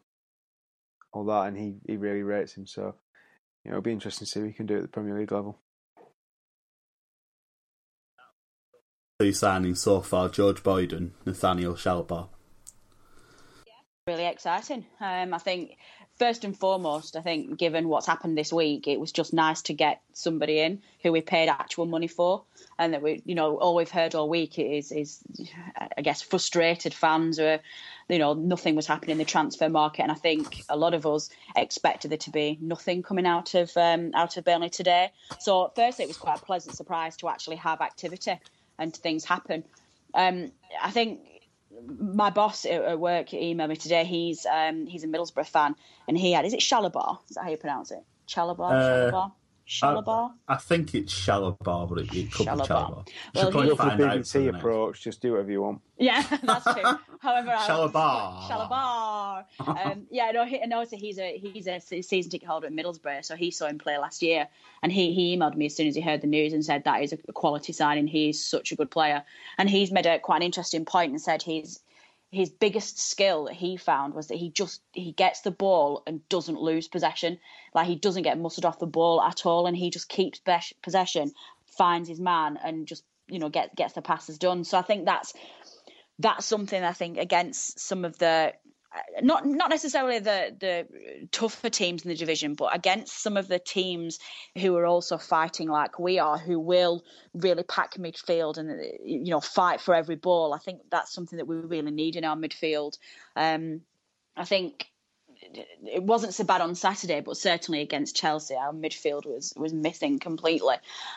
all 1.14 1.26
that, 1.26 1.48
and 1.48 1.58
he, 1.58 1.76
he 1.88 1.98
really 1.98 2.24
rates 2.24 2.56
him. 2.56 2.66
So, 2.66 2.96
you 3.64 3.72
know, 3.72 3.78
it'll 3.78 3.82
be 3.82 3.92
interesting 3.92 4.26
to 4.26 4.32
see 4.32 4.40
what 4.40 4.48
he 4.50 4.54
can 4.54 4.66
do 4.66 4.78
at 4.78 4.82
the 4.84 4.88
Premier 4.88 5.18
League 5.18 5.32
level. 5.32 5.60
two 9.22 9.30
signings 9.30 9.78
so 9.78 10.02
far, 10.02 10.30
George 10.30 10.64
Boyd 10.64 10.94
and 10.94 11.12
Nathaniel 11.26 11.76
Chalobah. 11.76 12.28
Really 14.08 14.26
exciting. 14.26 14.84
Um, 15.00 15.36
I 15.36 15.38
think 15.38 15.78
first 16.21 16.43
and 16.43 16.55
foremost, 16.55 17.15
I 17.15 17.21
think 17.21 17.57
given 17.57 17.88
what's 17.88 18.05
happened 18.05 18.38
this 18.38 18.53
week, 18.53 18.88
it 18.88 18.99
was 18.99 19.12
just 19.12 19.34
nice 19.34 19.63
to 19.63 19.73
get 19.73 20.01
somebody 20.13 20.60
in 20.60 20.84
who 21.01 21.12
we 21.12 21.21
paid 21.21 21.49
actual 21.49 21.88
money 21.88 22.05
for, 22.05 22.43
and 22.77 22.93
that 22.93 23.01
we, 23.01 23.23
you 23.25 23.34
know, 23.34 23.57
all 23.57 23.73
we've 23.73 23.89
heard 23.89 24.13
all 24.13 24.29
week 24.29 24.60
is, 24.60 24.91
is 24.91 25.17
I 25.97 26.03
guess, 26.03 26.21
frustrated 26.21 26.93
fans 26.93 27.39
or, 27.39 27.60
you 28.07 28.19
know, 28.19 28.34
nothing 28.36 28.75
was 28.75 28.86
happening 28.86 29.13
in 29.13 29.17
the 29.17 29.25
transfer 29.25 29.67
market, 29.67 30.03
and 30.03 30.12
I 30.12 30.15
think 30.15 30.63
a 30.69 30.77
lot 30.77 30.93
of 30.93 31.07
us 31.07 31.31
expected 31.55 32.12
there 32.12 32.19
to 32.19 32.29
be 32.29 32.55
nothing 32.62 33.01
coming 33.01 33.25
out 33.25 33.55
of 33.55 33.75
um, 33.75 34.12
out 34.13 34.38
of 34.38 34.45
Burnley 34.45 34.69
today. 34.69 35.12
So, 35.39 35.71
firstly, 35.75 36.05
it 36.05 36.07
was 36.07 36.17
quite 36.17 36.39
a 36.39 36.45
pleasant 36.45 36.75
surprise 36.75 37.17
to 37.17 37.29
actually 37.29 37.55
have 37.55 37.81
activity 37.81 38.39
and 38.77 38.95
things 38.95 39.25
happen. 39.25 39.63
Um, 40.13 40.51
I 40.79 40.91
think 40.91 41.21
my 41.88 42.30
boss 42.30 42.65
at 42.65 43.00
work 43.00 43.30
emailed 43.30 43.70
me 43.70 43.76
today. 43.76 44.04
He's 44.04 44.46
um, 44.46 44.88
he's 44.88 45.04
a 45.04 45.08
Middlesbrough 45.08 45.48
fan, 45.48 45.76
and 46.08 46.17
he 46.17 46.32
had 46.34 46.46
is 46.46 46.54
it 46.54 46.60
Shalabar? 46.60 47.20
Is 47.30 47.36
that 47.36 47.44
how 47.44 47.50
you 47.50 47.58
pronounce 47.58 47.91
it? 47.91 48.04
Chalabar. 48.28 48.72
Uh, 48.72 49.12
Shalabar. 49.12 49.32
Shalabar? 49.71 50.34
I, 50.49 50.55
I, 50.55 50.57
think 50.57 50.93
it's 50.93 51.13
Shalabar, 51.13 51.88
but 51.88 51.99
it, 51.99 52.13
it 52.13 52.29
could 52.29 52.45
Shalabar. 52.45 52.57
be 52.57 52.73
Chalabar. 52.73 53.07
Well, 53.36 53.51
probably 53.51 53.75
find 53.77 54.01
out 54.01 54.17
BBC 54.19 54.53
approach. 54.53 55.01
Just 55.01 55.21
do 55.21 55.31
whatever 55.31 55.49
you 55.49 55.62
want. 55.62 55.81
Yeah, 55.97 56.21
that's 56.43 56.65
true. 56.65 56.84
However, 57.19 57.51
Shalabar. 57.51 58.49
Shalabar. 58.49 59.45
um, 59.65 60.07
yeah, 60.12 60.31
no, 60.31 60.43
he, 60.43 60.60
no. 60.67 60.84
So 60.84 60.97
he's 60.97 61.17
a 61.19 61.38
he's 61.38 61.67
a 61.67 61.79
season 61.79 62.29
ticket 62.29 62.49
holder 62.49 62.67
at 62.67 62.73
Middlesbrough. 62.73 63.23
So 63.23 63.38
he 63.38 63.49
saw 63.49 63.67
him 63.67 63.77
play 63.77 63.97
last 63.97 64.21
year, 64.21 64.49
and 64.84 64.91
he 64.91 65.13
he 65.13 65.38
emailed 65.38 65.55
me 65.55 65.67
as 65.67 65.75
soon 65.75 65.88
as 65.88 65.95
he 65.95 66.01
heard 66.01 66.19
the 66.19 66.27
news 66.27 66.51
and 66.51 66.65
said 66.65 66.84
that 66.84 67.01
is 67.01 67.13
a 67.13 67.31
quality 67.31 67.71
signing. 67.71 68.07
He's 68.07 68.45
such 68.45 68.73
a 68.73 68.75
good 68.75 68.91
player, 68.91 69.23
and 69.57 69.69
he's 69.69 69.89
made 69.89 70.05
a 70.05 70.19
quite 70.19 70.38
an 70.38 70.43
interesting 70.43 70.84
point 70.84 71.12
and 71.12 71.21
said 71.21 71.41
he's 71.41 71.79
his 72.32 72.50
biggest 72.50 72.98
skill 72.98 73.46
that 73.46 73.56
he 73.56 73.76
found 73.76 74.13
was 74.13 74.28
that 74.28 74.38
he 74.38 74.50
just 74.50 74.82
he 74.94 75.12
gets 75.12 75.41
the 75.41 75.52
ball 75.52 76.02
and 76.08 76.28
doesn't 76.30 76.62
lose 76.62 76.88
possession. 76.88 77.38
Like 77.74 77.88
he 77.88 77.96
doesn't 77.96 78.24
get 78.24 78.39
mustered 78.39 78.65
off 78.65 78.80
the 78.80 78.88
ball 78.88 79.22
at 79.22 79.46
all, 79.46 79.67
and 79.67 79.76
he 79.76 79.89
just 79.89 80.08
keeps 80.08 80.41
possession, 80.82 81.34
finds 81.65 82.08
his 82.08 82.22
man, 82.22 82.58
and 82.63 82.88
just 82.88 83.04
you 83.28 83.39
know 83.39 83.50
get 83.50 83.76
gets 83.76 83.94
the 83.94 84.02
passes 84.02 84.38
done. 84.38 84.63
So 84.63 84.78
I 84.78 84.82
think 84.82 85.06
that's 85.06 85.34
that's 86.20 86.46
something 86.46 86.82
I 86.82 86.94
think 86.94 87.17
against 87.17 87.80
some 87.80 88.06
of 88.06 88.17
the 88.17 88.54
not 89.21 89.45
not 89.45 89.69
necessarily 89.69 90.19
the 90.19 90.56
the 90.60 91.27
tougher 91.32 91.69
teams 91.69 92.04
in 92.04 92.10
the 92.10 92.15
division, 92.15 92.56
but 92.56 92.75
against 92.75 93.21
some 93.21 93.38
of 93.38 93.47
the 93.47 93.60
teams 93.60 94.19
who 94.58 94.75
are 94.75 94.86
also 94.86 95.17
fighting 95.17 95.69
like 95.69 95.99
we 95.99 96.19
are, 96.19 96.38
who 96.38 96.60
will 96.60 97.04
really 97.34 97.63
pack 97.63 97.95
midfield 97.95 98.58
and 98.58 98.69
you 99.04 99.32
know 99.32 99.39
fight 99.41 99.82
for 99.82 99.95
every 99.95 100.15
ball. 100.15 100.54
I 100.54 100.60
think 100.60 100.82
that's 100.89 101.13
something 101.13 101.38
that 101.38 101.47
we 101.47 101.56
really 101.56 101.91
need 101.91 102.15
in 102.15 102.25
our 102.25 102.36
midfield. 102.36 102.97
Um, 103.36 103.82
I 104.36 104.45
think 104.45 104.88
it 105.41 106.04
wasn't 106.04 106.34
so 106.34 106.43
bad 106.43 106.62
on 106.62 106.75
Saturday, 106.75 107.21
but 107.21 107.38
certainly 107.38 107.82
against 107.82 108.15
Chelsea, 108.15 108.56
our 108.56 108.73
midfield 108.73 109.25
was 109.25 109.54
was 109.56 109.73
missing 109.73 110.19
completely. 110.19 110.75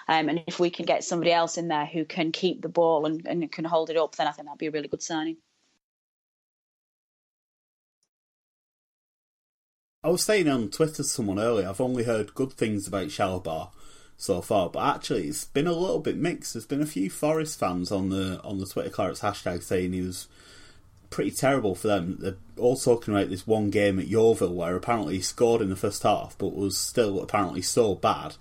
Um, 0.09 0.29
and 0.29 0.43
if 0.47 0.61
we 0.61 0.71
can 0.71 0.85
get 0.85 1.05
somebody 1.05 1.33
else 1.33 1.59
in 1.59 1.69
there 1.69 1.87
who 1.87 2.05
can 2.05 2.33
keep 2.33 2.63
the 2.63 2.69
ball 2.69 3.07
and, 3.07 3.27
and 3.27 3.51
can 3.51 3.65
hold 3.65 3.91
it 3.91 3.97
up, 3.97 4.15
then 4.17 4.27
I 4.27 4.33
think 4.33 4.47
that'd 4.47 4.59
be 4.59 4.67
a 4.67 4.71
really 4.71 4.89
good 4.89 5.03
signing. 5.03 5.37
I 10.05 10.09
was 10.09 10.23
saying 10.23 10.49
on 10.49 10.69
Twitter 10.69 10.97
to 10.97 11.05
someone 11.05 11.39
earlier, 11.39 11.67
I've 11.67 11.81
only 11.81 12.05
heard 12.05 12.35
good 12.35 12.53
things 12.53 12.87
about 12.87 13.07
Chalobah 13.07 13.71
so 14.19 14.43
far, 14.43 14.69
but 14.69 14.97
actually 14.97 15.29
it's 15.29 15.47
been 15.47 15.67
a 15.67 15.73
little 15.73 15.99
bit 15.99 16.19
mixed. 16.19 16.53
There's 16.53 16.67
been 16.67 16.83
a 16.83 16.87
few 16.87 17.09
Forest 17.09 17.59
fans 17.59 17.91
on 17.91 18.11
the 18.11 18.39
on 18.45 18.59
the 18.59 18.67
Twitter 18.67 18.91
Clarets 18.91 19.21
hashtag 19.21 19.63
saying 19.63 19.95
he 19.95 20.03
was 20.03 20.29
pretty 21.09 21.31
terrible 21.31 21.75
for 21.75 21.89
them. 21.89 22.19
They're 22.21 22.37
all 22.59 22.77
talking 22.77 23.15
about 23.15 23.31
this 23.31 23.47
one 23.47 23.71
game 23.71 23.99
at 23.99 24.07
Yeovil 24.07 24.55
where 24.55 24.77
apparently 24.77 25.17
he 25.17 25.23
scored 25.23 25.63
in 25.63 25.71
the 25.71 25.77
first 25.77 26.03
half, 26.03 26.37
but 26.37 26.55
was 26.55 26.77
still 26.77 27.23
apparently 27.23 27.63
so 27.63 27.95
bad 27.95 28.35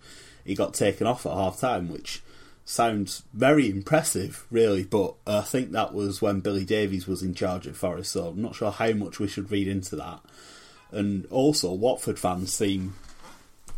he 0.43 0.55
got 0.55 0.73
taken 0.73 1.07
off 1.07 1.25
at 1.25 1.31
half 1.31 1.61
time, 1.61 1.87
which 1.89 2.21
sounds 2.65 3.23
very 3.33 3.69
impressive, 3.69 4.45
really. 4.51 4.83
But 4.83 5.15
I 5.25 5.39
think 5.39 5.71
that 5.71 5.93
was 5.93 6.21
when 6.21 6.41
Billy 6.41 6.65
Davies 6.65 7.07
was 7.07 7.23
in 7.23 7.33
charge 7.33 7.67
at 7.67 7.77
Forest, 7.77 8.11
so 8.11 8.27
I'm 8.27 8.41
not 8.41 8.55
sure 8.55 8.71
how 8.71 8.91
much 8.91 9.17
we 9.17 9.29
should 9.29 9.49
read 9.49 9.69
into 9.69 9.95
that 9.95 10.19
and 10.93 11.25
also 11.27 11.73
Watford 11.73 12.19
fans 12.19 12.53
seem 12.53 12.95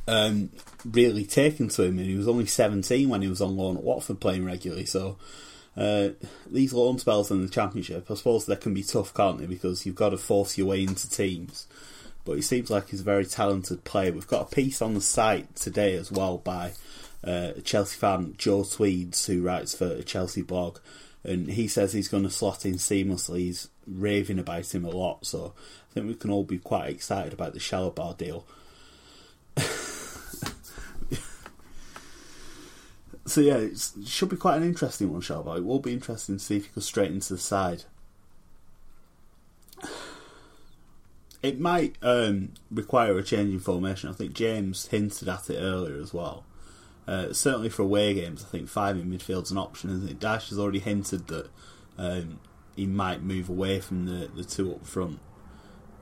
um, 0.08 0.50
really 0.84 1.26
taken 1.26 1.70
to 1.70 1.84
him. 1.84 1.98
And 1.98 2.08
he 2.08 2.16
was 2.16 2.28
only 2.28 2.46
17 2.46 3.10
when 3.10 3.22
he 3.22 3.28
was 3.28 3.42
on 3.42 3.58
loan 3.58 3.78
at 3.78 3.84
Watford 3.84 4.20
playing 4.20 4.46
regularly. 4.46 4.86
So 4.86 5.18
uh, 5.78 6.10
these 6.50 6.74
loan 6.74 7.00
spells 7.00 7.32
in 7.32 7.42
the 7.42 7.50
Championship, 7.50 8.10
I 8.10 8.16
suppose 8.16 8.46
they 8.46 8.56
can 8.56 8.74
be 8.74 8.84
tough, 8.84 9.14
can't 9.14 9.40
they? 9.40 9.46
Because 9.46 9.86
you've 9.86 9.96
got 9.96 10.10
to 10.10 10.18
force 10.18 10.58
your 10.58 10.68
way 10.68 10.84
into 10.84 11.10
teams. 11.10 11.68
But 12.24 12.34
he 12.34 12.42
seems 12.42 12.70
like 12.70 12.90
he's 12.90 13.02
a 13.02 13.04
very 13.06 13.26
talented 13.26 13.84
player. 13.84 14.12
We've 14.12 14.28
got 14.28 14.52
a 14.52 14.56
piece 14.56 14.82
on 14.82 14.96
the 14.96 15.02
site 15.02 15.56
today 15.56 15.96
as 15.96 16.12
well 16.12 16.40
by 16.40 16.74
uh, 17.24 17.52
Chelsea 17.64 17.98
fan, 17.98 18.36
Joe 18.38 18.64
Tweeds, 18.64 19.28
who 19.28 19.44
writes 19.44 19.76
for 19.76 19.88
a 19.88 20.04
Chelsea 20.04 20.42
blog. 20.42 20.80
And 21.24 21.48
he 21.48 21.68
says 21.68 21.94
he's 21.94 22.08
going 22.08 22.24
to 22.24 22.30
slot 22.30 22.66
in 22.66 22.76
seamlessly. 22.76 23.40
He's 23.40 23.70
raving 23.88 24.40
about 24.40 24.74
him 24.74 24.86
a 24.86 24.90
lot. 24.90 25.26
So 25.26 25.54
I 25.90 25.94
think 25.94 26.08
we 26.08 26.16
can 26.16 26.32
all 26.32 26.44
be 26.44 26.58
quite 26.58 26.90
excited 26.90 27.34
about 27.34 27.54
the 27.54 27.60
Chalobah 27.60 28.18
deal. 28.18 28.46
so 33.26 33.42
yeah, 33.42 33.58
it 33.58 33.92
should 34.06 34.30
be 34.30 34.38
quite 34.38 34.58
an 34.58 34.64
interesting 34.64 35.12
one, 35.12 35.22
Chalobah. 35.22 35.58
It 35.58 35.66
will 35.66 35.80
be 35.80 35.94
interesting 35.94 36.38
to 36.38 36.44
see 36.44 36.58
if 36.58 36.66
he 36.66 36.72
goes 36.74 36.86
straight 36.86 37.12
into 37.12 37.34
the 37.34 37.40
side. 37.40 37.84
It 41.44 41.60
might 41.60 41.96
um, 42.02 42.54
require 42.72 43.20
a 43.20 43.24
change 43.24 43.54
in 43.54 43.60
formation. 43.60 44.10
I 44.10 44.14
think 44.14 44.34
James 44.34 44.88
hinted 44.88 45.30
at 45.30 45.48
it 45.48 45.60
earlier 45.60 46.02
as 46.02 46.12
well. 46.12 46.44
Uh, 47.08 47.34
certainly 47.34 47.70
for 47.70 47.84
away 47.84 48.16
games, 48.16 48.44
I 48.44 48.48
think 48.48 48.68
five 48.68 48.98
in 48.98 49.12
midfield's 49.12 49.52
an 49.52 49.58
option, 49.60 49.92
isn't 49.92 50.10
it? 50.10 50.20
Dash 50.20 50.50
has 50.50 50.58
already 50.58 50.80
hinted 50.80 51.28
that 51.28 51.50
um, 52.00 52.40
he 52.76 52.86
might 52.86 53.22
move 53.22 53.50
away 53.50 53.80
from 53.80 54.06
the, 54.06 54.28
the 54.28 54.44
two 54.44 54.74
up 54.74 54.86
front 54.86 55.20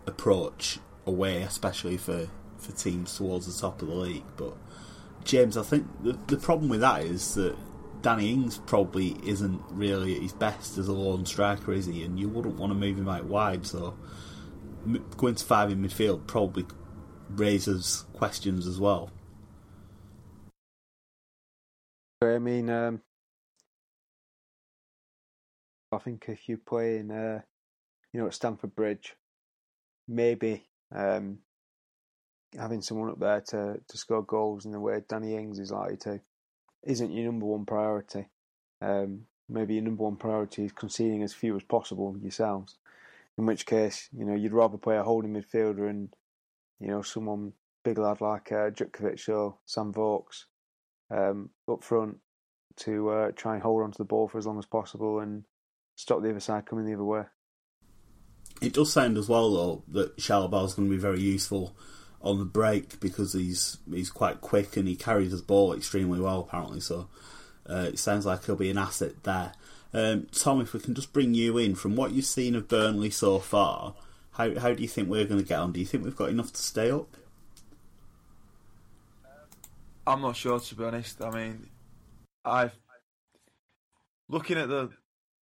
approach 0.07 0.79
away, 1.05 1.41
especially 1.41 1.97
for, 1.97 2.27
for 2.57 2.71
teams 2.71 3.15
towards 3.17 3.45
the 3.45 3.61
top 3.61 3.81
of 3.81 3.87
the 3.87 3.93
league. 3.93 4.23
But 4.37 4.55
James, 5.23 5.57
I 5.57 5.63
think 5.63 5.87
the 6.03 6.17
the 6.27 6.37
problem 6.37 6.69
with 6.69 6.81
that 6.81 7.03
is 7.03 7.35
that 7.35 7.55
Danny 8.01 8.33
Ings 8.33 8.57
probably 8.65 9.15
isn't 9.25 9.61
really 9.69 10.15
at 10.15 10.21
his 10.21 10.33
best 10.33 10.77
as 10.77 10.87
a 10.87 10.93
lone 10.93 11.25
striker, 11.25 11.71
is 11.71 11.85
he? 11.85 12.03
And 12.03 12.19
you 12.19 12.27
wouldn't 12.27 12.55
want 12.55 12.71
to 12.71 12.77
move 12.77 12.97
him 12.97 13.07
out 13.07 13.25
wide, 13.25 13.65
so 13.65 13.97
going 15.17 15.35
to 15.35 15.45
five 15.45 15.71
in 15.71 15.81
midfield 15.81 16.27
probably 16.27 16.65
raises 17.29 18.05
questions 18.13 18.67
as 18.67 18.79
well. 18.79 19.09
I 22.21 22.39
mean, 22.39 22.69
um, 22.69 23.01
I 25.93 25.99
think 25.99 26.25
if 26.27 26.47
you 26.49 26.57
play 26.57 26.97
in, 26.97 27.11
uh, 27.11 27.41
you 28.11 28.19
know, 28.19 28.27
at 28.27 28.33
Stamford 28.33 28.75
Bridge, 28.75 29.15
maybe 30.07 30.63
um, 30.93 31.39
having 32.57 32.81
someone 32.81 33.09
up 33.09 33.19
there 33.19 33.41
to, 33.41 33.79
to 33.87 33.97
score 33.97 34.23
goals 34.23 34.65
in 34.65 34.71
the 34.71 34.79
way 34.79 35.01
Danny 35.07 35.35
Ings 35.35 35.59
is 35.59 35.71
likely 35.71 35.97
to 35.97 36.21
isn't 36.83 37.11
your 37.11 37.25
number 37.25 37.45
one 37.45 37.65
priority. 37.65 38.27
Um, 38.81 39.21
maybe 39.49 39.75
your 39.75 39.83
number 39.83 40.03
one 40.03 40.17
priority 40.17 40.65
is 40.65 40.71
conceding 40.71 41.23
as 41.23 41.33
few 41.33 41.55
as 41.55 41.63
possible 41.63 42.15
yourselves. 42.21 42.77
In 43.37 43.45
which 43.45 43.65
case, 43.65 44.09
you 44.11 44.25
know, 44.25 44.35
you'd 44.35 44.53
rather 44.53 44.77
play 44.77 44.97
a 44.97 45.03
holding 45.03 45.33
midfielder 45.33 45.89
and, 45.89 46.13
you 46.79 46.87
know, 46.87 47.01
someone 47.01 47.53
big 47.83 47.97
lad 47.97 48.21
like 48.21 48.51
uh, 48.51 48.69
Jutkiewicz 48.69 49.29
or 49.29 49.57
Sam 49.65 49.91
Vokes 49.91 50.45
um, 51.09 51.49
up 51.69 51.83
front 51.83 52.17
to 52.77 53.09
uh, 53.09 53.31
try 53.31 53.53
and 53.53 53.63
hold 53.63 53.83
on 53.83 53.91
to 53.91 53.97
the 53.97 54.03
ball 54.03 54.27
for 54.27 54.37
as 54.37 54.45
long 54.45 54.59
as 54.59 54.65
possible 54.65 55.19
and 55.19 55.43
stop 55.95 56.21
the 56.21 56.29
other 56.29 56.39
side 56.39 56.65
coming 56.65 56.85
the 56.85 56.93
other 56.93 57.03
way. 57.03 57.23
It 58.61 58.73
does 58.73 58.93
sound 58.93 59.17
as 59.17 59.27
well 59.27 59.51
though 59.51 59.83
that 59.89 60.17
Chalobah 60.17 60.65
is 60.65 60.73
going 60.73 60.87
to 60.87 60.95
be 60.95 61.01
very 61.01 61.21
useful 61.21 61.75
on 62.21 62.39
the 62.39 62.45
break 62.45 62.99
because 62.99 63.33
he's 63.33 63.77
he's 63.89 64.09
quite 64.09 64.41
quick 64.41 64.77
and 64.77 64.87
he 64.87 64.95
carries 64.95 65.31
his 65.31 65.41
ball 65.41 65.73
extremely 65.73 66.19
well 66.19 66.41
apparently. 66.41 66.79
So 66.79 67.09
uh, 67.69 67.87
it 67.89 67.99
sounds 67.99 68.25
like 68.25 68.45
he'll 68.45 68.55
be 68.55 68.69
an 68.69 68.77
asset 68.77 69.23
there. 69.23 69.53
Um, 69.93 70.27
Tom, 70.31 70.61
if 70.61 70.73
we 70.73 70.79
can 70.79 70.95
just 70.95 71.13
bring 71.13 71.33
you 71.33 71.57
in 71.57 71.75
from 71.75 71.95
what 71.95 72.13
you've 72.13 72.25
seen 72.25 72.55
of 72.55 72.67
Burnley 72.67 73.11
so 73.11 73.39
far, 73.39 73.95
how 74.31 74.57
how 74.59 74.73
do 74.73 74.81
you 74.81 74.87
think 74.87 75.09
we're 75.09 75.25
going 75.25 75.39
to 75.39 75.45
get 75.47 75.59
on? 75.59 75.71
Do 75.71 75.79
you 75.79 75.85
think 75.85 76.03
we've 76.03 76.15
got 76.15 76.29
enough 76.29 76.51
to 76.53 76.61
stay 76.61 76.89
up? 76.89 77.15
I'm 80.07 80.21
not 80.21 80.35
sure 80.35 80.59
to 80.59 80.75
be 80.75 80.83
honest. 80.83 81.21
I 81.21 81.29
mean, 81.29 81.69
I've 82.43 82.73
looking 84.29 84.57
at 84.57 84.69
the 84.69 84.89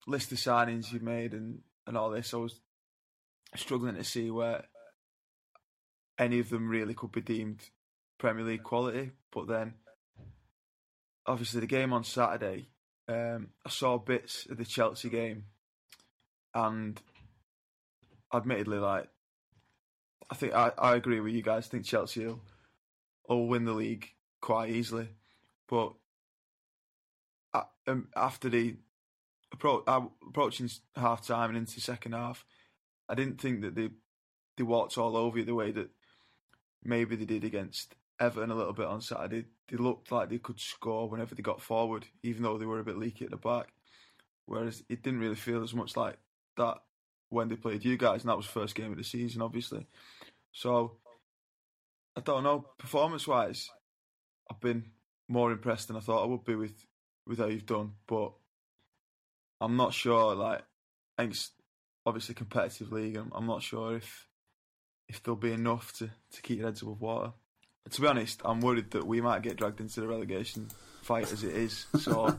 list 0.07 0.31
of 0.31 0.37
signings 0.37 0.91
you've 0.91 1.03
made 1.03 1.33
and, 1.33 1.59
and 1.87 1.97
all 1.97 2.09
this. 2.09 2.33
I 2.33 2.37
was 2.37 2.59
struggling 3.55 3.95
to 3.95 4.03
see 4.03 4.31
where 4.31 4.65
any 6.17 6.39
of 6.39 6.49
them 6.49 6.69
really 6.69 6.93
could 6.93 7.11
be 7.11 7.21
deemed 7.21 7.61
Premier 8.17 8.43
League 8.43 8.63
quality. 8.63 9.11
But 9.31 9.47
then, 9.47 9.73
obviously, 11.25 11.61
the 11.61 11.67
game 11.67 11.93
on 11.93 12.03
Saturday, 12.03 12.67
um, 13.07 13.49
I 13.65 13.69
saw 13.69 13.97
bits 13.97 14.47
of 14.49 14.57
the 14.57 14.65
Chelsea 14.65 15.09
game, 15.09 15.45
and 16.53 17.01
admittedly, 18.33 18.77
like 18.77 19.07
I 20.29 20.35
think 20.35 20.53
I, 20.53 20.71
I 20.77 20.95
agree 20.95 21.19
with 21.19 21.33
you 21.33 21.41
guys. 21.41 21.67
I 21.67 21.69
think 21.69 21.85
Chelsea 21.85 22.25
will, 22.25 22.41
will 23.27 23.47
win 23.47 23.65
the 23.65 23.73
league 23.73 24.09
quite 24.39 24.69
easily, 24.69 25.09
but 25.67 25.93
um, 27.87 28.07
after 28.15 28.49
the 28.49 28.75
uh, 29.53 30.01
approaching 30.27 30.69
half 30.95 31.25
time 31.25 31.49
and 31.49 31.57
into 31.57 31.81
second 31.81 32.13
half, 32.13 32.45
I 33.09 33.15
didn't 33.15 33.41
think 33.41 33.61
that 33.61 33.75
they 33.75 33.89
they 34.57 34.63
walked 34.63 34.97
all 34.97 35.15
over 35.15 35.39
you 35.39 35.45
the 35.45 35.55
way 35.55 35.71
that 35.71 35.89
maybe 36.83 37.15
they 37.15 37.25
did 37.25 37.43
against 37.43 37.95
Everton 38.19 38.51
a 38.51 38.55
little 38.55 38.73
bit 38.73 38.87
on 38.87 39.01
Saturday. 39.01 39.45
They 39.69 39.77
looked 39.77 40.11
like 40.11 40.29
they 40.29 40.37
could 40.37 40.59
score 40.59 41.09
whenever 41.09 41.35
they 41.35 41.41
got 41.41 41.61
forward, 41.61 42.05
even 42.23 42.43
though 42.43 42.57
they 42.57 42.65
were 42.65 42.79
a 42.79 42.83
bit 42.83 42.97
leaky 42.97 43.25
at 43.25 43.31
the 43.31 43.37
back. 43.37 43.73
Whereas 44.45 44.83
it 44.89 45.01
didn't 45.01 45.19
really 45.19 45.35
feel 45.35 45.63
as 45.63 45.73
much 45.73 45.95
like 45.95 46.17
that 46.57 46.77
when 47.29 47.47
they 47.47 47.55
played 47.55 47.85
you 47.85 47.97
guys, 47.97 48.21
and 48.21 48.29
that 48.29 48.37
was 48.37 48.45
first 48.45 48.75
game 48.75 48.91
of 48.91 48.97
the 48.97 49.03
season, 49.03 49.41
obviously. 49.41 49.87
So 50.51 50.97
I 52.15 52.21
don't 52.21 52.43
know. 52.43 52.65
Performance 52.77 53.27
wise, 53.27 53.69
I've 54.49 54.59
been 54.59 54.91
more 55.27 55.51
impressed 55.51 55.87
than 55.87 55.97
I 55.97 56.01
thought 56.01 56.23
I 56.23 56.27
would 56.27 56.43
be 56.43 56.55
with 56.55 56.85
with 57.25 57.39
how 57.39 57.45
you've 57.45 57.65
done, 57.65 57.93
but 58.07 58.33
I'm 59.61 59.77
not 59.77 59.93
sure. 59.93 60.35
Like, 60.35 60.63
think 61.17 61.35
obviously 62.05 62.35
competitive 62.35 62.91
league. 62.91 63.15
I'm, 63.15 63.31
I'm 63.33 63.45
not 63.45 63.61
sure 63.61 63.95
if 63.95 64.27
if 65.07 65.21
there'll 65.21 65.35
be 65.35 65.51
enough 65.51 65.93
to, 65.93 66.09
to 66.31 66.41
keep 66.41 66.59
your 66.59 66.67
heads 66.67 66.81
above 66.81 67.01
water. 67.01 67.31
To 67.89 68.01
be 68.01 68.07
honest, 68.07 68.41
I'm 68.45 68.61
worried 68.61 68.91
that 68.91 69.05
we 69.05 69.19
might 69.19 69.41
get 69.41 69.57
dragged 69.57 69.81
into 69.81 69.99
the 69.99 70.07
relegation 70.07 70.69
fight 71.01 71.31
as 71.31 71.43
it 71.43 71.53
is. 71.53 71.85
So 71.99 72.37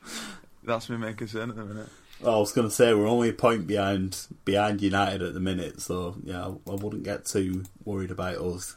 that's 0.62 0.88
my 0.88 0.96
main 0.96 1.14
concern 1.14 1.50
at 1.50 1.56
the 1.56 1.64
minute. 1.64 1.88
Well, 2.20 2.36
I 2.36 2.38
was 2.38 2.52
going 2.52 2.68
to 2.68 2.74
say 2.74 2.92
we're 2.92 3.08
only 3.08 3.30
a 3.30 3.34
point 3.34 3.66
behind 3.66 4.16
behind 4.44 4.82
United 4.82 5.22
at 5.22 5.34
the 5.34 5.40
minute, 5.40 5.80
so 5.80 6.16
yeah, 6.22 6.46
I, 6.46 6.70
I 6.70 6.74
wouldn't 6.74 7.04
get 7.04 7.24
too 7.24 7.64
worried 7.84 8.10
about 8.10 8.36
us. 8.36 8.76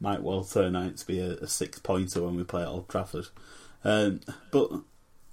Might 0.00 0.22
well 0.22 0.44
turn 0.44 0.76
out 0.76 0.96
to 0.98 1.06
be 1.06 1.20
a, 1.20 1.32
a 1.34 1.48
six 1.48 1.78
pointer 1.78 2.22
when 2.22 2.36
we 2.36 2.44
play 2.44 2.62
at 2.62 2.68
Old 2.68 2.88
Trafford. 2.88 3.28
Um, 3.82 4.20
but 4.50 4.70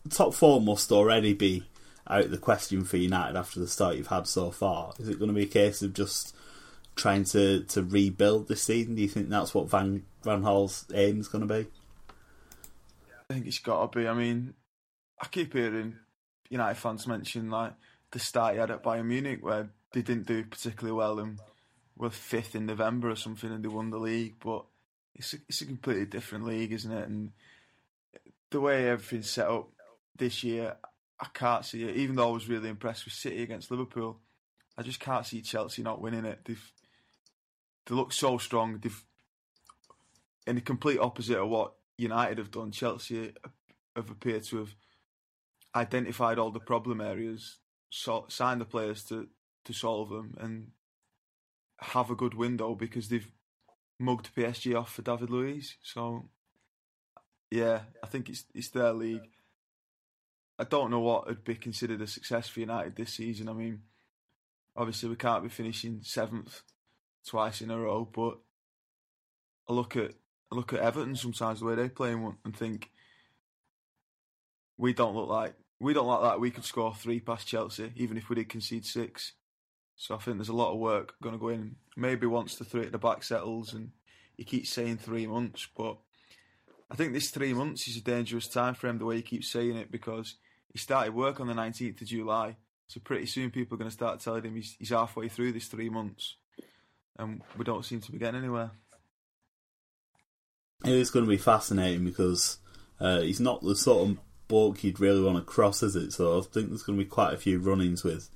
top 0.09 0.33
four 0.33 0.61
must 0.61 0.91
already 0.91 1.33
be 1.33 1.63
out 2.07 2.25
of 2.25 2.31
the 2.31 2.37
question 2.37 2.83
for 2.83 2.97
United 2.97 3.37
after 3.37 3.59
the 3.59 3.67
start 3.67 3.95
you've 3.95 4.07
had 4.07 4.27
so 4.27 4.51
far. 4.51 4.93
Is 4.99 5.09
it 5.09 5.19
going 5.19 5.29
to 5.29 5.35
be 5.35 5.43
a 5.43 5.47
case 5.47 5.81
of 5.81 5.93
just 5.93 6.35
trying 6.95 7.23
to, 7.25 7.63
to 7.63 7.83
rebuild 7.83 8.47
this 8.47 8.63
season? 8.63 8.95
Do 8.95 9.01
you 9.01 9.07
think 9.07 9.29
that's 9.29 9.53
what 9.53 9.69
Van 9.69 10.03
Van 10.23 10.41
Gaal's 10.41 10.85
aim 10.93 11.19
is 11.19 11.27
going 11.27 11.47
to 11.47 11.53
be? 11.53 11.67
I 13.29 13.33
think 13.33 13.47
it's 13.47 13.59
got 13.59 13.91
to 13.91 13.99
be. 13.99 14.07
I 14.07 14.13
mean, 14.13 14.53
I 15.19 15.27
keep 15.27 15.53
hearing 15.53 15.95
United 16.49 16.75
fans 16.75 17.07
mention 17.07 17.49
like 17.49 17.73
the 18.11 18.19
start 18.19 18.53
he 18.53 18.59
had 18.59 18.71
at 18.71 18.83
Bayern 18.83 19.05
Munich 19.05 19.39
where 19.41 19.69
they 19.93 20.01
didn't 20.01 20.27
do 20.27 20.43
particularly 20.43 20.95
well 20.95 21.19
and 21.19 21.39
were 21.97 22.09
fifth 22.09 22.55
in 22.55 22.65
November 22.65 23.09
or 23.09 23.15
something 23.15 23.51
and 23.51 23.63
they 23.63 23.69
won 23.69 23.89
the 23.89 23.97
league. 23.97 24.35
But 24.43 24.65
it's 25.15 25.33
a, 25.33 25.37
it's 25.47 25.61
a 25.61 25.65
completely 25.65 26.05
different 26.05 26.45
league, 26.45 26.71
isn't 26.73 26.91
it? 26.91 27.07
And 27.07 27.31
the 28.49 28.59
way 28.59 28.89
everything's 28.89 29.29
set 29.29 29.47
up 29.47 29.69
this 30.17 30.43
year, 30.43 30.75
I 31.21 31.27
can't 31.33 31.63
see 31.63 31.83
it. 31.83 31.95
Even 31.95 32.15
though 32.15 32.29
I 32.29 32.33
was 32.33 32.49
really 32.49 32.69
impressed 32.69 33.05
with 33.05 33.13
City 33.13 33.43
against 33.43 33.69
Liverpool, 33.69 34.19
I 34.77 34.81
just 34.81 34.99
can't 34.99 35.25
see 35.25 35.41
Chelsea 35.41 35.83
not 35.83 36.01
winning 36.01 36.25
it. 36.25 36.39
They've 36.45 36.71
they 37.85 37.95
look 37.95 38.11
so 38.13 38.37
strong. 38.37 38.79
They've 38.79 39.03
in 40.47 40.55
the 40.55 40.61
complete 40.61 40.99
opposite 40.99 41.37
of 41.37 41.49
what 41.49 41.73
United 41.97 42.39
have 42.39 42.51
done. 42.51 42.71
Chelsea 42.71 43.33
have 43.95 44.09
appeared 44.09 44.43
to 44.45 44.57
have 44.57 44.75
identified 45.75 46.39
all 46.39 46.51
the 46.51 46.59
problem 46.59 46.99
areas, 46.99 47.57
so, 47.89 48.25
signed 48.27 48.61
the 48.61 48.65
players 48.65 49.03
to 49.05 49.27
to 49.65 49.73
solve 49.73 50.09
them, 50.09 50.35
and 50.39 50.71
have 51.79 52.09
a 52.09 52.15
good 52.15 52.33
window 52.33 52.75
because 52.75 53.09
they've 53.09 53.31
mugged 53.99 54.33
PSG 54.35 54.75
off 54.77 54.93
for 54.93 55.01
David 55.01 55.29
Luiz. 55.29 55.75
So 55.83 56.29
yeah, 57.51 57.81
I 58.03 58.07
think 58.07 58.29
it's 58.29 58.45
it's 58.53 58.69
their 58.69 58.93
league. 58.93 59.29
I 60.61 60.63
don't 60.63 60.91
know 60.91 60.99
what 60.99 61.25
would 61.25 61.43
be 61.43 61.55
considered 61.55 62.01
a 62.01 62.07
success 62.07 62.47
for 62.47 62.59
United 62.59 62.95
this 62.95 63.13
season. 63.13 63.49
I 63.49 63.53
mean, 63.53 63.81
obviously 64.75 65.09
we 65.09 65.15
can't 65.15 65.41
be 65.41 65.49
finishing 65.49 66.01
seventh 66.03 66.61
twice 67.27 67.61
in 67.61 67.71
a 67.71 67.79
row, 67.79 68.05
but 68.05 68.37
I 69.67 69.73
look 69.73 69.95
at 69.95 70.11
I 70.51 70.55
look 70.55 70.71
at 70.71 70.81
Everton 70.81 71.15
sometimes 71.15 71.61
the 71.61 71.65
way 71.65 71.73
they 71.73 71.89
play 71.89 72.11
and 72.11 72.55
think 72.55 72.91
we 74.77 74.93
don't 74.93 75.15
look 75.15 75.29
like 75.29 75.55
we 75.79 75.93
don't 75.93 76.05
like 76.05 76.21
that. 76.21 76.39
We 76.39 76.51
could 76.51 76.63
score 76.63 76.93
three 76.93 77.19
past 77.19 77.47
Chelsea, 77.47 77.91
even 77.95 78.15
if 78.15 78.29
we 78.29 78.35
did 78.35 78.49
concede 78.49 78.85
six. 78.85 79.33
So 79.95 80.13
I 80.13 80.19
think 80.19 80.37
there's 80.37 80.49
a 80.49 80.53
lot 80.53 80.73
of 80.73 80.79
work 80.79 81.15
going 81.23 81.33
to 81.33 81.39
go 81.39 81.49
in. 81.49 81.77
Maybe 81.97 82.27
once 82.27 82.55
the 82.55 82.65
three 82.65 82.85
at 82.85 82.91
the 82.91 82.99
back 82.99 83.23
settles, 83.23 83.73
and 83.73 83.93
he 84.37 84.43
keeps 84.43 84.69
saying 84.69 84.97
three 84.97 85.25
months, 85.25 85.67
but 85.75 85.97
I 86.91 86.95
think 86.95 87.13
this 87.13 87.31
three 87.31 87.53
months 87.53 87.87
is 87.87 87.97
a 87.97 88.01
dangerous 88.01 88.47
time. 88.47 88.75
The 88.79 89.05
way 89.05 89.15
he 89.15 89.21
keeps 89.23 89.51
saying 89.51 89.75
it, 89.75 89.91
because 89.91 90.35
he 90.71 90.79
started 90.79 91.13
work 91.13 91.39
on 91.39 91.47
the 91.47 91.53
19th 91.53 92.01
of 92.01 92.07
July, 92.07 92.55
so 92.87 92.99
pretty 92.99 93.25
soon 93.25 93.51
people 93.51 93.75
are 93.75 93.77
going 93.77 93.89
to 93.89 93.95
start 93.95 94.19
telling 94.19 94.43
him 94.43 94.55
he's, 94.55 94.75
he's 94.79 94.89
halfway 94.89 95.27
through 95.27 95.51
this 95.51 95.67
three 95.67 95.89
months, 95.89 96.35
and 97.17 97.41
we 97.57 97.63
don't 97.63 97.85
seem 97.85 98.01
to 98.01 98.11
be 98.11 98.17
getting 98.17 98.39
anywhere. 98.39 98.71
It 100.83 100.93
is 100.93 101.11
going 101.11 101.25
to 101.25 101.29
be 101.29 101.37
fascinating 101.37 102.05
because 102.05 102.57
uh, 102.99 103.21
he's 103.21 103.39
not 103.39 103.61
the 103.61 103.75
sort 103.75 104.09
of 104.09 104.17
bloke 104.47 104.83
you'd 104.83 104.99
really 104.99 105.21
want 105.21 105.37
to 105.37 105.43
cross, 105.43 105.83
is 105.83 105.95
it? 105.95 106.11
So 106.11 106.37
I 106.37 106.41
think 106.41 106.69
there's 106.69 106.83
going 106.83 106.97
to 106.97 107.03
be 107.03 107.09
quite 107.09 107.33
a 107.33 107.37
few 107.37 107.59
run-ins 107.59 108.03
with 108.03 108.29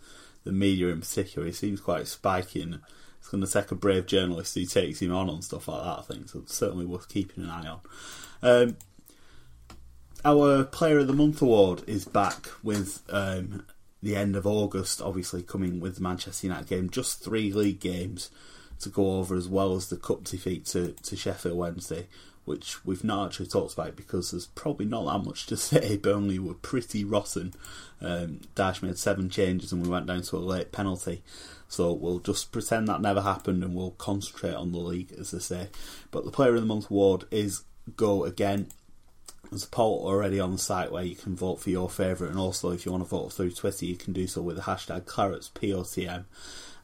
the 0.43 0.51
media 0.51 0.87
in 0.89 1.01
particular. 1.01 1.47
He 1.47 1.53
seems 1.53 1.81
quite 1.81 2.07
spiky 2.07 2.61
and 2.61 2.79
it's 3.19 3.29
going 3.29 3.43
to 3.43 3.51
take 3.51 3.71
a 3.71 3.75
brave 3.75 4.05
journalist 4.05 4.53
who 4.55 4.65
takes 4.65 5.01
him 5.01 5.13
on 5.13 5.29
and 5.29 5.43
stuff 5.43 5.67
like 5.67 5.83
that, 5.83 5.99
I 5.99 6.01
think. 6.03 6.29
So 6.29 6.39
it's 6.39 6.55
certainly 6.55 6.85
worth 6.85 7.09
keeping 7.09 7.43
an 7.43 7.49
eye 7.49 7.67
on. 7.67 7.79
Um, 8.43 8.77
our 10.25 10.63
Player 10.63 10.99
of 10.99 11.07
the 11.07 11.13
Month 11.13 11.41
award 11.41 11.83
is 11.85 12.03
back 12.03 12.47
with 12.63 13.03
um, 13.09 13.63
the 14.01 14.15
end 14.15 14.35
of 14.35 14.47
August, 14.47 14.99
obviously 14.99 15.43
coming 15.43 15.79
with 15.79 15.95
the 15.95 16.01
Manchester 16.01 16.47
United 16.47 16.67
game. 16.67 16.89
Just 16.89 17.23
three 17.23 17.53
league 17.53 17.79
games 17.79 18.31
to 18.79 18.89
go 18.89 19.19
over, 19.19 19.35
as 19.35 19.47
well 19.47 19.75
as 19.75 19.87
the 19.87 19.97
cup 19.97 20.23
defeat 20.23 20.65
to, 20.65 20.93
to 21.03 21.15
Sheffield 21.15 21.55
Wednesday, 21.55 22.07
which 22.43 22.83
we've 22.83 23.03
not 23.03 23.27
actually 23.27 23.45
talked 23.45 23.73
about 23.73 23.95
because 23.95 24.31
there's 24.31 24.47
probably 24.47 24.87
not 24.87 25.05
that 25.05 25.27
much 25.27 25.45
to 25.45 25.57
say. 25.57 25.95
Burnley 25.95 26.39
were 26.39 26.55
pretty 26.55 27.05
rotten. 27.05 27.53
Um, 28.01 28.41
Dash 28.55 28.81
made 28.81 28.97
seven 28.97 29.29
changes 29.29 29.71
and 29.71 29.83
we 29.83 29.89
went 29.89 30.07
down 30.07 30.23
to 30.23 30.37
a 30.37 30.39
late 30.39 30.71
penalty. 30.71 31.23
So 31.67 31.93
we'll 31.93 32.19
just 32.19 32.51
pretend 32.51 32.87
that 32.87 33.01
never 33.01 33.21
happened 33.21 33.63
and 33.63 33.75
we'll 33.75 33.91
concentrate 33.91 34.55
on 34.55 34.71
the 34.71 34.79
league, 34.79 35.13
as 35.19 35.31
they 35.31 35.39
say. 35.39 35.69
But 36.09 36.25
the 36.25 36.31
Player 36.31 36.55
of 36.55 36.61
the 36.61 36.67
Month 36.67 36.89
award 36.89 37.25
is 37.29 37.63
Go 37.95 38.23
Again. 38.23 38.69
There's 39.49 39.65
a 39.65 39.69
poll 39.69 40.05
already 40.05 40.39
on 40.39 40.51
the 40.51 40.57
site 40.57 40.91
where 40.91 41.03
you 41.03 41.15
can 41.15 41.35
vote 41.35 41.59
for 41.59 41.69
your 41.69 41.89
favourite, 41.89 42.31
and 42.31 42.39
also 42.39 42.71
if 42.71 42.85
you 42.85 42.91
want 42.91 43.03
to 43.03 43.09
vote 43.09 43.33
through 43.33 43.51
Twitter, 43.51 43.85
you 43.85 43.95
can 43.95 44.13
do 44.13 44.27
so 44.27 44.41
with 44.41 44.55
the 44.55 44.63
hashtag 44.63 45.03
ClaretsPOTM 45.03 46.25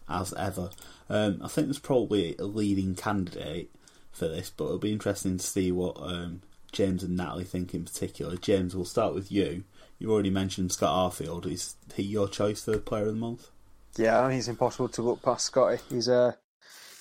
as 0.10 0.34
ever. 0.34 0.70
Um, 1.10 1.42
I 1.44 1.48
think 1.48 1.68
there's 1.68 1.80
probably 1.80 2.36
a 2.38 2.46
leading 2.46 2.96
candidate 2.96 3.72
for 4.12 4.28
this, 4.28 4.50
but 4.50 4.66
it'll 4.66 4.80
be 4.80 4.92
interesting 4.92 5.38
to 5.38 5.46
see 5.46 5.72
what 5.72 5.98
um, 6.02 6.42
James 6.72 7.04
and 7.04 7.18
Natalie 7.18 7.44
think 7.44 7.74
in 7.74 7.86
particular. 7.86 8.38
James, 8.38 8.76
we'll 8.76 8.86
start 8.86 9.14
with 9.14 9.32
you. 9.32 9.64
You 10.00 10.12
already 10.12 10.30
mentioned 10.30 10.72
Scott 10.72 11.14
Arfield. 11.14 11.46
Is 11.46 11.76
he 11.96 12.04
your 12.04 12.28
choice 12.28 12.64
for 12.64 12.78
Player 12.80 13.08
of 13.08 13.14
the 13.14 13.20
Month? 13.20 13.50
Yeah, 13.98 14.32
he's 14.32 14.48
impossible 14.48 14.90
to 14.90 15.02
look 15.02 15.22
past 15.22 15.46
Scotty. 15.46 15.82
He's 15.90 16.08
uh, 16.08 16.34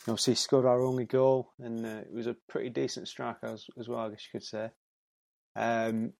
obviously 0.08 0.34
scored 0.34 0.66
our 0.66 0.82
only 0.82 1.04
goal, 1.04 1.52
and 1.58 1.86
uh, 1.86 2.00
it 2.00 2.12
was 2.12 2.26
a 2.26 2.36
pretty 2.48 2.70
decent 2.70 3.08
striker 3.08 3.46
as, 3.46 3.66
as 3.78 3.88
well, 3.88 4.00
I 4.00 4.10
guess 4.10 4.26
you 4.26 4.40
could 4.40 4.46
say. 4.46 4.70
Um, 5.56 6.12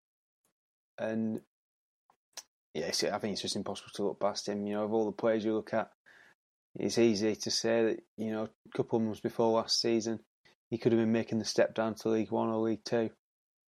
and 0.99 1.41
yeah, 2.75 2.89
I 2.89 3.19
think 3.19 3.33
it's 3.33 3.43
just 3.43 3.57
impossible 3.57 3.91
to 3.95 4.05
look 4.05 4.21
past 4.21 4.49
him. 4.49 4.67
You 4.67 4.75
know, 4.75 4.85
of 4.85 4.93
all 4.93 5.07
the 5.07 5.13
players 5.13 5.45
you 5.45 5.55
look 5.55 5.75
at, 5.75 5.91
it's 6.77 6.99
easy 6.99 7.35
to 7.35 7.51
say 7.51 7.85
that 7.85 8.01
you 8.17 8.33
know 8.33 8.45
a 8.45 8.77
couple 8.77 8.99
of 8.99 9.05
months 9.05 9.21
before 9.21 9.51
last 9.53 9.81
season 9.81 10.21
he 10.71 10.79
could 10.79 10.93
have 10.93 11.01
been 11.01 11.13
making 11.13 11.39
the 11.39 11.45
step 11.45 11.75
down 11.75 11.95
to 11.97 12.09
League 12.09 12.31
One 12.31 12.49
or 12.49 12.61
League 12.61 12.85
Two, 12.85 13.11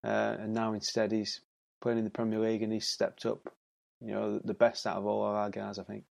uh, 0.03 0.35
and 0.39 0.53
now 0.53 0.73
instead 0.73 1.11
he's 1.11 1.41
playing 1.81 1.97
in 1.97 2.03
the 2.03 2.11
Premier 2.11 2.39
League 2.39 2.61
and 2.61 2.71
he's 2.71 2.87
stepped 2.87 3.25
up. 3.25 3.39
You 3.99 4.13
know, 4.13 4.39
the 4.43 4.53
best 4.53 4.85
out 4.87 4.97
of 4.97 5.05
all 5.05 5.25
of 5.25 5.35
our 5.35 5.49
guys, 5.49 5.79
I 5.79 5.83
think. 5.83 6.05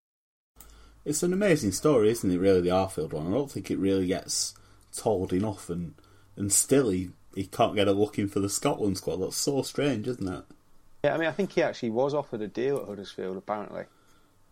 It's 1.06 1.24
an 1.24 1.34
amazing 1.34 1.72
story, 1.72 2.10
isn't 2.10 2.32
it? 2.32 2.38
Really, 2.38 2.62
the 2.62 2.70
Arfield 2.70 3.14
one. 3.14 3.28
I 3.28 3.32
don't 3.32 3.52
think 3.52 3.70
it 3.70 3.80
really 3.80 4.08
gets 4.08 4.56
told 4.96 5.34
enough, 5.34 5.70
and 5.70 5.96
and 6.36 6.52
still 6.52 6.90
he 6.90 7.10
he 7.38 7.46
can't 7.46 7.76
get 7.76 7.88
a 7.88 7.94
look 7.94 8.20
in 8.20 8.28
for 8.28 8.40
the 8.40 8.50
Scotland 8.50 8.98
squad. 8.98 9.18
That's 9.18 9.38
so 9.38 9.62
strange, 9.62 10.08
isn't 10.08 10.28
it? 10.28 10.44
Yeah, 11.04 11.14
I 11.14 11.18
mean, 11.18 11.28
I 11.28 11.32
think 11.32 11.54
he 11.54 11.64
actually 11.64 11.92
was 11.92 12.14
offered 12.14 12.42
a 12.42 12.48
deal 12.48 12.78
at 12.78 12.88
Huddersfield, 12.88 13.38
apparently. 13.38 13.84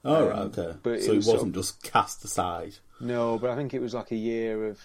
Oh, 0.04 0.24
um, 0.24 0.30
right, 0.30 0.40
okay. 0.60 0.78
But 0.84 1.02
so 1.02 1.12
he 1.12 1.18
was 1.18 1.28
wasn't 1.28 1.56
just 1.56 1.84
cast 1.84 2.24
aside. 2.24 2.76
No, 3.00 3.38
but 3.38 3.50
I 3.50 3.56
think 3.56 3.74
it 3.74 3.82
was 3.82 3.94
like 3.94 4.12
a 4.12 4.16
year 4.16 4.68
of 4.68 4.80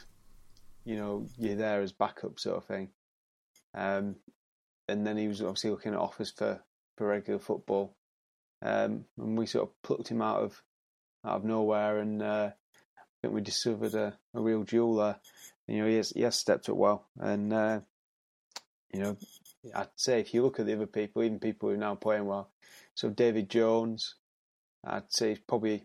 you 0.85 0.97
know, 0.97 1.27
you're 1.39 1.57
there 1.57 1.83
as 1.83 1.93
backup 1.93 2.39
sort 2.39 2.57
of 2.57 2.65
thing. 2.65 2.89
Um, 3.75 4.17
and 4.89 5.07
then 5.07 5.17
he 5.17 5.29
was 5.29 5.41
obviously 5.41 5.71
looking 5.71 5.93
at 5.93 6.01
offers 6.01 6.31
for, 6.31 6.61
for 6.97 7.07
regular 7.07 7.39
football. 7.39 7.95
Um, 8.63 9.05
and 9.19 9.39
we 9.39 9.47
sort 9.47 9.69
of 9.69 9.83
plucked 9.83 10.09
him 10.09 10.23
out 10.23 10.43
of 10.43 10.63
out 11.25 11.37
of 11.37 11.45
nowhere, 11.45 11.99
and 11.99 12.23
uh, 12.23 12.51
I 12.51 13.03
think 13.21 13.35
we 13.35 13.43
discovered 13.43 13.95
a, 13.95 14.19
a 14.35 14.41
real 14.41 14.65
jewel 14.65 14.97
there. 14.97 15.17
And, 15.69 15.77
you 15.77 15.83
know, 15.83 15.89
he 15.89 15.97
has, 15.97 16.11
he 16.11 16.23
has 16.23 16.35
stepped 16.35 16.69
up 16.69 16.77
well, 16.77 17.07
and 17.19 17.53
uh, 17.53 17.81
you 18.93 19.01
know, 19.01 19.17
I'd 19.75 19.89
say 19.97 20.21
if 20.21 20.35
you 20.35 20.43
look 20.43 20.59
at 20.59 20.67
the 20.67 20.75
other 20.75 20.87
people, 20.87 21.23
even 21.23 21.39
people 21.39 21.69
who 21.69 21.75
are 21.75 21.79
now 21.79 21.95
playing 21.95 22.27
well, 22.27 22.51
so 22.95 23.11
David 23.11 23.49
Jones, 23.49 24.15
I'd 24.85 25.13
say 25.13 25.31
he's 25.31 25.39
probably 25.39 25.85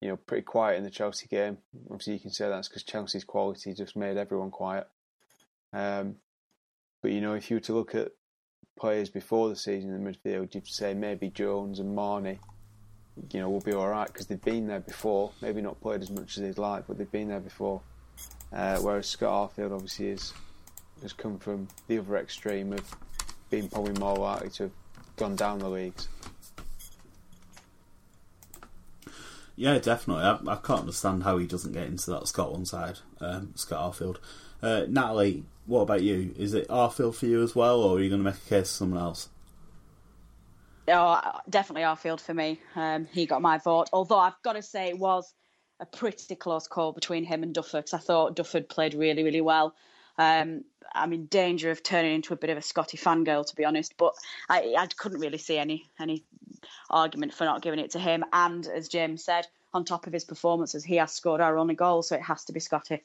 you 0.00 0.08
know, 0.08 0.16
pretty 0.16 0.42
quiet 0.42 0.78
in 0.78 0.84
the 0.84 0.90
Chelsea 0.90 1.26
game. 1.26 1.58
Obviously, 1.90 2.14
you 2.14 2.20
can 2.20 2.30
say 2.30 2.48
that's 2.48 2.68
because 2.68 2.84
Chelsea's 2.84 3.24
quality 3.24 3.74
just 3.74 3.96
made 3.96 4.16
everyone 4.16 4.50
quiet. 4.50 4.86
Um, 5.72 6.16
but 7.02 7.10
you 7.10 7.20
know, 7.20 7.34
if 7.34 7.50
you 7.50 7.56
were 7.56 7.62
to 7.62 7.74
look 7.74 7.94
at 7.94 8.12
players 8.78 9.10
before 9.10 9.48
the 9.48 9.56
season 9.56 9.92
in 9.92 10.04
the 10.04 10.10
midfield, 10.10 10.54
you'd 10.54 10.68
say 10.68 10.94
maybe 10.94 11.30
Jones 11.30 11.80
and 11.80 11.94
Marney, 11.94 12.38
you 13.32 13.40
know, 13.40 13.50
will 13.50 13.60
be 13.60 13.72
all 13.72 13.88
right 13.88 14.06
because 14.06 14.26
they've 14.26 14.40
been 14.40 14.68
there 14.68 14.80
before. 14.80 15.32
Maybe 15.42 15.60
not 15.60 15.80
played 15.80 16.02
as 16.02 16.10
much 16.10 16.36
as 16.36 16.42
they'd 16.42 16.58
like, 16.58 16.86
but 16.86 16.96
they've 16.96 17.10
been 17.10 17.28
there 17.28 17.40
before. 17.40 17.80
Uh, 18.52 18.78
whereas 18.78 19.08
Scott 19.08 19.56
Arfield 19.56 19.72
obviously 19.72 20.08
is 20.08 20.32
has 21.02 21.12
come 21.12 21.38
from 21.38 21.68
the 21.86 21.98
other 21.98 22.16
extreme 22.16 22.72
of 22.72 22.96
being 23.50 23.68
probably 23.68 23.98
more 23.98 24.16
likely 24.16 24.50
to 24.50 24.64
have 24.64 24.72
gone 25.16 25.36
down 25.36 25.58
the 25.58 25.68
leagues. 25.68 26.08
Yeah, 29.56 29.78
definitely. 29.78 30.22
I, 30.22 30.52
I, 30.52 30.56
can't 30.56 30.80
understand 30.80 31.24
how 31.24 31.36
he 31.38 31.46
doesn't 31.46 31.72
get 31.72 31.88
into 31.88 32.10
that 32.12 32.28
Scotland 32.28 32.68
side, 32.68 33.00
um, 33.20 33.52
Scott 33.56 33.92
Arfield. 33.92 34.18
Uh, 34.62 34.84
Natalie, 34.88 35.44
what 35.66 35.80
about 35.80 36.02
you? 36.02 36.32
Is 36.38 36.54
it 36.54 36.68
Arfield 36.68 37.16
for 37.16 37.26
you 37.26 37.42
as 37.42 37.56
well, 37.56 37.80
or 37.80 37.96
are 37.96 38.00
you 38.00 38.08
going 38.08 38.22
to 38.22 38.30
make 38.30 38.40
a 38.40 38.48
case 38.48 38.70
for 38.70 38.76
someone 38.78 39.00
else? 39.00 39.28
Oh, 40.86 41.20
definitely 41.50 41.82
Arfield 41.82 42.20
for 42.20 42.34
me. 42.34 42.60
Um, 42.76 43.06
he 43.12 43.26
got 43.26 43.42
my 43.42 43.58
vote. 43.58 43.88
Although 43.92 44.18
I've 44.18 44.40
got 44.42 44.54
to 44.54 44.62
say 44.62 44.88
it 44.88 44.98
was 44.98 45.34
a 45.80 45.86
pretty 45.86 46.34
close 46.34 46.66
call 46.66 46.92
between 46.92 47.24
him 47.24 47.42
and 47.42 47.54
Dufford 47.54 47.84
because 47.84 47.94
I 47.94 47.98
thought 47.98 48.36
Dufford 48.36 48.68
played 48.68 48.94
really, 48.94 49.22
really 49.22 49.40
well. 49.40 49.74
Um, 50.18 50.64
I'm 50.94 51.12
in 51.12 51.26
danger 51.26 51.70
of 51.70 51.82
turning 51.82 52.14
into 52.14 52.34
a 52.34 52.36
bit 52.36 52.50
of 52.50 52.58
a 52.58 52.62
Scotty 52.62 52.96
fangirl, 52.96 53.46
to 53.46 53.56
be 53.56 53.64
honest, 53.64 53.96
but 53.96 54.14
I, 54.48 54.74
I 54.76 54.86
couldn't 54.86 55.20
really 55.20 55.38
see 55.38 55.58
any 55.58 55.88
any 55.98 56.24
argument 56.90 57.34
for 57.34 57.44
not 57.44 57.62
giving 57.62 57.78
it 57.78 57.92
to 57.92 57.98
him. 57.98 58.24
And 58.32 58.66
as 58.66 58.88
James 58.88 59.24
said, 59.24 59.46
on 59.72 59.84
top 59.84 60.06
of 60.06 60.12
his 60.12 60.24
performances, 60.24 60.84
he 60.84 60.96
has 60.96 61.12
scored 61.12 61.40
our 61.40 61.58
only 61.58 61.74
goal, 61.74 62.02
so 62.02 62.16
it 62.16 62.22
has 62.22 62.44
to 62.46 62.52
be 62.52 62.60
Scotty. 62.60 63.02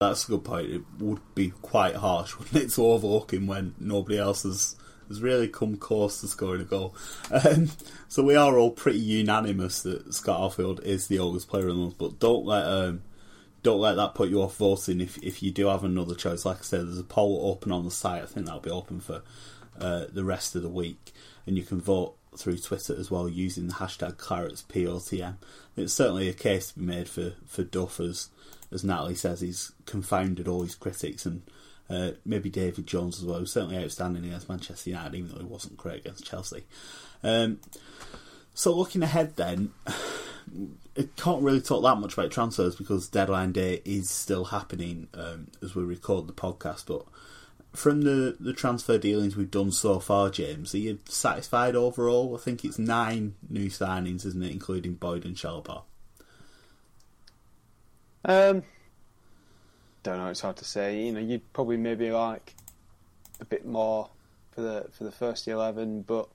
That's 0.00 0.24
a 0.24 0.32
good 0.32 0.44
point. 0.44 0.70
It 0.70 0.82
would 0.98 1.20
be 1.34 1.50
quite 1.50 1.96
harsh, 1.96 2.36
wouldn't 2.38 2.56
it, 2.56 2.70
to 2.70 2.86
overlook 2.86 3.32
him 3.32 3.46
when 3.46 3.74
nobody 3.78 4.18
else 4.18 4.42
has 4.42 4.76
has 5.08 5.20
really 5.20 5.48
come 5.48 5.76
close 5.76 6.20
to 6.20 6.26
scoring 6.26 6.62
a 6.62 6.64
goal. 6.64 6.94
Um, 7.30 7.70
so 8.08 8.22
we 8.22 8.34
are 8.34 8.56
all 8.56 8.70
pretty 8.70 9.00
unanimous 9.00 9.82
that 9.82 10.14
Scott 10.14 10.40
Arfield 10.40 10.82
is 10.84 11.08
the 11.08 11.18
oldest 11.18 11.48
player 11.48 11.68
in 11.68 11.76
the 11.76 11.82
month, 11.82 11.98
but 11.98 12.18
don't 12.18 12.46
let 12.46 12.64
um, 12.64 13.02
don't 13.62 13.80
let 13.80 13.96
that 13.96 14.14
put 14.14 14.28
you 14.28 14.42
off 14.42 14.56
voting 14.56 15.00
if 15.00 15.18
if 15.22 15.42
you 15.42 15.50
do 15.50 15.66
have 15.66 15.84
another 15.84 16.14
choice. 16.14 16.44
Like 16.44 16.58
I 16.58 16.62
said, 16.62 16.86
there's 16.86 16.98
a 16.98 17.04
poll 17.04 17.50
open 17.50 17.72
on 17.72 17.84
the 17.84 17.90
site. 17.90 18.22
I 18.22 18.26
think 18.26 18.46
that'll 18.46 18.60
be 18.60 18.70
open 18.70 19.00
for 19.00 19.22
uh, 19.80 20.06
the 20.12 20.24
rest 20.24 20.54
of 20.54 20.62
the 20.62 20.68
week, 20.68 21.12
and 21.46 21.56
you 21.56 21.62
can 21.62 21.80
vote 21.80 22.16
through 22.36 22.58
Twitter 22.58 22.96
as 22.98 23.10
well 23.10 23.28
using 23.28 23.68
the 23.68 23.74
hashtag 23.74 24.16
Clarets 24.16 24.64
POTM. 24.64 25.36
It's 25.76 25.92
certainly 25.92 26.28
a 26.28 26.34
case 26.34 26.72
to 26.72 26.78
be 26.78 26.84
made 26.84 27.08
for 27.08 27.34
for 27.46 27.62
Duff 27.62 28.00
as 28.00 28.28
as 28.72 28.82
Natalie 28.82 29.14
says 29.14 29.40
he's 29.40 29.72
confounded 29.86 30.48
all 30.48 30.62
his 30.62 30.74
critics 30.74 31.26
and 31.26 31.42
uh, 31.90 32.12
maybe 32.24 32.48
David 32.48 32.86
Jones 32.86 33.18
as 33.18 33.24
well. 33.24 33.44
certainly 33.44 33.76
outstanding 33.76 34.24
against 34.24 34.48
Manchester 34.48 34.90
United, 34.90 35.14
even 35.14 35.30
though 35.30 35.40
he 35.40 35.44
wasn't 35.44 35.76
great 35.76 36.00
against 36.00 36.24
Chelsea. 36.24 36.64
Um, 37.22 37.60
so 38.54 38.74
looking 38.74 39.02
ahead, 39.02 39.36
then, 39.36 39.72
I 40.98 41.08
can't 41.16 41.42
really 41.42 41.60
talk 41.60 41.82
that 41.82 41.98
much 41.98 42.14
about 42.14 42.30
transfers 42.30 42.76
because 42.76 43.08
deadline 43.08 43.52
day 43.52 43.80
is 43.84 44.10
still 44.10 44.46
happening 44.46 45.08
um, 45.14 45.48
as 45.62 45.74
we 45.74 45.82
record 45.82 46.26
the 46.26 46.32
podcast. 46.32 46.86
But 46.86 47.04
from 47.72 48.02
the, 48.02 48.36
the 48.38 48.52
transfer 48.52 48.98
dealings 48.98 49.36
we've 49.36 49.50
done 49.50 49.72
so 49.72 49.98
far, 49.98 50.28
James, 50.30 50.74
are 50.74 50.78
you 50.78 50.98
satisfied 51.06 51.74
overall? 51.74 52.36
I 52.36 52.38
think 52.38 52.64
it's 52.64 52.78
nine 52.78 53.34
new 53.48 53.70
signings, 53.70 54.26
isn't 54.26 54.42
it, 54.42 54.52
including 54.52 54.94
Boyd 54.94 55.24
and 55.24 55.36
Chalobah? 55.36 55.82
Um, 58.24 58.62
don't 60.02 60.18
know. 60.18 60.28
It's 60.28 60.40
hard 60.40 60.56
to 60.58 60.64
say. 60.64 61.04
You 61.06 61.12
know, 61.12 61.20
you'd 61.20 61.52
probably 61.52 61.76
maybe 61.76 62.10
like 62.10 62.54
a 63.40 63.44
bit 63.44 63.66
more 63.66 64.10
for 64.52 64.60
the 64.60 64.86
for 64.92 65.04
the 65.04 65.10
first 65.10 65.48
eleven, 65.48 66.02
but 66.02 66.28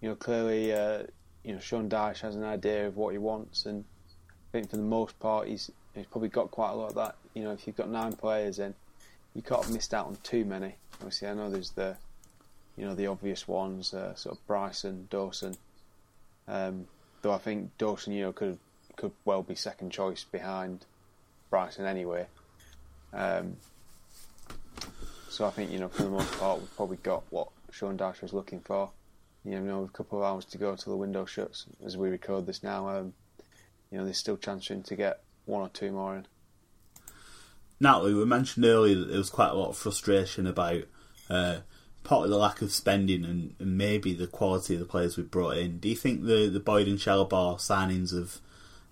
you 0.00 0.08
know, 0.08 0.14
clearly, 0.14 0.72
uh, 0.72 1.04
you 1.48 1.54
know, 1.54 1.60
Sean 1.60 1.88
Dyche 1.88 2.20
has 2.20 2.36
an 2.36 2.44
idea 2.44 2.86
of 2.86 2.98
what 2.98 3.12
he 3.12 3.18
wants, 3.18 3.64
and 3.64 3.82
I 4.28 4.52
think 4.52 4.68
for 4.68 4.76
the 4.76 4.82
most 4.82 5.18
part, 5.18 5.48
he's 5.48 5.70
he's 5.94 6.04
probably 6.04 6.28
got 6.28 6.50
quite 6.50 6.72
a 6.72 6.74
lot 6.74 6.90
of 6.90 6.94
that. 6.96 7.16
You 7.32 7.42
know, 7.44 7.52
if 7.52 7.66
you've 7.66 7.74
got 7.74 7.88
nine 7.88 8.12
players 8.12 8.58
in, 8.58 8.74
you 9.34 9.40
can't 9.40 9.64
have 9.64 9.72
missed 9.72 9.94
out 9.94 10.08
on 10.08 10.18
too 10.22 10.44
many. 10.44 10.74
Obviously, 10.96 11.26
I 11.26 11.32
know 11.32 11.48
there's 11.48 11.70
the 11.70 11.96
you 12.76 12.84
know 12.84 12.94
the 12.94 13.06
obvious 13.06 13.48
ones, 13.48 13.94
uh, 13.94 14.14
sort 14.14 14.36
of 14.36 14.46
Bryson, 14.46 15.08
Dawson. 15.08 15.56
Um, 16.46 16.86
though 17.22 17.32
I 17.32 17.38
think 17.38 17.70
Dawson, 17.78 18.12
you 18.12 18.24
know, 18.24 18.32
could 18.32 18.58
could 18.96 19.12
well 19.24 19.42
be 19.42 19.54
second 19.54 19.90
choice 19.90 20.24
behind 20.24 20.84
Bryson 21.48 21.86
anyway. 21.86 22.26
Um, 23.14 23.56
so 25.30 25.46
I 25.46 25.50
think 25.50 25.70
you 25.70 25.78
know 25.78 25.88
for 25.88 26.02
the 26.02 26.10
most 26.10 26.30
part 26.38 26.60
we've 26.60 26.76
probably 26.76 26.98
got 26.98 27.22
what 27.30 27.48
Sean 27.70 27.96
Dyche 27.96 28.20
was 28.20 28.34
looking 28.34 28.60
for. 28.60 28.90
You 29.48 29.60
know, 29.60 29.84
a 29.84 29.88
couple 29.88 30.18
of 30.18 30.24
hours 30.24 30.44
to 30.46 30.58
go 30.58 30.76
till 30.76 30.92
the 30.92 30.98
window 30.98 31.24
shuts 31.24 31.64
as 31.84 31.96
we 31.96 32.10
record 32.10 32.46
this 32.46 32.62
now. 32.62 32.88
Um, 32.88 33.14
you 33.90 33.96
know, 33.96 34.04
there's 34.04 34.18
still 34.18 34.36
chance 34.36 34.66
for 34.66 34.74
him 34.74 34.82
to 34.84 34.96
get 34.96 35.22
one 35.46 35.62
or 35.62 35.70
two 35.70 35.90
more 35.90 36.16
in. 36.16 36.26
Natalie, 37.80 38.12
we 38.12 38.26
mentioned 38.26 38.66
earlier 38.66 38.96
that 38.96 39.06
there 39.06 39.16
was 39.16 39.30
quite 39.30 39.50
a 39.50 39.54
lot 39.54 39.70
of 39.70 39.76
frustration 39.76 40.46
about 40.46 40.82
uh, 41.30 41.58
partly 42.04 42.28
the 42.28 42.36
lack 42.36 42.60
of 42.60 42.72
spending 42.72 43.24
and, 43.24 43.54
and, 43.58 43.78
maybe 43.78 44.12
the 44.12 44.26
quality 44.26 44.74
of 44.74 44.80
the 44.80 44.86
players 44.86 45.16
we 45.16 45.22
brought 45.22 45.56
in. 45.56 45.78
Do 45.78 45.88
you 45.88 45.96
think 45.96 46.24
the 46.24 46.48
the 46.48 46.60
Boyd 46.60 46.88
and 46.88 46.98
Chalobah 46.98 47.56
signings 47.56 48.14
have 48.14 48.40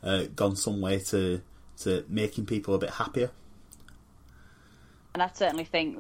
uh, 0.02 0.28
gone 0.34 0.56
some 0.56 0.80
way 0.80 1.00
to 1.00 1.42
to 1.80 2.04
making 2.08 2.46
people 2.46 2.74
a 2.74 2.78
bit 2.78 2.90
happier? 2.90 3.30
And 5.12 5.22
I 5.22 5.30
certainly 5.34 5.64
think, 5.64 5.98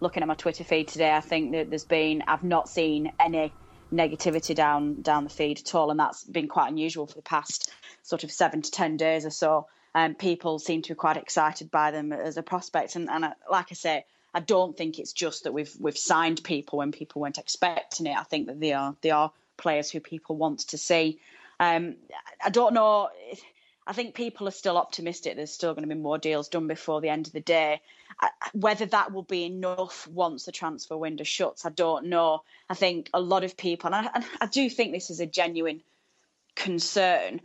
looking 0.00 0.22
at 0.22 0.26
my 0.26 0.34
Twitter 0.34 0.64
feed 0.64 0.88
today, 0.88 1.12
I 1.12 1.20
think 1.20 1.52
that 1.52 1.68
there's 1.68 1.84
been 1.84 2.22
I've 2.26 2.44
not 2.44 2.68
seen 2.68 3.12
any 3.18 3.52
negativity 3.92 4.54
down 4.54 5.02
down 5.02 5.24
the 5.24 5.30
feed 5.30 5.58
at 5.58 5.74
all, 5.74 5.90
and 5.90 5.98
that's 5.98 6.24
been 6.24 6.48
quite 6.48 6.70
unusual 6.70 7.06
for 7.06 7.14
the 7.14 7.22
past 7.22 7.70
sort 8.02 8.24
of 8.24 8.30
seven 8.30 8.62
to 8.62 8.70
ten 8.70 8.96
days 8.96 9.26
or 9.26 9.30
so. 9.30 9.66
And 9.94 10.12
um, 10.12 10.16
people 10.16 10.60
seem 10.60 10.82
to 10.82 10.90
be 10.90 10.94
quite 10.94 11.16
excited 11.16 11.70
by 11.70 11.90
them 11.90 12.12
as 12.12 12.36
a 12.36 12.42
prospect, 12.42 12.94
and, 12.94 13.10
and 13.10 13.24
I, 13.24 13.32
like 13.50 13.66
I 13.70 13.74
say, 13.74 14.04
I 14.32 14.40
don't 14.40 14.76
think 14.76 14.98
it's 14.98 15.12
just 15.12 15.44
that 15.44 15.52
we've 15.52 15.74
we've 15.80 15.98
signed 15.98 16.44
people 16.44 16.78
when 16.78 16.92
people 16.92 17.22
weren't 17.22 17.38
expecting 17.38 18.06
it. 18.06 18.16
I 18.16 18.22
think 18.22 18.46
that 18.46 18.60
they 18.60 18.72
are 18.72 18.94
they 19.00 19.10
are 19.10 19.32
players 19.56 19.90
who 19.90 20.00
people 20.00 20.36
want 20.36 20.60
to 20.68 20.78
see. 20.78 21.18
Um, 21.58 21.96
I 22.42 22.50
don't 22.50 22.74
know. 22.74 23.08
I 23.86 23.92
think 23.92 24.14
people 24.14 24.46
are 24.46 24.52
still 24.52 24.76
optimistic. 24.76 25.34
There's 25.34 25.52
still 25.52 25.74
going 25.74 25.88
to 25.88 25.94
be 25.94 26.00
more 26.00 26.18
deals 26.18 26.48
done 26.48 26.68
before 26.68 27.00
the 27.00 27.08
end 27.08 27.26
of 27.26 27.32
the 27.32 27.40
day. 27.40 27.80
Whether 28.52 28.86
that 28.86 29.12
will 29.12 29.22
be 29.22 29.44
enough 29.44 30.06
once 30.08 30.44
the 30.44 30.52
transfer 30.52 30.96
window 30.96 31.24
shuts, 31.24 31.64
I 31.64 31.70
don't 31.70 32.06
know. 32.06 32.42
I 32.68 32.74
think 32.74 33.08
a 33.14 33.20
lot 33.20 33.44
of 33.44 33.56
people, 33.56 33.94
and 33.94 34.06
I, 34.06 34.10
and 34.14 34.24
I 34.40 34.46
do 34.46 34.68
think 34.68 34.92
this 34.92 35.10
is 35.10 35.20
a 35.20 35.26
genuine 35.26 35.82
concern. 36.54 37.40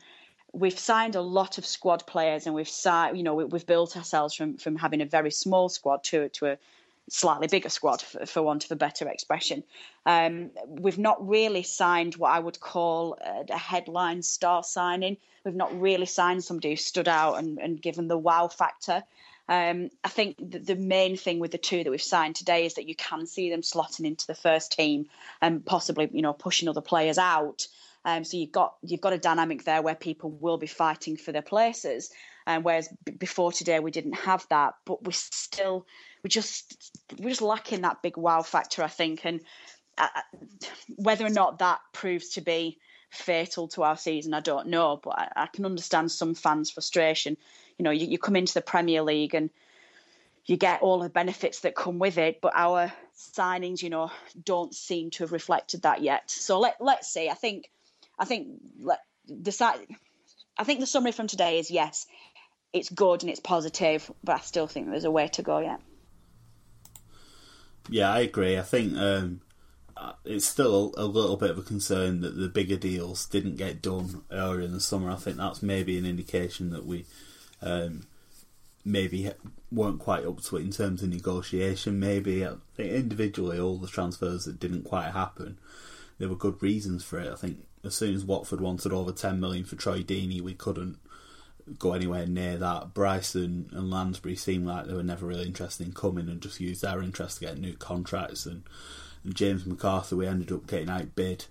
We've 0.51 0.77
signed 0.77 1.15
a 1.15 1.21
lot 1.21 1.57
of 1.57 1.65
squad 1.65 2.05
players, 2.07 2.45
and 2.45 2.55
we've 2.55 2.67
signed, 2.67 3.17
you 3.17 3.23
know, 3.23 3.35
we, 3.35 3.57
have 3.57 3.67
built 3.67 3.95
ourselves 3.95 4.33
from 4.33 4.57
from 4.57 4.75
having 4.75 5.01
a 5.01 5.05
very 5.05 5.31
small 5.31 5.69
squad 5.69 6.03
to 6.05 6.29
to 6.29 6.47
a 6.47 6.57
slightly 7.09 7.47
bigger 7.47 7.69
squad, 7.69 8.01
for, 8.01 8.25
for 8.25 8.41
want 8.41 8.65
of 8.65 8.71
a 8.71 8.75
better 8.75 9.07
expression. 9.07 9.63
Um, 10.05 10.51
we've 10.67 10.97
not 10.97 11.27
really 11.27 11.63
signed 11.63 12.15
what 12.15 12.31
I 12.31 12.39
would 12.39 12.59
call 12.59 13.17
a, 13.23 13.45
a, 13.49 13.57
headline 13.57 14.23
star 14.23 14.63
signing. 14.63 15.17
We've 15.43 15.55
not 15.55 15.79
really 15.79 16.07
signed 16.07 16.43
somebody 16.43 16.71
who 16.71 16.75
stood 16.75 17.07
out 17.07 17.35
and, 17.35 17.59
and 17.59 17.81
given 17.81 18.07
the 18.07 18.17
wow 18.17 18.47
factor. 18.47 19.03
Um, 19.47 19.89
I 20.03 20.09
think 20.09 20.37
the, 20.39 20.75
main 20.75 21.17
thing 21.17 21.39
with 21.39 21.51
the 21.51 21.59
two 21.59 21.83
that 21.83 21.91
we've 21.91 22.01
signed 22.01 22.35
today 22.35 22.65
is 22.65 22.75
that 22.75 22.87
you 22.87 22.95
can 22.95 23.27
see 23.27 23.49
them 23.49 23.61
slotting 23.61 24.05
into 24.05 24.25
the 24.25 24.33
first 24.33 24.71
team 24.71 25.07
and 25.41 25.63
possibly, 25.63 26.09
you 26.11 26.23
know, 26.23 26.33
pushing 26.33 26.67
other 26.67 26.81
players 26.81 27.17
out. 27.17 27.67
Um, 28.05 28.23
so 28.23 28.37
you've 28.37 28.51
got 28.51 28.75
you've 28.83 29.01
got 29.01 29.13
a 29.13 29.17
dynamic 29.17 29.63
there 29.63 29.81
where 29.81 29.95
people 29.95 30.29
will 30.29 30.57
be 30.57 30.67
fighting 30.67 31.17
for 31.17 31.31
their 31.31 31.41
places, 31.41 32.11
and 32.45 32.57
um, 32.57 32.63
whereas 32.63 32.87
b- 33.03 33.13
before 33.13 33.51
today 33.51 33.79
we 33.79 33.89
didn't 33.89 34.13
have 34.13 34.45
that. 34.49 34.75
But 34.85 35.03
we 35.03 35.11
still 35.11 35.87
we 36.23 36.29
just 36.29 36.91
we're 37.17 37.29
just 37.29 37.41
lacking 37.41 37.81
that 37.81 38.03
big 38.03 38.15
wow 38.15 38.43
factor, 38.43 38.83
I 38.83 38.89
think, 38.89 39.25
and 39.25 39.41
uh, 39.97 40.07
whether 40.95 41.25
or 41.25 41.31
not 41.31 41.59
that 41.59 41.79
proves 41.93 42.29
to 42.33 42.41
be 42.41 42.77
fatal 43.09 43.69
to 43.69 43.83
our 43.83 43.97
season, 43.97 44.35
I 44.35 44.39
don't 44.39 44.67
know. 44.67 44.99
But 45.01 45.17
I, 45.17 45.31
I 45.35 45.47
can 45.47 45.65
understand 45.65 46.11
some 46.11 46.35
fans' 46.35 46.69
frustration. 46.69 47.37
You 47.77 47.83
know, 47.83 47.91
you, 47.91 48.07
you 48.07 48.17
come 48.17 48.35
into 48.35 48.53
the 48.53 48.61
Premier 48.61 49.01
League 49.01 49.35
and 49.35 49.49
you 50.45 50.57
get 50.57 50.81
all 50.81 50.99
the 50.99 51.09
benefits 51.09 51.61
that 51.61 51.75
come 51.75 51.99
with 51.99 52.17
it, 52.17 52.39
but 52.39 52.53
our 52.55 52.93
signings, 53.17 53.81
you 53.81 53.89
know, 53.89 54.11
don't 54.43 54.73
seem 54.73 55.09
to 55.11 55.23
have 55.23 55.31
reflected 55.31 55.81
that 55.83 56.01
yet. 56.01 56.29
So 56.29 56.59
let 56.59 56.77
let's 56.79 57.07
see. 57.07 57.29
I 57.29 57.33
think 57.33 57.69
I 58.17 58.25
think 58.25 58.47
let 58.79 58.99
decide. 59.41 59.79
I 60.57 60.63
think 60.63 60.79
the 60.79 60.85
summary 60.85 61.11
from 61.11 61.27
today 61.27 61.59
is 61.59 61.71
yes, 61.71 62.05
it's 62.73 62.89
good 62.89 63.23
and 63.23 63.29
it's 63.29 63.39
positive, 63.39 64.09
but 64.23 64.37
I 64.37 64.39
still 64.39 64.67
think 64.67 64.89
there's 64.89 65.03
a 65.03 65.11
way 65.11 65.27
to 65.29 65.41
go 65.41 65.59
yet. 65.59 65.81
Yeah, 67.89 68.11
I 68.11 68.19
agree. 68.19 68.57
I 68.57 68.63
think 68.63 68.97
um, 68.97 69.41
uh, 69.97 70.13
it's 70.23 70.45
still 70.45 70.93
a 70.97 71.05
little 71.05 71.37
bit 71.37 71.51
of 71.51 71.57
a 71.57 71.63
concern 71.63 72.21
that 72.21 72.35
the 72.37 72.49
bigger 72.49 72.77
deals 72.77 73.25
didn't 73.25 73.55
get 73.55 73.81
done 73.81 74.23
earlier 74.31 74.61
in 74.61 74.73
the 74.73 74.79
summer. 74.79 75.09
I 75.09 75.15
think 75.15 75.37
that's 75.37 75.61
maybe 75.61 75.97
an 75.97 76.05
indication 76.05 76.71
that 76.71 76.85
we 76.85 77.05
um, 77.65 78.07
maybe 78.85 79.31
weren't 79.71 79.99
quite 79.99 80.25
up 80.25 80.41
to 80.43 80.55
it 80.57 80.61
in 80.61 80.71
terms 80.71 81.03
of 81.03 81.09
negotiation. 81.09 81.99
Maybe 81.99 82.45
I 82.45 82.53
think 82.75 82.91
individually, 82.91 83.59
all 83.59 83.77
the 83.77 83.87
transfers 83.87 84.45
that 84.45 84.59
didn't 84.59 84.83
quite 84.83 85.11
happen, 85.11 85.59
there 86.17 86.29
were 86.29 86.35
good 86.35 86.61
reasons 86.61 87.03
for 87.03 87.19
it. 87.19 87.31
I 87.31 87.35
think 87.35 87.65
as 87.83 87.95
soon 87.95 88.15
as 88.15 88.23
Watford 88.23 88.61
wanted 88.61 88.93
over 88.93 89.11
ten 89.11 89.39
million 89.39 89.65
for 89.65 89.75
Troy 89.75 90.01
Deeney, 90.01 90.39
we 90.39 90.53
couldn't 90.53 90.99
go 91.79 91.93
anywhere 91.93 92.27
near 92.27 92.57
that. 92.57 92.93
Bryson 92.93 93.69
and 93.73 93.89
Lansbury 93.89 94.35
seemed 94.35 94.67
like 94.67 94.85
they 94.85 94.93
were 94.93 95.03
never 95.03 95.25
really 95.25 95.47
interested 95.47 95.85
in 95.85 95.93
coming 95.93 96.29
and 96.29 96.39
just 96.41 96.61
used 96.61 96.83
their 96.83 97.01
interest 97.01 97.39
to 97.39 97.45
get 97.45 97.57
new 97.57 97.75
contracts 97.75 98.45
and 98.45 98.63
and 99.25 99.35
James 99.35 99.63
McArthur, 99.63 100.13
we 100.13 100.27
ended 100.27 100.51
up 100.51 100.67
getting 100.67 100.89
outbid 100.89 101.45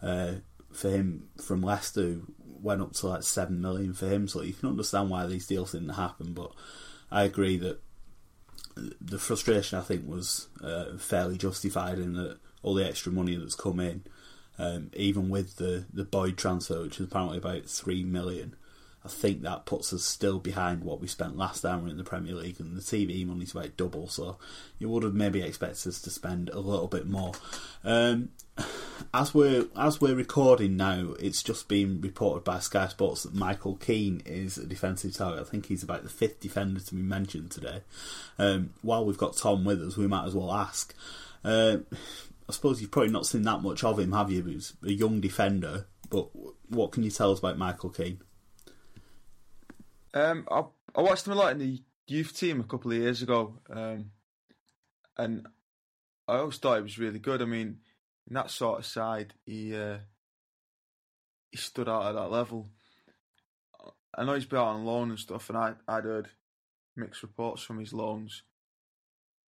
uh, 0.00 0.34
for 0.72 0.90
him 0.90 1.28
from 1.42 1.60
Leicester, 1.60 2.20
went 2.66 2.82
up 2.82 2.92
to 2.94 3.06
like 3.06 3.22
seven 3.22 3.60
million 3.60 3.94
for 3.94 4.06
him. 4.06 4.28
So 4.28 4.42
you 4.42 4.52
can 4.52 4.68
understand 4.68 5.08
why 5.08 5.24
these 5.26 5.46
deals 5.46 5.72
didn't 5.72 5.90
happen. 5.90 6.34
But 6.34 6.52
I 7.10 7.22
agree 7.24 7.56
that 7.58 7.80
the 9.00 9.18
frustration 9.18 9.78
I 9.78 9.82
think 9.82 10.06
was 10.06 10.48
uh, 10.62 10.98
fairly 10.98 11.38
justified 11.38 11.98
in 11.98 12.14
that 12.14 12.38
all 12.62 12.74
the 12.74 12.86
extra 12.86 13.12
money 13.12 13.36
that's 13.36 13.54
come 13.54 13.80
in, 13.80 14.04
um, 14.58 14.90
even 14.94 15.28
with 15.28 15.56
the 15.56 15.86
the 15.92 16.04
Boyd 16.04 16.36
transfer, 16.36 16.82
which 16.82 17.00
is 17.00 17.06
apparently 17.06 17.38
about 17.38 17.64
three 17.64 18.04
million. 18.04 18.54
I 19.04 19.08
think 19.08 19.42
that 19.42 19.66
puts 19.66 19.92
us 19.92 20.02
still 20.02 20.40
behind 20.40 20.82
what 20.82 21.00
we 21.00 21.06
spent 21.06 21.36
last 21.36 21.60
time 21.60 21.86
in 21.86 21.96
the 21.96 22.02
Premier 22.02 22.34
League, 22.34 22.58
and 22.58 22.76
the 22.76 22.80
TV 22.80 23.24
money's 23.24 23.52
about 23.52 23.76
double. 23.76 24.08
So 24.08 24.36
you 24.80 24.88
would 24.88 25.04
have 25.04 25.14
maybe 25.14 25.42
expected 25.42 25.88
us 25.88 26.02
to 26.02 26.10
spend 26.10 26.48
a 26.48 26.58
little 26.58 26.88
bit 26.88 27.06
more. 27.06 27.32
Um, 27.84 28.30
as 29.14 29.34
we're 29.34 29.66
as 29.76 30.00
we're 30.00 30.14
recording 30.14 30.76
now, 30.76 31.14
it's 31.18 31.42
just 31.42 31.68
been 31.68 32.00
reported 32.00 32.44
by 32.44 32.58
Sky 32.58 32.88
Sports 32.88 33.22
that 33.22 33.34
Michael 33.34 33.76
Keane 33.76 34.22
is 34.26 34.58
a 34.58 34.66
defensive 34.66 35.14
target. 35.14 35.40
I 35.40 35.44
think 35.44 35.66
he's 35.66 35.82
about 35.82 36.02
the 36.02 36.08
fifth 36.08 36.40
defender 36.40 36.80
to 36.80 36.94
be 36.94 37.02
mentioned 37.02 37.50
today. 37.50 37.80
Um, 38.38 38.70
while 38.82 39.04
we've 39.04 39.18
got 39.18 39.36
Tom 39.36 39.64
with 39.64 39.82
us, 39.82 39.96
we 39.96 40.06
might 40.06 40.26
as 40.26 40.34
well 40.34 40.52
ask. 40.52 40.94
Uh, 41.44 41.78
I 42.48 42.52
suppose 42.52 42.80
you've 42.80 42.90
probably 42.90 43.10
not 43.10 43.26
seen 43.26 43.42
that 43.42 43.62
much 43.62 43.82
of 43.82 43.98
him, 43.98 44.12
have 44.12 44.30
you? 44.30 44.44
He's 44.44 44.74
a 44.84 44.92
young 44.92 45.20
defender, 45.20 45.86
but 46.10 46.28
what 46.68 46.92
can 46.92 47.02
you 47.02 47.10
tell 47.10 47.32
us 47.32 47.38
about 47.38 47.58
Michael 47.58 47.90
Keane? 47.90 48.20
Um, 50.14 50.46
I, 50.50 50.64
I 50.94 51.00
watched 51.02 51.26
him 51.26 51.32
a 51.32 51.36
lot 51.36 51.52
in 51.52 51.58
the 51.58 51.82
youth 52.06 52.36
team 52.36 52.60
a 52.60 52.64
couple 52.64 52.92
of 52.92 52.98
years 52.98 53.22
ago, 53.22 53.58
um, 53.70 54.10
and 55.16 55.46
I 56.28 56.36
always 56.36 56.56
thought 56.58 56.76
he 56.76 56.82
was 56.82 56.98
really 56.98 57.18
good. 57.18 57.42
I 57.42 57.46
mean, 57.46 57.78
in 58.28 58.34
that 58.34 58.50
sort 58.50 58.78
of 58.78 58.86
side, 58.86 59.34
he 59.44 59.74
uh, 59.74 59.98
he 61.50 61.58
stood 61.58 61.88
out 61.88 62.06
at 62.06 62.14
that 62.14 62.30
level. 62.30 62.68
I 64.16 64.24
know 64.24 64.34
he's 64.34 64.46
been 64.46 64.58
out 64.58 64.68
on 64.68 64.84
loan 64.84 65.10
and 65.10 65.18
stuff, 65.18 65.48
and 65.48 65.58
I 65.58 65.74
I'd 65.86 66.04
heard 66.04 66.28
mixed 66.96 67.22
reports 67.22 67.62
from 67.62 67.78
his 67.78 67.92
loans, 67.92 68.42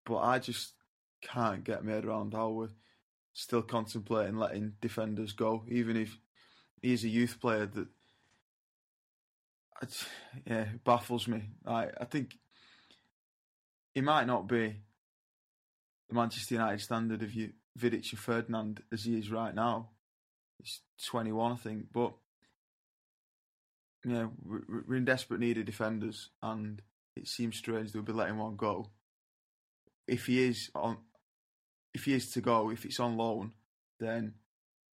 but 0.05 0.19
I 0.19 0.39
just 0.39 0.75
can't 1.23 1.65
get 1.65 1.85
my 1.85 1.93
head 1.93 2.05
around 2.05 2.35
how 2.35 2.51
we're 2.51 2.69
still 3.33 3.63
contemplating 3.63 4.37
letting 4.37 4.75
defenders 4.81 5.33
go, 5.33 5.65
even 5.69 5.97
if 5.97 6.19
he's 6.83 7.05
a 7.05 7.09
youth 7.09 7.41
player 7.41 7.67
that 7.67 7.89
yeah, 10.47 10.67
baffles 10.85 11.29
me. 11.29 11.51
I 11.67 11.89
I 12.01 12.05
think 12.05 12.37
he 13.95 14.01
might 14.01 14.27
not 14.27 14.47
be 14.47 14.77
the 16.09 16.15
Manchester 16.15 16.55
United 16.55 16.81
standard 16.81 17.23
of 17.23 17.33
you 17.33 17.53
Vidic 17.77 18.11
and 18.11 18.19
Ferdinand 18.19 18.83
as 18.93 19.05
he 19.05 19.19
is 19.19 19.31
right 19.31 19.55
now. 19.55 19.91
He's 20.59 20.81
21, 21.07 21.53
I 21.53 21.57
think, 21.57 21.87
but 21.93 22.15
yeah, 24.05 24.27
we're 24.45 24.97
in 24.97 25.05
desperate 25.05 25.41
need 25.41 25.59
of 25.59 25.65
defenders, 25.65 26.31
and 26.43 26.81
it 27.17 27.29
seems 27.29 27.57
strange 27.57 27.93
they'll 27.93 28.03
be 28.03 28.13
letting 28.13 28.39
one 28.39 28.57
go. 28.57 28.91
If 30.07 30.27
he 30.27 30.45
is 30.45 30.71
on, 30.75 30.99
if 31.93 32.05
he 32.05 32.15
is 32.15 32.31
to 32.33 32.41
go, 32.41 32.71
if 32.71 32.85
it's 32.85 33.01
on 33.01 33.17
loan, 33.17 33.53
then 33.99 34.35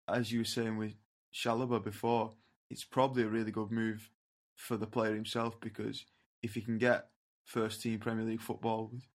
as 0.08 0.32
you 0.32 0.40
were 0.40 0.46
saying 0.46 0.78
with 0.78 0.94
Chalobah 1.34 1.84
before, 1.84 2.34
it's 2.70 2.84
probably 2.84 3.24
a 3.24 3.28
really 3.28 3.52
good 3.52 3.72
move 3.72 4.10
for 4.56 4.78
the 4.78 4.86
player 4.86 5.16
himself 5.16 5.60
because 5.60 6.06
if 6.44 6.54
he 6.54 6.62
can 6.62 6.78
get 6.78 7.08
first 7.46 7.82
team 7.82 8.00
Premier 8.00 8.26
League 8.26 8.42
football 8.42 8.90
with 8.92 9.08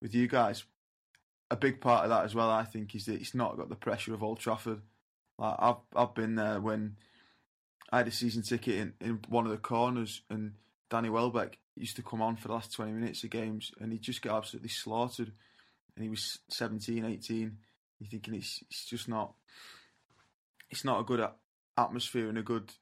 with 0.00 0.14
you 0.14 0.28
guys, 0.28 0.64
a 1.50 1.56
big 1.56 1.80
part 1.80 2.04
of 2.04 2.10
that 2.10 2.24
as 2.24 2.34
well, 2.34 2.50
I 2.50 2.64
think, 2.64 2.94
is 2.94 3.06
that 3.06 3.20
it's 3.20 3.34
not 3.34 3.56
got 3.56 3.68
the 3.68 3.76
pressure 3.76 4.14
of 4.14 4.22
Old 4.22 4.38
Trafford. 4.38 4.82
Like 5.38 5.56
I've 5.58 5.76
I've 5.94 6.14
been 6.14 6.34
there 6.34 6.60
when 6.60 6.96
I 7.90 7.98
had 7.98 8.08
a 8.08 8.12
season 8.12 8.42
ticket 8.42 8.74
in, 8.74 8.92
in 9.00 9.20
one 9.28 9.46
of 9.46 9.52
the 9.52 9.58
corners 9.58 10.22
and 10.28 10.54
Danny 10.90 11.08
Welbeck 11.08 11.58
used 11.76 11.96
to 11.96 12.02
come 12.02 12.20
on 12.20 12.36
for 12.36 12.48
the 12.48 12.54
last 12.54 12.72
20 12.72 12.92
minutes 12.92 13.24
of 13.24 13.30
games 13.30 13.72
and 13.80 13.92
he'd 13.92 14.02
just 14.02 14.22
get 14.22 14.32
absolutely 14.32 14.68
slaughtered. 14.68 15.32
And 15.96 16.02
he 16.02 16.10
was 16.10 16.38
17, 16.50 17.04
18. 17.04 17.56
You're 17.98 18.10
thinking 18.10 18.34
it's, 18.34 18.62
it's 18.70 18.84
just 18.84 19.08
not, 19.08 19.34
it's 20.70 20.84
not 20.84 21.00
a 21.00 21.04
good 21.04 21.26
atmosphere 21.76 22.28
and 22.28 22.38
a 22.38 22.42
good 22.42 22.72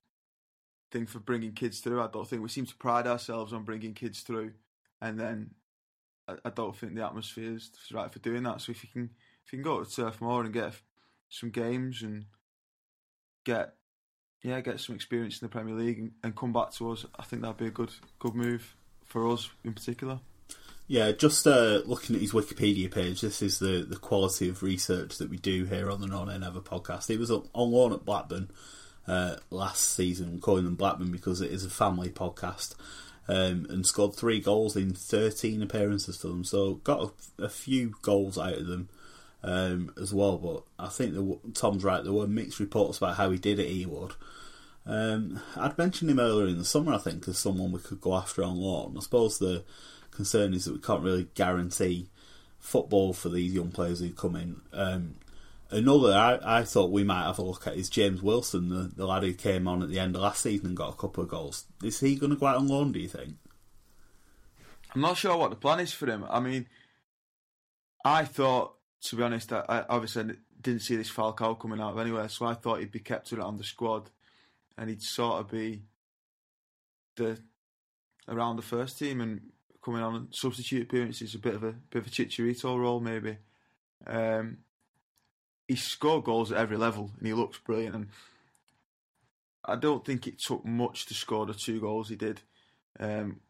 thing 0.91 1.07
for 1.07 1.19
bringing 1.19 1.53
kids 1.53 1.81
through. 1.81 2.03
I 2.03 2.09
don't 2.09 2.29
think 2.29 2.43
we 2.43 2.49
seem 2.49 2.67
to 2.67 2.77
pride 2.77 3.07
ourselves 3.07 3.53
on 3.53 3.65
bringing 3.65 3.95
kids 3.95 4.21
through, 4.21 4.53
and 5.01 5.19
then 5.19 5.51
I, 6.29 6.35
I 6.45 6.51
don't 6.51 6.77
think 6.77 6.95
the 6.95 7.05
atmosphere 7.05 7.55
is 7.55 7.71
right 7.93 8.13
for 8.13 8.19
doing 8.19 8.43
that. 8.45 8.61
So 8.61 8.73
if 8.73 8.83
you 8.83 8.91
can 8.93 9.11
if 9.45 9.53
you 9.53 9.59
can 9.59 9.65
go 9.65 9.83
to 9.83 9.91
Turf 9.91 10.21
Moor 10.21 10.45
and 10.45 10.53
get 10.53 10.75
some 11.29 11.51
games 11.51 12.03
and 12.03 12.27
get 13.45 13.75
yeah 14.43 14.61
get 14.61 14.81
some 14.81 14.95
experience 14.95 15.41
in 15.41 15.47
the 15.47 15.53
Premier 15.53 15.75
League 15.75 15.99
and, 15.99 16.13
and 16.23 16.37
come 16.37 16.53
back 16.53 16.73
to 16.73 16.91
us, 16.91 17.07
I 17.19 17.25
think 17.25 17.43
that'd 17.43 17.57
be 17.57 17.67
a 17.67 17.71
good 17.71 17.93
good 18.19 18.35
move 18.35 18.77
for 19.05 19.31
us 19.31 19.51
in 19.65 19.73
particular. 19.73 20.21
Yeah, 20.89 21.11
just 21.11 21.47
uh, 21.49 21.83
looking 21.85 22.15
at 22.15 22.23
his 22.23 22.33
Wikipedia 22.33 22.89
page, 22.93 23.21
this 23.21 23.43
is 23.43 23.59
the, 23.59 23.85
the 23.89 23.97
quality 23.97 24.49
of 24.49 24.63
research 24.63 25.19
that 25.19 25.29
we 25.29 25.37
do 25.37 25.65
here 25.65 25.91
on 25.91 26.01
the 26.01 26.07
Non 26.07 26.31
Ever 26.45 26.61
podcast. 26.61 27.09
He 27.09 27.17
was 27.17 27.29
on 27.29 27.49
loan 27.55 27.93
at 27.93 28.05
Blackburn 28.05 28.51
uh, 29.09 29.37
last 29.51 29.83
season, 29.83 30.41
calling 30.41 30.65
them 30.65 30.77
Blackburn 30.77 31.11
because 31.11 31.41
it 31.41 31.51
is 31.51 31.65
a 31.65 31.71
family 31.71 32.09
podcast, 32.09 32.77
um, 33.29 33.67
and 33.69 33.87
scored 33.87 34.15
three 34.15 34.41
goals 34.41 34.77
in 34.77 34.93
13 34.93 35.63
appearances 35.63 36.17
for 36.17 36.29
them. 36.29 36.45
So 36.45 36.75
got 36.75 37.13
a, 37.39 37.45
a 37.45 37.49
few 37.49 37.95
goals 38.03 38.39
out 38.39 38.55
of 38.55 38.67
them 38.67 38.89
um, 39.43 39.93
as 40.01 40.13
well. 40.13 40.39
But 40.39 40.63
I 40.85 40.89
think 40.89 41.15
the, 41.15 41.39
Tom's 41.55 41.85
right. 41.85 42.03
There 42.03 42.13
were 42.13 42.27
mixed 42.27 42.61
reports 42.61 42.99
about 42.99 43.17
how 43.17 43.31
he 43.31 43.39
did 43.39 43.59
at 43.59 43.67
Ewood. 43.67 44.13
Um, 44.87 45.41
I'd 45.57 45.79
mentioned 45.79 46.11
him 46.11 46.21
earlier 46.21 46.47
in 46.47 46.59
the 46.59 46.65
summer, 46.65 46.95
I 46.95 46.99
think, 46.99 47.27
as 47.27 47.39
someone 47.39 47.73
we 47.73 47.81
could 47.81 48.01
go 48.01 48.15
after 48.15 48.45
on 48.45 48.57
loan. 48.57 48.95
I 48.97 49.01
suppose 49.01 49.39
the 49.39 49.65
concern 50.13 50.55
is 50.55 50.65
that 50.65 50.75
we 50.75 50.81
can't 50.81 51.03
really 51.03 51.29
guarantee 51.35 52.09
football 52.61 53.13
for 53.13 53.29
these 53.29 53.53
young 53.53 53.71
players 53.71 54.01
who 54.01 54.11
come 54.11 54.37
in. 54.37 54.61
Um, 54.73 55.15
Another 55.71 56.13
I, 56.13 56.61
I 56.61 56.65
thought 56.65 56.93
we 56.93 57.03
might 57.03 57.25
have 57.25 57.39
a 57.39 57.43
look 57.43 57.67
at 57.67 57.77
is 57.77 57.89
James 57.89 58.23
Wilson, 58.23 58.69
the, 58.69 58.91
the 58.95 59.07
lad 59.07 59.25
who 59.25 59.33
came 59.33 59.67
on 59.67 59.83
at 59.83 59.89
the 59.89 59.99
end 59.99 60.15
of 60.15 60.23
last 60.23 60.43
season 60.43 60.69
and 60.69 60.77
got 60.77 60.93
a 60.93 60.97
couple 60.97 61.25
of 61.25 61.31
goals. 61.31 61.65
Is 61.83 62.01
he 62.01 62.15
going 62.15 62.31
to 62.31 62.37
go 62.37 62.47
out 62.47 62.57
on 62.57 62.69
loan, 62.69 62.93
do 62.93 63.01
you 63.01 63.09
think? 63.09 63.35
I'm 64.95 65.01
not 65.01 65.17
sure 65.17 65.37
what 65.37 65.51
the 65.51 65.57
plan 65.57 65.81
is 65.81 65.93
for 65.93 66.07
him. 66.07 66.25
I 66.31 66.41
mean, 66.41 66.67
I 68.05 68.25
thought, 68.25 68.75
to 69.03 69.17
be 69.17 69.23
honest, 69.23 69.53
I, 69.53 69.65
I 69.69 69.85
obviously 69.89 70.37
didn't 70.61 70.83
see 70.83 70.97
this 70.97 71.11
Falcao 71.11 71.59
coming 71.59 71.81
out 71.81 71.93
of 71.93 71.99
anywhere, 71.99 72.29
so 72.29 72.47
I 72.47 72.55
thought 72.55 72.79
he'd 72.79 72.93
be 72.93 73.01
kept 73.01 73.33
around 73.33 73.59
the 73.59 73.65
squad 73.65 74.11
and 74.79 74.89
he'd 74.89 75.03
sort 75.03 75.41
of 75.41 75.51
be 75.51 75.83
the 77.17 77.39
around 78.29 78.57
the 78.57 78.63
first 78.63 78.99
team 78.99 79.21
and 79.21 79.41
coming 79.85 80.03
on 80.03 80.29
substitute 80.31 80.83
appearances, 80.83 81.35
a 81.35 81.39
bit 81.39 81.55
of 81.55 81.63
a 81.63 81.73
bit 81.73 82.03
of 82.03 82.07
a 82.07 82.11
Chicharito 82.11 82.79
role 82.79 83.01
maybe. 83.01 83.39
Um, 84.07 84.59
he 85.69 85.77
scored 85.77 86.25
goals 86.25 86.53
at 86.53 86.59
every 86.59 86.77
level 86.77 87.11
and 87.19 87.27
he 87.27 87.33
looks 87.33 87.59
brilliant. 87.59 87.95
And 87.95 88.09
I 89.65 89.77
don't 89.77 90.05
think 90.05 90.27
it 90.27 90.39
took 90.39 90.65
much 90.65 91.07
to 91.07 91.15
score 91.15 91.47
the 91.47 91.55
two 91.55 91.81
goals 91.81 92.09
he 92.09 92.17
did 92.17 92.41
um, 93.01 93.41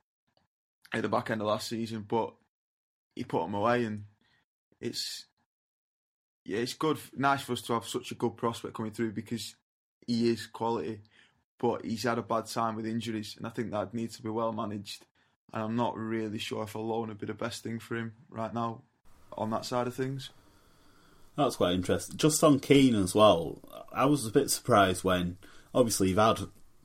at 0.92 1.02
the 1.02 1.08
back 1.08 1.30
end 1.30 1.40
of 1.40 1.46
last 1.46 1.68
season, 1.68 2.04
but 2.08 2.32
he 3.14 3.24
put 3.24 3.42
them 3.42 3.54
away. 3.54 3.84
And 3.84 4.04
it's 4.80 5.26
yeah, 6.46 6.58
it's 6.58 6.74
good, 6.74 6.98
nice 7.16 7.42
for 7.42 7.54
us 7.54 7.62
to 7.62 7.72
have 7.72 7.88
such 7.88 8.12
a 8.12 8.14
good 8.14 8.36
prospect 8.36 8.74
coming 8.74 8.92
through 8.92 9.12
because 9.12 9.56
he 10.06 10.30
is 10.30 10.46
quality, 10.46 11.00
but 11.58 11.84
he's 11.84 12.04
had 12.04 12.18
a 12.18 12.22
bad 12.22 12.46
time 12.46 12.76
with 12.76 12.86
injuries, 12.86 13.34
and 13.36 13.46
I 13.46 13.50
think 13.50 13.72
that 13.72 13.92
needs 13.92 14.16
to 14.16 14.22
be 14.22 14.28
well 14.28 14.52
managed. 14.52 15.04
And 15.52 15.62
I'm 15.62 15.76
not 15.76 15.96
really 15.96 16.38
sure 16.38 16.62
if 16.62 16.74
a 16.76 16.78
loan 16.78 17.08
would 17.08 17.18
be 17.18 17.26
the 17.26 17.34
best 17.34 17.64
thing 17.64 17.80
for 17.80 17.96
him 17.96 18.12
right 18.30 18.54
now 18.54 18.82
on 19.32 19.50
that 19.50 19.64
side 19.64 19.88
of 19.88 19.94
things. 19.94 20.30
That's 21.36 21.56
quite 21.56 21.74
interesting. 21.74 22.16
Just 22.16 22.42
on 22.42 22.60
Keane 22.60 22.94
as 22.94 23.14
well, 23.14 23.60
I 23.92 24.06
was 24.06 24.26
a 24.26 24.30
bit 24.30 24.50
surprised 24.50 25.04
when, 25.04 25.36
obviously, 25.74 26.08
you've 26.08 26.18
had 26.18 26.40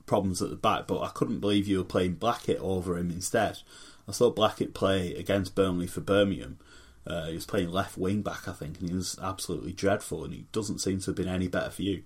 problems 0.06 0.42
at 0.42 0.50
the 0.50 0.56
back, 0.56 0.86
but 0.86 1.00
I 1.00 1.08
couldn't 1.08 1.40
believe 1.40 1.66
you 1.66 1.78
were 1.78 1.84
playing 1.84 2.14
Blackett 2.14 2.58
over 2.60 2.98
him 2.98 3.10
instead. 3.10 3.58
I 4.06 4.12
saw 4.12 4.30
Blackett 4.30 4.74
play 4.74 5.14
against 5.14 5.54
Burnley 5.54 5.86
for 5.86 6.00
Birmingham. 6.00 6.58
Uh, 7.06 7.26
he 7.26 7.34
was 7.34 7.46
playing 7.46 7.70
left 7.70 7.96
wing 7.96 8.22
back, 8.22 8.46
I 8.46 8.52
think, 8.52 8.78
and 8.78 8.88
he 8.90 8.94
was 8.94 9.18
absolutely 9.22 9.72
dreadful, 9.72 10.24
and 10.24 10.34
he 10.34 10.46
doesn't 10.52 10.80
seem 10.80 11.00
to 11.00 11.06
have 11.06 11.16
been 11.16 11.28
any 11.28 11.48
better 11.48 11.70
for 11.70 11.82
you. 11.82 12.02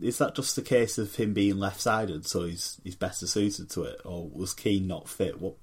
Is 0.00 0.18
that 0.18 0.34
just 0.34 0.58
a 0.58 0.62
case 0.62 0.98
of 0.98 1.14
him 1.14 1.32
being 1.32 1.58
left 1.58 1.80
sided, 1.80 2.26
so 2.26 2.44
he's 2.44 2.80
he's 2.82 2.96
better 2.96 3.26
suited 3.26 3.70
to 3.70 3.84
it, 3.84 4.00
or 4.04 4.28
was 4.28 4.52
Keane 4.52 4.86
not 4.86 5.08
fit? 5.08 5.40
What 5.40 5.54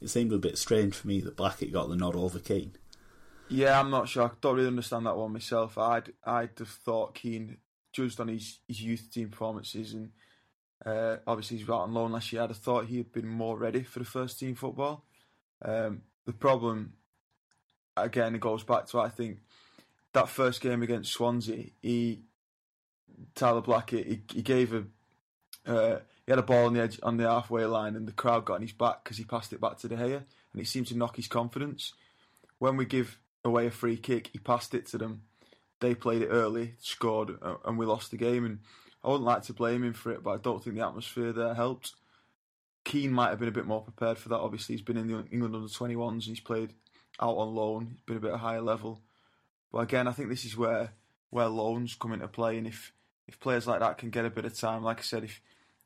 it 0.00 0.08
seemed 0.08 0.32
a 0.32 0.38
bit 0.38 0.58
strange 0.58 0.94
for 0.94 1.08
me 1.08 1.20
that 1.20 1.36
Blackett 1.36 1.72
got 1.72 1.88
the 1.88 1.96
nod 1.96 2.14
over 2.14 2.38
Keane. 2.38 2.72
Yeah, 3.48 3.78
I'm 3.78 3.90
not 3.90 4.08
sure. 4.08 4.24
I 4.24 4.30
don't 4.40 4.56
really 4.56 4.68
understand 4.68 5.06
that 5.06 5.16
one 5.16 5.32
myself. 5.32 5.76
I'd 5.76 6.12
I'd 6.24 6.58
have 6.58 6.68
thought 6.68 7.14
Keane, 7.14 7.58
judged 7.92 8.20
on 8.20 8.28
his, 8.28 8.58
his 8.66 8.82
youth 8.82 9.10
team 9.12 9.28
performances 9.28 9.92
and 9.92 10.10
uh, 10.84 11.16
obviously 11.26 11.58
he's 11.58 11.68
out 11.68 11.82
on 11.82 11.94
loan 11.94 12.12
last 12.12 12.32
year, 12.32 12.42
I'd 12.42 12.50
have 12.50 12.56
thought 12.56 12.86
he 12.86 12.96
had 12.98 13.12
been 13.12 13.28
more 13.28 13.56
ready 13.56 13.82
for 13.82 13.98
the 14.00 14.04
first 14.04 14.38
team 14.38 14.54
football. 14.54 15.04
Um, 15.64 16.02
the 16.26 16.32
problem, 16.32 16.94
again, 17.96 18.34
it 18.34 18.40
goes 18.40 18.64
back 18.64 18.86
to 18.86 19.00
I 19.00 19.08
think 19.08 19.38
that 20.12 20.28
first 20.28 20.60
game 20.60 20.82
against 20.82 21.12
Swansea, 21.12 21.66
he 21.80 22.22
Tyler 23.34 23.60
Blackett, 23.60 24.06
he, 24.06 24.22
he 24.32 24.42
gave 24.42 24.74
a 24.74 24.84
uh, 25.64 26.00
he 26.26 26.32
had 26.32 26.38
a 26.38 26.42
ball 26.42 26.66
on 26.66 26.74
the 26.74 26.82
edge 26.82 26.98
on 27.02 27.16
the 27.16 27.28
halfway 27.28 27.64
line, 27.64 27.94
and 27.94 28.08
the 28.08 28.12
crowd 28.12 28.44
got 28.44 28.54
on 28.54 28.62
his 28.62 28.72
back 28.72 29.04
because 29.04 29.16
he 29.16 29.24
passed 29.24 29.52
it 29.52 29.60
back 29.60 29.78
to 29.78 29.88
De 29.88 29.96
Gea, 29.96 30.16
and 30.52 30.62
it 30.62 30.66
seemed 30.66 30.88
to 30.88 30.96
knock 30.96 31.16
his 31.16 31.28
confidence. 31.28 31.94
When 32.58 32.76
we 32.76 32.84
give 32.86 33.18
away 33.44 33.66
a 33.66 33.70
free 33.70 33.96
kick. 33.96 34.30
He 34.32 34.38
passed 34.38 34.74
it 34.74 34.86
to 34.86 34.98
them. 34.98 35.22
they 35.80 35.94
played 35.94 36.22
it 36.22 36.28
early, 36.28 36.74
scored, 36.78 37.38
uh, 37.42 37.56
and 37.64 37.76
we 37.76 37.86
lost 37.86 38.12
the 38.12 38.16
game. 38.16 38.44
And 38.44 38.60
I 39.02 39.08
wouldn't 39.08 39.24
like 39.24 39.42
to 39.44 39.52
blame 39.52 39.82
him 39.82 39.94
for 39.94 40.12
it, 40.12 40.22
but 40.22 40.30
I 40.30 40.36
don't 40.36 40.62
think 40.62 40.76
the 40.76 40.86
atmosphere 40.86 41.32
there 41.32 41.54
helped. 41.54 41.94
Keane 42.84 43.12
might 43.12 43.30
have 43.30 43.38
been 43.38 43.48
a 43.48 43.52
bit 43.52 43.66
more 43.66 43.82
prepared 43.82 44.18
for 44.18 44.28
that. 44.28 44.38
Obviously, 44.38 44.74
he's 44.74 44.82
been 44.82 44.96
in 44.96 45.08
the 45.08 45.24
England 45.30 45.54
under 45.54 45.68
21s 45.68 46.12
and 46.12 46.22
he's 46.22 46.40
played 46.40 46.72
out 47.20 47.36
on 47.36 47.54
loan. 47.54 47.88
He's 47.92 48.00
been 48.02 48.16
a 48.16 48.20
bit 48.20 48.34
higher 48.34 48.60
level. 48.60 49.00
But 49.72 49.78
again, 49.78 50.06
I 50.06 50.12
think 50.12 50.28
this 50.28 50.44
is 50.44 50.56
where 50.56 50.92
where 51.30 51.46
loans 51.46 51.94
come 51.94 52.12
into 52.12 52.28
play. 52.28 52.58
And 52.58 52.66
if, 52.66 52.92
if 53.26 53.40
players 53.40 53.66
like 53.66 53.80
that 53.80 53.98
can 53.98 54.10
get 54.10 54.26
a 54.26 54.30
bit 54.30 54.44
of 54.44 54.56
time, 54.56 54.82
like 54.82 54.98
I 54.98 55.02
said, 55.02 55.24
if 55.24 55.40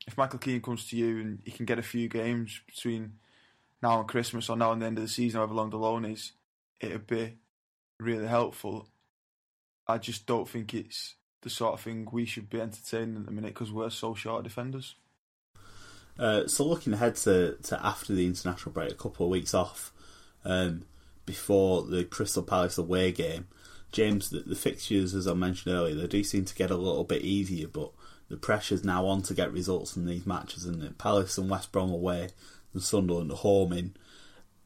if 0.07 0.17
Michael 0.17 0.39
Keane 0.39 0.61
comes 0.61 0.89
to 0.89 0.97
you 0.97 1.21
and 1.21 1.41
he 1.45 1.51
can 1.51 1.67
get 1.67 1.79
a 1.79 1.83
few 1.83 2.09
games 2.09 2.61
between 2.67 3.15
now 3.83 4.01
and 4.01 4.09
Christmas 4.09 4.49
or 4.49 4.57
now 4.57 4.73
and 4.73 4.83
the 4.83 4.87
end 4.87 4.99
of 4.99 5.05
the 5.05 5.09
season, 5.09 5.39
however 5.39 5.55
long 5.55 5.71
the 5.71 5.79
loan 5.79 6.05
is, 6.05 6.33
it'd 6.81 7.07
be 7.07 7.39
really 8.01 8.27
helpful. 8.27 8.89
I 9.87 9.99
just 9.99 10.27
don't 10.27 10.49
think 10.49 10.75
it's 10.75 11.15
the 11.43 11.51
sort 11.51 11.75
of 11.75 11.81
thing 11.81 12.09
we 12.11 12.25
should 12.25 12.51
be 12.51 12.61
entertaining 12.61 13.17
at 13.17 13.27
the 13.27 13.33
minute 13.33 13.55
because 13.55 13.71
we're 13.71 13.91
so 13.91 14.15
short 14.15 14.39
of 14.39 14.45
defenders. 14.45 14.97
Uh, 16.19 16.47
so 16.47 16.67
looking 16.67 16.93
ahead 16.93 17.15
to, 17.17 17.57
to 17.63 17.87
after 17.87 18.15
the 18.15 18.27
international 18.27 18.73
break, 18.73 18.91
a 18.91 18.95
couple 18.95 19.27
of 19.27 19.31
weeks 19.31 19.55
off 19.55 19.93
um, 20.45 20.85
before 21.25 21.83
the 21.83 22.05
Crystal 22.05 22.43
Palace 22.43 22.79
away 22.79 23.13
game, 23.13 23.49
James, 23.93 24.31
the, 24.31 24.41
the, 24.41 24.57
fixtures, 24.57 25.15
as 25.15 25.27
I 25.27 25.35
mentioned 25.35 25.75
earlier, 25.75 25.95
they 25.95 26.07
do 26.07 26.25
seem 26.25 26.45
to 26.45 26.55
get 26.55 26.71
a 26.71 26.77
little 26.77 27.05
bit 27.05 27.23
easier, 27.23 27.69
but 27.69 27.93
the 28.29 28.37
pressure's 28.37 28.85
now 28.85 29.07
on 29.07 29.23
to 29.23 29.35
get 29.35 29.53
results 29.53 29.93
from 29.93 30.07
these 30.07 30.27
matches, 30.27 30.65
and 30.65 30.99
Palace 30.99 31.39
and 31.39 31.49
West 31.49 31.71
Brom 31.71 31.91
away, 31.91 32.31
and 32.73 32.83
Sunderland 32.83 33.31
home 33.31 33.73
in 33.73 33.95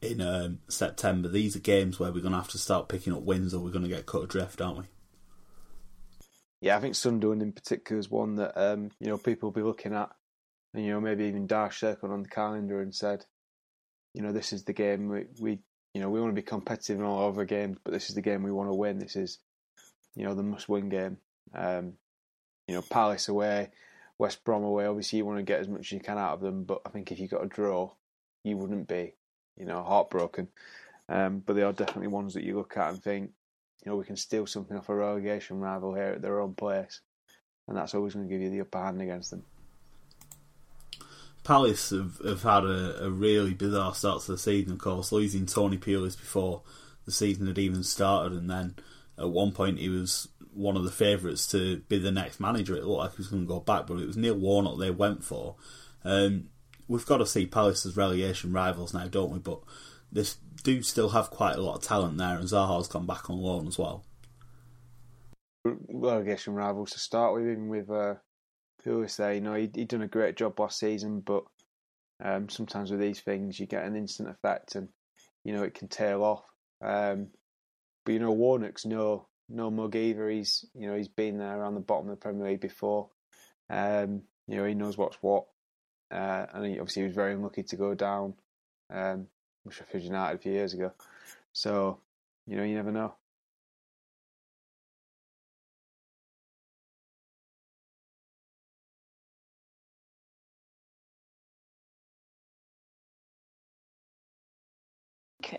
in 0.01 0.21
um, 0.21 0.59
September. 0.67 1.27
These 1.27 1.55
are 1.55 1.59
games 1.59 1.99
where 1.99 2.11
we're 2.11 2.21
going 2.21 2.33
to 2.33 2.39
have 2.39 2.49
to 2.49 2.57
start 2.57 2.89
picking 2.89 3.13
up 3.13 3.21
wins, 3.21 3.53
or 3.53 3.59
we're 3.59 3.71
going 3.71 3.83
to 3.83 3.89
get 3.89 4.05
cut 4.05 4.23
adrift, 4.23 4.61
aren't 4.61 4.79
we? 4.79 4.83
Yeah, 6.61 6.77
I 6.77 6.79
think 6.79 6.95
Sunderland 6.95 7.41
in 7.41 7.53
particular 7.53 7.99
is 7.99 8.09
one 8.09 8.35
that 8.35 8.59
um, 8.59 8.91
you 8.99 9.07
know 9.07 9.17
people 9.17 9.47
will 9.47 9.61
be 9.61 9.65
looking 9.65 9.93
at 9.93 10.11
and 10.73 10.85
you 10.85 10.91
know 10.91 11.01
maybe 11.01 11.25
even 11.25 11.47
dark 11.47 11.73
circled 11.73 12.11
on 12.11 12.23
the 12.23 12.29
calendar 12.29 12.81
and 12.81 12.93
said, 12.93 13.25
you 14.13 14.21
know, 14.21 14.31
this 14.31 14.53
is 14.53 14.63
the 14.63 14.73
game 14.73 15.09
we, 15.09 15.25
we 15.39 15.59
you 15.93 16.01
know 16.01 16.09
we 16.09 16.19
want 16.19 16.31
to 16.31 16.41
be 16.41 16.45
competitive 16.45 16.99
in 16.99 17.05
all 17.05 17.27
other 17.27 17.45
games, 17.45 17.77
but 17.83 17.93
this 17.93 18.09
is 18.09 18.15
the 18.15 18.21
game 18.21 18.43
we 18.43 18.51
want 18.51 18.69
to 18.69 18.75
win. 18.75 18.99
This 18.99 19.15
is, 19.15 19.39
you 20.15 20.23
know, 20.23 20.33
the 20.33 20.43
must-win 20.43 20.89
game. 20.89 21.17
Um, 21.53 21.93
you 22.67 22.75
know, 22.75 22.81
Palace 22.81 23.27
away, 23.27 23.69
West 24.17 24.43
Brom 24.43 24.63
away. 24.63 24.85
Obviously, 24.85 25.17
you 25.17 25.25
want 25.25 25.39
to 25.39 25.43
get 25.43 25.59
as 25.59 25.67
much 25.67 25.81
as 25.81 25.91
you 25.91 25.99
can 25.99 26.17
out 26.17 26.33
of 26.33 26.41
them, 26.41 26.63
but 26.63 26.81
I 26.85 26.89
think 26.89 27.11
if 27.11 27.19
you 27.19 27.27
got 27.27 27.43
a 27.43 27.47
draw, 27.47 27.91
you 28.43 28.55
wouldn't 28.55 28.87
be, 28.87 29.15
you 29.61 29.67
know, 29.67 29.83
heartbroken. 29.83 30.47
Um, 31.07 31.43
but 31.45 31.53
they 31.55 31.61
are 31.61 31.71
definitely 31.71 32.07
ones 32.07 32.33
that 32.33 32.43
you 32.43 32.57
look 32.57 32.75
at 32.77 32.89
and 32.89 33.03
think, 33.03 33.29
you 33.85 33.91
know, 33.91 33.95
we 33.95 34.05
can 34.05 34.15
steal 34.15 34.47
something 34.47 34.75
off 34.75 34.89
a 34.89 34.95
relegation 34.95 35.59
rival 35.59 35.93
here 35.93 36.13
at 36.15 36.21
their 36.21 36.41
own 36.41 36.55
place, 36.55 37.01
and 37.67 37.77
that's 37.77 37.93
always 37.93 38.15
going 38.15 38.27
to 38.27 38.33
give 38.33 38.41
you 38.41 38.49
the 38.49 38.61
upper 38.61 38.83
hand 38.83 39.01
against 39.01 39.29
them. 39.29 39.43
Palace 41.43 41.91
have, 41.91 42.19
have 42.25 42.43
had 42.43 42.63
a, 42.63 43.05
a, 43.05 43.09
really 43.09 43.53
bizarre 43.53 43.93
start 43.93 44.21
to 44.23 44.31
the 44.31 44.37
season, 44.37 44.73
of 44.73 44.79
course, 44.79 45.11
losing 45.11 45.45
Tony 45.45 45.77
Pulis 45.77 46.17
before 46.17 46.61
the 47.05 47.11
season 47.11 47.47
had 47.47 47.57
even 47.57 47.83
started, 47.83 48.33
and 48.33 48.49
then 48.49 48.75
at 49.17 49.29
one 49.29 49.51
point 49.51 49.79
he 49.79 49.89
was 49.89 50.27
one 50.53 50.75
of 50.75 50.83
the 50.83 50.91
favourites 50.91 51.47
to 51.47 51.81
be 51.87 51.99
the 51.99 52.11
next 52.11 52.39
manager. 52.39 52.75
It 52.75 52.83
looked 52.83 52.99
like 52.99 53.11
he 53.11 53.17
was 53.17 53.27
going 53.27 53.43
to 53.43 53.47
go 53.47 53.59
back, 53.59 53.85
but 53.85 53.99
it 53.99 54.07
was 54.07 54.17
Neil 54.17 54.35
Warnock 54.35 54.79
they 54.79 54.91
went 54.91 55.23
for. 55.23 55.55
Um, 56.03 56.49
we've 56.91 57.05
got 57.05 57.17
to 57.17 57.25
see 57.25 57.45
Palace 57.45 57.85
as 57.85 57.95
relegation 57.95 58.51
rivals 58.51 58.93
now, 58.93 59.07
don't 59.07 59.31
we? 59.31 59.39
But 59.39 59.61
they 60.11 60.25
do 60.63 60.83
still 60.83 61.09
have 61.09 61.29
quite 61.29 61.55
a 61.55 61.61
lot 61.61 61.75
of 61.75 61.83
talent 61.83 62.17
there, 62.17 62.35
and 62.35 62.47
Zaha's 62.47 62.89
back 63.05 63.29
on 63.29 63.37
loan 63.37 63.65
as 63.65 63.79
well. 63.79 64.03
Relegation 65.63 66.53
rivals 66.53 66.91
to 66.91 66.99
start 66.99 67.33
with, 67.33 67.43
even 67.43 67.69
with 67.69 67.89
uh, 67.89 68.15
there. 69.15 69.33
You 69.33 69.41
know, 69.41 69.53
he 69.53 69.69
he 69.73 69.85
done 69.85 70.01
a 70.01 70.07
great 70.07 70.35
job 70.35 70.59
last 70.59 70.79
season, 70.79 71.21
but 71.21 71.43
um, 72.21 72.49
sometimes 72.49 72.91
with 72.91 72.99
these 72.99 73.21
things 73.21 73.57
you 73.57 73.67
get 73.67 73.85
an 73.85 73.95
instant 73.95 74.29
effect, 74.29 74.75
and 74.75 74.89
you 75.45 75.53
know 75.53 75.63
it 75.63 75.73
can 75.73 75.87
tail 75.87 76.23
off. 76.23 76.43
Um, 76.81 77.27
but 78.05 78.11
you 78.11 78.19
know, 78.19 78.31
Warnock's 78.31 78.85
no 78.85 79.27
no 79.47 79.71
mug 79.71 79.95
either. 79.95 80.29
He's 80.29 80.65
you 80.73 80.87
know 80.87 80.97
he's 80.97 81.07
been 81.07 81.37
there 81.37 81.57
around 81.57 81.75
the 81.75 81.79
bottom 81.79 82.09
of 82.09 82.19
the 82.19 82.21
Premier 82.21 82.49
League 82.49 82.59
before. 82.59 83.09
Um, 83.69 84.23
you 84.47 84.57
know, 84.57 84.65
he 84.65 84.73
knows 84.73 84.97
what's 84.97 85.17
what, 85.21 85.45
uh, 86.11 86.45
and 86.53 86.65
he, 86.65 86.79
obviously 86.79 87.03
he 87.03 87.07
was 87.07 87.15
very 87.15 87.33
unlucky 87.33 87.63
to 87.63 87.75
go 87.75 87.93
down 87.93 88.33
um, 88.89 89.27
with 89.63 89.75
Sheffield 89.75 90.03
United 90.03 90.35
a 90.35 90.39
few 90.39 90.51
years 90.51 90.73
ago. 90.73 90.91
So 91.53 91.99
you 92.47 92.57
know, 92.57 92.63
you 92.63 92.75
never 92.75 92.91
know. 92.91 93.13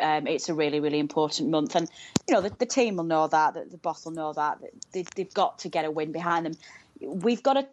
Um, 0.01 0.27
it's 0.27 0.49
a 0.49 0.55
really, 0.55 0.81
really 0.81 0.99
important 0.99 1.51
month, 1.51 1.75
and 1.77 1.89
you 2.29 2.35
know 2.35 2.41
the, 2.41 2.51
the 2.59 2.67
team 2.67 2.97
will 2.97 3.05
know 3.05 3.27
that, 3.27 3.55
the, 3.55 3.65
the 3.71 3.77
boss 3.77 4.05
will 4.05 4.13
know 4.13 4.33
that. 4.33 4.59
They, 4.93 5.05
they've 5.17 5.33
got 5.35 5.61
to 5.61 5.69
get 5.69 5.85
a 5.85 5.91
win 5.91 6.13
behind 6.13 6.47
them. 6.47 6.55
We've 7.01 7.43
got 7.43 7.57
a 7.57 7.67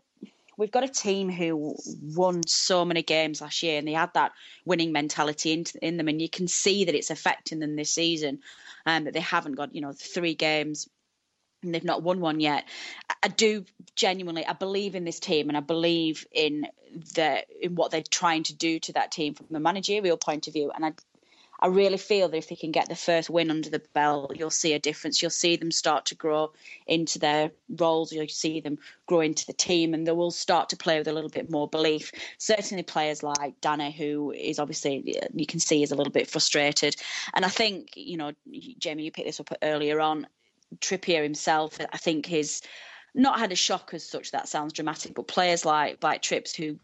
we've 0.59 0.71
got 0.71 0.83
a 0.83 0.89
team 0.89 1.29
who 1.29 1.75
won 2.15 2.45
so 2.45 2.83
many 2.83 3.01
games 3.01 3.41
last 3.41 3.63
year, 3.63 3.79
and 3.79 3.87
they 3.87 3.93
had 3.93 4.13
that 4.13 4.33
winning 4.65 4.91
mentality 4.91 5.53
in, 5.53 5.63
in 5.81 5.97
them, 5.97 6.09
and 6.09 6.21
you 6.21 6.29
can 6.29 6.47
see 6.47 6.85
that 6.85 6.95
it's 6.95 7.09
affecting 7.09 7.59
them 7.59 7.75
this 7.75 7.91
season. 7.91 8.39
Um, 8.85 9.05
that 9.05 9.13
they 9.13 9.21
haven't 9.21 9.53
got 9.53 9.73
you 9.73 9.81
know 9.81 9.93
three 9.93 10.35
games 10.35 10.87
and 11.63 11.73
they've 11.73 11.83
not 11.83 12.03
won 12.03 12.19
one 12.19 12.39
yet. 12.39 12.65
I 13.21 13.27
do 13.27 13.65
genuinely, 13.95 14.45
I 14.45 14.53
believe 14.53 14.95
in 14.95 15.03
this 15.03 15.19
team, 15.19 15.49
and 15.49 15.57
I 15.57 15.61
believe 15.61 16.25
in 16.31 16.67
the 17.15 17.43
in 17.61 17.75
what 17.75 17.91
they're 17.91 18.01
trying 18.01 18.43
to 18.43 18.55
do 18.55 18.79
to 18.79 18.93
that 18.93 19.11
team 19.11 19.33
from 19.33 19.53
a 19.53 19.59
managerial 19.59 20.17
point 20.17 20.47
of 20.47 20.53
view. 20.53 20.71
And 20.73 20.85
I 20.85 20.93
I 21.61 21.67
really 21.67 21.97
feel 21.97 22.29
that 22.29 22.37
if 22.37 22.47
they 22.47 22.55
can 22.55 22.71
get 22.71 22.87
the 22.87 22.95
first 22.95 23.29
win 23.29 23.51
under 23.51 23.69
the 23.69 23.81
belt, 23.93 24.37
you'll 24.37 24.49
see 24.49 24.73
a 24.73 24.79
difference. 24.79 25.21
You'll 25.21 25.29
see 25.31 25.57
them 25.57 25.71
start 25.71 26.05
to 26.07 26.15
grow 26.15 26.53
into 26.87 27.19
their 27.19 27.51
roles. 27.69 28.13
You'll 28.13 28.29
see 28.29 28.61
them 28.61 28.79
grow 29.07 29.19
into 29.19 29.45
the 29.45 29.53
team, 29.53 29.93
and 29.93 30.07
they 30.07 30.13
will 30.13 30.31
start 30.31 30.69
to 30.69 30.77
play 30.77 30.97
with 30.97 31.07
a 31.07 31.13
little 31.13 31.29
bit 31.29 31.51
more 31.51 31.67
belief. 31.67 32.11
Certainly, 32.37 32.83
players 32.83 33.23
like 33.23 33.59
Danny, 33.59 33.91
who 33.91 34.31
is 34.31 34.57
obviously 34.57 35.17
you 35.33 35.45
can 35.45 35.59
see 35.59 35.83
is 35.83 35.91
a 35.91 35.95
little 35.95 36.13
bit 36.13 36.29
frustrated, 36.29 36.95
and 37.33 37.43
I 37.43 37.49
think 37.49 37.89
you 37.95 38.17
know, 38.17 38.31
Jamie, 38.77 39.03
you 39.03 39.11
picked 39.11 39.27
this 39.27 39.39
up 39.39 39.51
earlier 39.61 39.99
on. 39.99 40.27
Trippier 40.79 41.23
himself, 41.23 41.77
I 41.91 41.97
think, 41.97 42.27
has 42.27 42.61
not 43.15 43.39
had 43.39 43.51
a 43.51 43.55
shock 43.55 43.91
as 43.93 44.07
such. 44.07 44.31
That 44.31 44.47
sounds 44.47 44.71
dramatic, 44.71 45.15
but 45.15 45.27
players 45.27 45.65
like 45.65 46.01
like 46.03 46.21
Trips 46.21 46.55
who 46.55 46.79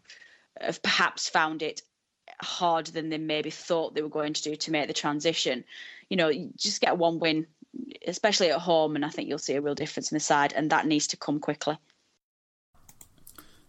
have 0.60 0.82
perhaps 0.82 1.30
found 1.30 1.62
it 1.62 1.82
harder 2.42 2.92
than 2.92 3.10
they 3.10 3.18
maybe 3.18 3.50
thought 3.50 3.96
they 3.96 4.02
were 4.02 4.10
going 4.10 4.34
to 4.34 4.44
do 4.44 4.56
to 4.56 4.72
make 4.72 4.88
the 4.88 4.94
transition. 4.94 5.64
You 6.10 6.18
know, 6.18 6.30
you 6.30 6.52
just 6.58 6.82
get 6.82 6.98
one 6.98 7.20
win, 7.20 7.48
especially 8.08 8.52
at 8.52 8.60
home, 8.60 8.96
and 8.96 9.06
I 9.06 9.10
think 9.10 9.30
you'll 9.30 9.38
see 9.38 9.56
a 9.56 9.62
real 9.62 9.76
difference 9.76 10.12
in 10.12 10.16
the 10.16 10.20
side, 10.22 10.54
and 10.54 10.70
that 10.72 10.86
needs 10.86 11.08
to 11.08 11.18
come 11.18 11.40
quickly. 11.40 11.78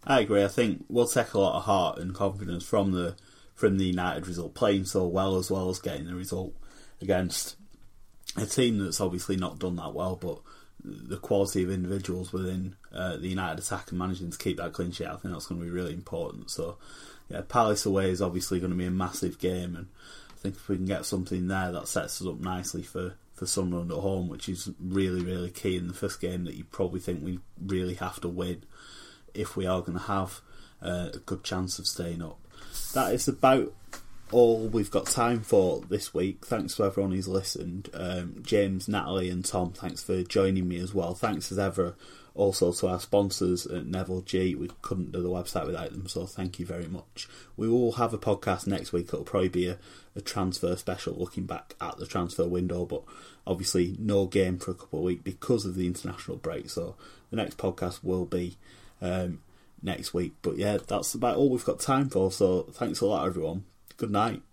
I 0.05 0.21
agree. 0.21 0.43
I 0.43 0.47
think 0.47 0.85
we'll 0.87 1.07
take 1.07 1.33
a 1.33 1.39
lot 1.39 1.57
of 1.57 1.63
heart 1.63 1.99
and 1.99 2.13
confidence 2.13 2.63
from 2.63 2.91
the 2.91 3.15
from 3.55 3.77
the 3.77 3.85
United 3.85 4.27
result, 4.27 4.53
playing 4.53 4.85
so 4.85 5.07
well 5.07 5.37
as 5.37 5.49
well 5.49 5.69
as 5.69 5.79
getting 5.79 6.05
the 6.05 6.13
result 6.13 6.53
against 7.01 7.55
a 8.37 8.45
team 8.45 8.77
that's 8.77 9.01
obviously 9.01 9.35
not 9.35 9.57
done 9.57 9.75
that 9.77 9.93
well, 9.95 10.15
but 10.15 10.39
the 10.83 11.17
quality 11.17 11.63
of 11.63 11.71
individuals 11.71 12.31
within 12.31 12.75
uh, 12.93 13.17
the 13.17 13.27
United 13.27 13.59
attack 13.59 13.89
and 13.89 13.97
managing 13.99 14.29
to 14.29 14.37
keep 14.37 14.57
that 14.57 14.73
clean 14.73 14.91
sheet, 14.91 15.07
I 15.07 15.15
think 15.15 15.33
that's 15.33 15.47
going 15.47 15.59
to 15.59 15.65
be 15.65 15.71
really 15.71 15.93
important. 15.93 16.51
So 16.51 16.77
yeah, 17.29 17.41
Palace 17.47 17.85
away 17.85 18.09
is 18.09 18.21
obviously 18.21 18.59
going 18.59 18.71
to 18.71 18.77
be 18.77 18.85
a 18.85 18.91
massive 18.91 19.39
game, 19.39 19.75
and 19.75 19.87
I 20.31 20.37
think 20.37 20.55
if 20.55 20.67
we 20.69 20.77
can 20.77 20.85
get 20.85 21.05
something 21.05 21.47
there, 21.47 21.71
that 21.71 21.87
sets 21.87 22.21
us 22.21 22.27
up 22.27 22.39
nicely 22.39 22.83
for 22.83 23.15
for 23.33 23.45
Sunderland 23.45 23.91
at 23.91 23.99
home, 23.99 24.27
which 24.27 24.49
is 24.49 24.69
really 24.79 25.23
really 25.23 25.49
key 25.51 25.77
in 25.77 25.87
the 25.87 25.93
first 25.93 26.19
game 26.19 26.45
that 26.45 26.55
you 26.55 26.63
probably 26.63 26.99
think 26.99 27.23
we 27.23 27.39
really 27.63 27.95
have 27.95 28.19
to 28.21 28.27
win 28.27 28.63
if 29.33 29.55
we 29.55 29.65
are 29.65 29.81
going 29.81 29.97
to 29.97 30.05
have 30.05 30.41
uh, 30.81 31.09
a 31.13 31.19
good 31.19 31.43
chance 31.43 31.79
of 31.79 31.87
staying 31.87 32.21
up. 32.21 32.39
That 32.93 33.13
is 33.13 33.27
about 33.27 33.73
all 34.31 34.67
we've 34.67 34.91
got 34.91 35.05
time 35.05 35.41
for 35.41 35.81
this 35.81 36.13
week. 36.13 36.45
Thanks 36.45 36.75
to 36.75 36.83
everyone 36.83 37.11
who's 37.11 37.27
listened. 37.27 37.89
Um, 37.93 38.41
James, 38.41 38.87
Natalie, 38.87 39.29
and 39.29 39.45
Tom, 39.45 39.71
thanks 39.71 40.03
for 40.03 40.23
joining 40.23 40.67
me 40.67 40.77
as 40.77 40.93
well. 40.93 41.13
Thanks 41.13 41.51
as 41.51 41.59
ever 41.59 41.95
also 42.37 42.71
to 42.71 42.87
our 42.87 42.99
sponsors 42.99 43.65
at 43.65 43.85
Neville 43.85 44.21
G. 44.21 44.55
We 44.55 44.69
couldn't 44.81 45.11
do 45.11 45.21
the 45.21 45.29
website 45.29 45.65
without 45.65 45.91
them, 45.91 46.07
so 46.07 46.25
thank 46.25 46.59
you 46.59 46.65
very 46.65 46.87
much. 46.87 47.27
We 47.57 47.67
will 47.67 47.93
have 47.93 48.13
a 48.13 48.17
podcast 48.17 48.67
next 48.67 48.93
week. 48.93 49.07
It'll 49.07 49.23
probably 49.23 49.49
be 49.49 49.67
a, 49.67 49.77
a 50.15 50.21
transfer 50.21 50.75
special 50.75 51.15
looking 51.15 51.45
back 51.45 51.75
at 51.81 51.97
the 51.97 52.05
transfer 52.05 52.47
window, 52.47 52.85
but 52.85 53.03
obviously 53.45 53.95
no 53.99 54.27
game 54.27 54.59
for 54.59 54.71
a 54.71 54.75
couple 54.75 54.99
of 54.99 55.05
weeks 55.05 55.23
because 55.23 55.65
of 55.65 55.75
the 55.75 55.87
international 55.87 56.37
break. 56.37 56.69
So 56.69 56.95
the 57.29 57.37
next 57.37 57.57
podcast 57.57 58.03
will 58.03 58.25
be 58.25 58.57
um, 59.01 59.41
next 59.81 60.13
week. 60.13 60.33
But 60.41 60.57
yeah, 60.57 60.77
that's 60.85 61.13
about 61.13 61.37
all 61.37 61.49
we've 61.49 61.65
got 61.65 61.79
time 61.79 62.09
for. 62.09 62.31
So 62.31 62.63
thanks 62.73 63.01
a 63.01 63.05
lot, 63.05 63.25
everyone. 63.25 63.65
Good 63.97 64.11
night. 64.11 64.43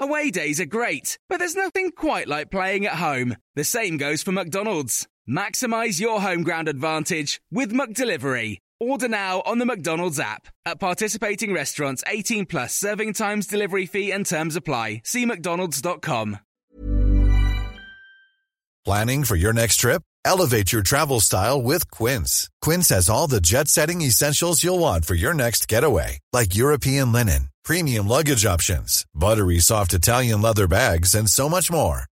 Away 0.00 0.30
days 0.30 0.60
are 0.60 0.66
great, 0.66 1.18
but 1.28 1.38
there's 1.38 1.56
nothing 1.56 1.90
quite 1.90 2.28
like 2.28 2.52
playing 2.52 2.86
at 2.86 2.94
home. 2.94 3.36
The 3.56 3.64
same 3.64 3.96
goes 3.96 4.22
for 4.22 4.30
McDonald's. 4.30 5.08
Maximise 5.28 6.00
your 6.00 6.22
home 6.22 6.42
ground 6.42 6.68
advantage 6.68 7.42
with 7.50 7.70
McDelivery. 7.70 8.56
Order 8.80 9.08
now 9.08 9.42
on 9.44 9.58
the 9.58 9.66
McDonald's 9.66 10.18
app. 10.18 10.48
At 10.64 10.80
participating 10.80 11.52
restaurants, 11.52 12.02
18 12.06 12.46
plus 12.46 12.74
serving 12.74 13.12
times, 13.12 13.46
delivery 13.46 13.84
fee, 13.84 14.10
and 14.10 14.24
terms 14.24 14.56
apply. 14.56 15.02
See 15.04 15.26
McDonald's.com. 15.26 16.38
Planning 18.86 19.24
for 19.24 19.36
your 19.36 19.52
next 19.52 19.76
trip? 19.76 20.02
Elevate 20.24 20.72
your 20.72 20.82
travel 20.82 21.20
style 21.20 21.60
with 21.60 21.90
Quince. 21.90 22.48
Quince 22.62 22.88
has 22.88 23.10
all 23.10 23.26
the 23.26 23.42
jet 23.42 23.68
setting 23.68 24.00
essentials 24.00 24.64
you'll 24.64 24.78
want 24.78 25.04
for 25.04 25.14
your 25.14 25.34
next 25.34 25.68
getaway, 25.68 26.20
like 26.32 26.56
European 26.56 27.12
linen, 27.12 27.50
premium 27.64 28.08
luggage 28.08 28.46
options, 28.46 29.04
buttery 29.14 29.58
soft 29.58 29.92
Italian 29.92 30.40
leather 30.40 30.66
bags, 30.66 31.14
and 31.14 31.28
so 31.28 31.50
much 31.50 31.70
more. 31.70 32.04